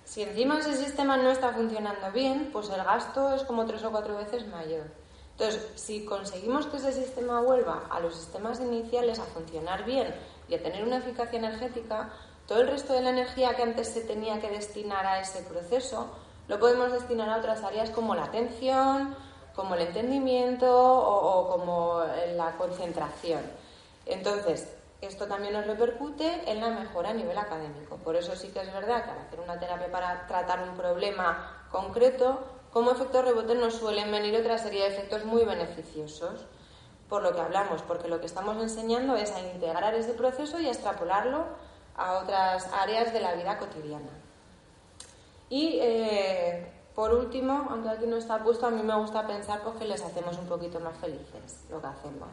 Si 0.04 0.22
encima 0.22 0.58
ese 0.58 0.76
sistema 0.76 1.16
no 1.16 1.30
está 1.30 1.54
funcionando 1.54 2.12
bien, 2.12 2.50
pues 2.52 2.68
el 2.68 2.84
gasto 2.84 3.34
es 3.34 3.44
como 3.44 3.64
tres 3.64 3.82
o 3.82 3.90
cuatro 3.90 4.14
veces 4.18 4.46
mayor. 4.46 5.01
Entonces, 5.42 5.72
si 5.74 6.04
conseguimos 6.04 6.66
que 6.66 6.76
ese 6.76 6.92
sistema 6.92 7.40
vuelva 7.40 7.82
a 7.90 7.98
los 7.98 8.14
sistemas 8.14 8.60
iniciales 8.60 9.18
a 9.18 9.24
funcionar 9.24 9.84
bien 9.84 10.14
y 10.48 10.54
a 10.54 10.62
tener 10.62 10.84
una 10.84 10.98
eficacia 10.98 11.36
energética, 11.36 12.10
todo 12.46 12.60
el 12.60 12.68
resto 12.68 12.92
de 12.92 13.00
la 13.00 13.10
energía 13.10 13.56
que 13.56 13.64
antes 13.64 13.88
se 13.88 14.02
tenía 14.02 14.40
que 14.40 14.48
destinar 14.50 15.04
a 15.04 15.20
ese 15.20 15.42
proceso 15.42 16.06
lo 16.46 16.60
podemos 16.60 16.92
destinar 16.92 17.28
a 17.28 17.38
otras 17.38 17.64
áreas 17.64 17.90
como 17.90 18.14
la 18.14 18.24
atención, 18.24 19.16
como 19.56 19.74
el 19.74 19.80
entendimiento 19.82 20.70
o, 20.70 21.48
como 21.48 22.02
la 22.36 22.52
concentración. 22.56 23.40
Entonces, 24.06 24.72
esto 25.00 25.26
también 25.26 25.54
nos 25.54 25.66
repercute 25.66 26.48
en 26.48 26.60
la 26.60 26.70
mejora 26.70 27.10
a 27.10 27.14
nivel 27.14 27.36
académico. 27.36 27.96
Por 27.96 28.14
eso 28.14 28.36
sí 28.36 28.48
que 28.48 28.60
es 28.60 28.72
verdad 28.72 29.04
que 29.04 29.10
al 29.10 29.18
hacer 29.18 29.40
una 29.40 29.58
terapia 29.58 29.90
para 29.90 30.24
tratar 30.28 30.62
un 30.68 30.76
problema 30.76 31.66
concreto, 31.72 32.61
como 32.72 32.92
efecto 32.92 33.22
rebote 33.22 33.54
nos 33.54 33.74
suelen 33.74 34.10
venir 34.10 34.36
otra 34.36 34.58
serie 34.58 34.82
de 34.82 34.88
efectos 34.88 35.24
muy 35.24 35.44
beneficiosos, 35.44 36.46
por 37.08 37.22
lo 37.22 37.34
que 37.34 37.40
hablamos, 37.40 37.82
porque 37.82 38.08
lo 38.08 38.20
que 38.20 38.26
estamos 38.26 38.56
enseñando 38.56 39.16
es 39.16 39.30
a 39.32 39.40
integrar 39.40 39.94
ese 39.94 40.14
proceso 40.14 40.58
y 40.58 40.66
a 40.66 40.70
extrapolarlo 40.70 41.44
a 41.96 42.18
otras 42.18 42.68
áreas 42.72 43.12
de 43.12 43.20
la 43.20 43.34
vida 43.34 43.58
cotidiana. 43.58 44.08
Y 45.50 45.78
eh, 45.82 46.72
por 46.94 47.12
último, 47.12 47.66
aunque 47.70 47.90
aquí 47.90 48.06
no 48.06 48.16
está 48.16 48.42
puesto, 48.42 48.66
a 48.66 48.70
mí 48.70 48.82
me 48.82 48.96
gusta 48.96 49.26
pensar 49.26 49.60
pues, 49.62 49.76
que 49.76 49.84
les 49.84 50.02
hacemos 50.02 50.38
un 50.38 50.46
poquito 50.46 50.80
más 50.80 50.96
felices 50.96 51.64
lo 51.70 51.80
que 51.80 51.86
hacemos. 51.86 52.28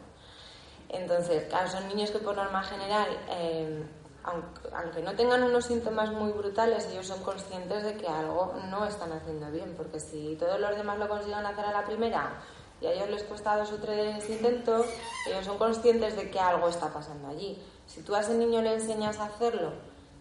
Entonces, 0.88 1.46
son 1.70 1.86
niños 1.88 2.10
que 2.10 2.18
por 2.18 2.34
norma 2.34 2.62
general 2.62 3.08
eh, 3.28 3.84
aunque, 4.24 5.02
no 5.02 5.14
tengan 5.14 5.42
unos 5.42 5.66
síntomas 5.66 6.10
muy 6.10 6.32
brutales, 6.32 6.86
ellos 6.86 7.06
son 7.06 7.22
conscientes 7.22 7.82
de 7.82 7.96
que 7.96 8.06
algo 8.06 8.54
no 8.68 8.84
están 8.84 9.12
haciendo 9.12 9.50
bien, 9.50 9.74
porque 9.76 9.98
si 9.98 10.36
todos 10.38 10.60
los 10.60 10.76
demás 10.76 10.98
lo 10.98 11.08
consiguen 11.08 11.46
hacer 11.46 11.64
a 11.64 11.72
la 11.72 11.84
primera 11.84 12.42
y 12.80 12.86
a 12.86 12.92
ellos 12.92 13.10
les 13.10 13.22
cuesta 13.24 13.56
dos 13.56 13.72
o 13.72 13.76
tres 13.76 14.28
intentos, 14.28 14.86
ellos 15.26 15.44
son 15.44 15.58
conscientes 15.58 16.16
de 16.16 16.30
que 16.30 16.38
algo 16.38 16.68
está 16.68 16.92
pasando 16.92 17.28
allí. 17.28 17.62
Si 17.86 18.02
tú 18.02 18.14
a 18.14 18.20
ese 18.20 18.34
niño 18.34 18.62
le 18.62 18.74
enseñas 18.74 19.18
a 19.18 19.24
hacerlo 19.24 19.72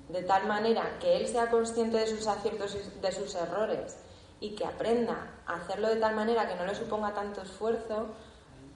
de 0.10 0.24
tal 0.24 0.48
manera 0.48 0.98
que 1.00 1.18
él 1.18 1.28
sea 1.28 1.50
consciente 1.50 1.98
de 1.98 2.08
sus 2.08 2.26
aciertos 2.28 2.76
y 2.76 3.00
de 3.00 3.12
sus 3.12 3.36
errores 3.36 3.98
y 4.40 4.56
que 4.56 4.66
aprenda 4.66 5.28
a 5.46 5.56
hacerlo 5.56 5.90
de 5.90 5.98
tal 5.98 6.16
manera 6.16 6.48
que 6.48 6.56
no 6.56 6.66
le 6.66 6.74
suponga 6.74 7.14
tanto 7.14 7.42
esfuerzo, 7.42 8.08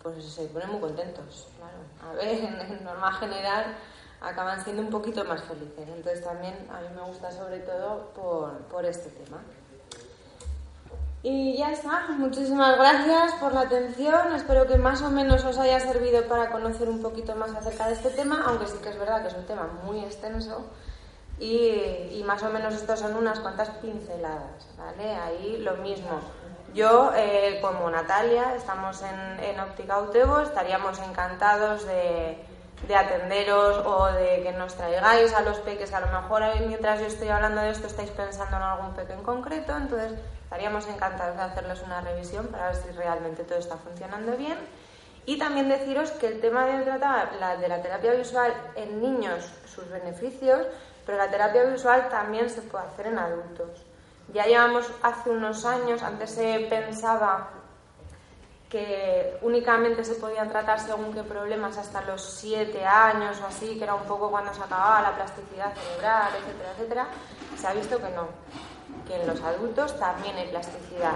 pues 0.01 0.24
se 0.24 0.45
ponen 0.47 0.69
muy 0.69 0.80
contentos, 0.80 1.47
claro. 1.57 2.11
A 2.11 2.13
ver, 2.15 2.28
en 2.69 2.84
norma 2.84 3.11
general 3.13 3.76
acaban 4.24 4.63
siendo 4.63 4.82
un 4.82 4.89
poquito 4.89 5.26
más 5.26 5.43
felices. 5.43 5.88
Entonces 5.88 6.24
también 6.24 6.55
a 6.71 6.80
mí 6.82 6.88
me 6.95 7.01
gusta 7.01 7.32
sobre 7.32 7.59
todo 7.59 8.11
por, 8.15 8.51
por 8.69 8.86
este 8.86 9.09
tema. 9.09 9.41
Y 11.26 11.55
ya 11.57 11.71
está, 11.71 12.09
muchísimas 12.17 12.78
gracias 12.78 13.34
por 13.36 13.53
la 13.53 13.61
atención, 13.61 14.34
espero 14.36 14.67
que 14.67 14.78
más 14.78 15.01
o 15.01 15.09
menos 15.09 15.45
os 15.45 15.57
haya 15.57 15.80
servido 15.80 16.28
para 16.28 16.51
conocer 16.51 16.89
un 16.89 17.01
poquito 17.01 17.34
más 17.38 17.53
acerca 17.53 17.88
de 17.88 17.93
este 17.93 18.09
tema, 18.09 18.43
aunque 18.45 18.67
sí 18.67 18.78
que 18.84 18.89
es 18.89 18.99
verdad 18.99 19.21
que 19.21 19.30
es 19.30 19.34
un 19.34 19.45
tema 19.45 19.69
muy 19.86 19.99
extenso 20.01 20.65
y, 21.39 22.21
más 22.26 22.43
o 22.43 22.49
menos 22.49 22.74
estos 22.74 22.99
son 22.99 23.15
unas 23.15 23.39
cuantas 23.39 23.69
pinceladas, 23.69 24.67
¿vale? 24.78 25.15
Ahí 25.15 25.57
lo 25.59 25.76
mismo. 25.78 26.19
Yo, 26.74 27.11
eh, 27.15 27.59
como 27.61 27.89
Natalia, 27.89 28.55
estamos 28.55 29.01
en, 29.01 29.39
en 29.43 29.59
Óptica 29.61 29.99
Utebo, 29.99 30.41
estaríamos 30.41 30.99
encantados 30.99 31.86
de, 31.86 32.38
de 32.88 32.95
atenderos 32.95 33.86
o 33.86 34.05
de 34.07 34.43
que 34.43 34.51
nos 34.51 34.75
traigáis 34.75 35.34
a 35.34 35.41
los 35.41 35.57
peques. 35.59 35.93
A 35.93 36.01
lo 36.01 36.07
mejor 36.07 36.43
mientras 36.67 36.99
yo 36.99 37.07
estoy 37.07 37.29
hablando 37.29 37.61
de 37.61 37.69
esto 37.69 37.88
estáis 37.88 38.09
pensando 38.11 38.57
en 38.57 38.63
algún 38.63 38.93
peque 38.93 39.13
en 39.13 39.23
concreto, 39.23 39.75
entonces 39.75 40.13
estaríamos 40.43 40.88
encantados 40.88 41.38
de 41.38 41.43
hacerles 41.43 41.81
una 41.81 42.01
revisión 42.01 42.47
para 42.47 42.67
ver 42.67 42.75
si 42.75 42.91
realmente 42.91 43.43
todo 43.43 43.57
está 43.57 43.77
funcionando 43.77 44.36
bien. 44.38 44.57
Y 45.25 45.39
también 45.39 45.69
deciros 45.69 46.11
que 46.11 46.27
el 46.27 46.41
tema 46.41 46.65
de, 46.65 46.86
la, 46.86 47.57
de 47.57 47.67
la 47.67 47.81
terapia 47.81 48.11
visual 48.13 48.53
en 48.75 49.01
niños, 49.01 49.49
sus 49.65 49.89
beneficios, 49.89 50.67
pero 51.05 51.17
la 51.17 51.29
terapia 51.31 51.63
visual 51.63 52.09
también 52.09 52.49
se 52.49 52.61
puede 52.61 52.86
hacer 52.86 53.07
en 53.07 53.19
adultos. 53.19 53.86
Ya 54.34 54.45
llevamos 54.45 54.91
hace 55.01 55.29
unos 55.29 55.65
años, 55.65 56.03
antes 56.03 56.31
se 56.31 56.67
pensaba 56.69 57.49
que 58.74 59.38
únicamente 59.43 60.03
se 60.03 60.15
podían 60.15 60.49
tratar 60.49 60.80
según 60.80 61.13
qué 61.13 61.21
problemas 61.21 61.78
hasta 61.78 62.01
los 62.01 62.24
siete 62.24 62.84
años 62.84 63.39
o 63.39 63.45
así, 63.45 63.78
que 63.78 63.84
era 63.84 63.93
un 63.93 64.01
poco 64.05 64.32
cuando 64.32 64.51
se 64.51 64.63
acababa 64.63 64.99
la 65.03 65.13
plasticidad 65.13 65.76
cerebral, 65.76 66.32
etcétera, 66.39 66.71
etcétera, 66.71 67.07
se 67.55 67.67
ha 67.67 67.74
visto 67.74 67.99
que 67.99 68.09
no, 68.09 68.30
que 69.07 69.21
en 69.21 69.28
los 69.28 69.39
adultos 69.43 69.95
también 69.99 70.36
hay 70.38 70.47
plasticidad. 70.47 71.13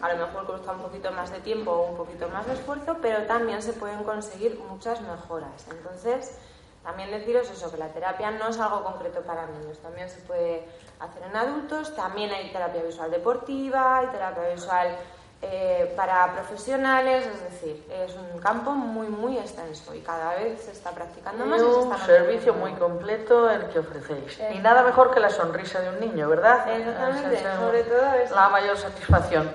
A 0.00 0.12
lo 0.12 0.24
mejor 0.24 0.46
cuesta 0.46 0.70
un 0.70 0.82
poquito 0.82 1.10
más 1.10 1.32
de 1.32 1.40
tiempo 1.40 1.72
o 1.72 1.90
un 1.90 1.96
poquito 1.96 2.28
más 2.28 2.46
de 2.46 2.52
esfuerzo, 2.52 2.96
pero 3.02 3.26
también 3.26 3.60
se 3.60 3.72
pueden 3.72 4.04
conseguir 4.04 4.56
muchas 4.70 5.00
mejoras. 5.00 5.66
Entonces, 5.68 6.38
también 6.84 7.10
deciros 7.10 7.50
eso, 7.50 7.72
que 7.72 7.76
la 7.76 7.88
terapia 7.88 8.30
no 8.30 8.50
es 8.50 8.60
algo 8.60 8.84
concreto 8.84 9.20
para 9.22 9.46
niños, 9.46 9.80
también 9.80 10.08
se 10.08 10.20
puede 10.20 10.64
hacer 11.00 11.24
en 11.24 11.34
adultos, 11.34 11.92
también 11.96 12.30
hay 12.30 12.52
terapia 12.52 12.84
visual 12.84 13.10
deportiva, 13.10 13.98
hay 13.98 14.06
terapia 14.06 14.50
visual 14.50 14.96
eh, 15.50 15.92
para 15.96 16.32
profesionales, 16.32 17.26
es 17.26 17.42
decir, 17.42 17.84
es 17.90 18.14
un 18.16 18.40
campo 18.40 18.72
muy, 18.72 19.06
muy 19.08 19.38
extenso 19.38 19.94
y 19.94 20.00
cada 20.00 20.34
vez 20.34 20.60
se 20.62 20.72
está 20.72 20.90
practicando 20.90 21.44
más. 21.46 21.60
Y 21.60 21.64
un 21.64 21.96
servicio 21.98 22.54
muy 22.54 22.72
completo 22.72 23.50
el 23.50 23.68
que 23.68 23.78
ofrecéis. 23.78 24.40
Y 24.52 24.58
nada 24.58 24.82
mejor 24.82 25.12
que 25.12 25.20
la 25.20 25.30
sonrisa 25.30 25.80
de 25.80 25.90
un 25.90 26.00
niño, 26.00 26.28
¿verdad? 26.28 26.68
Exactamente, 26.68 27.42
sobre 27.58 27.82
todo 27.84 28.14
es 28.14 28.30
la 28.30 28.48
mayor 28.48 28.76
satisfacción. 28.76 29.50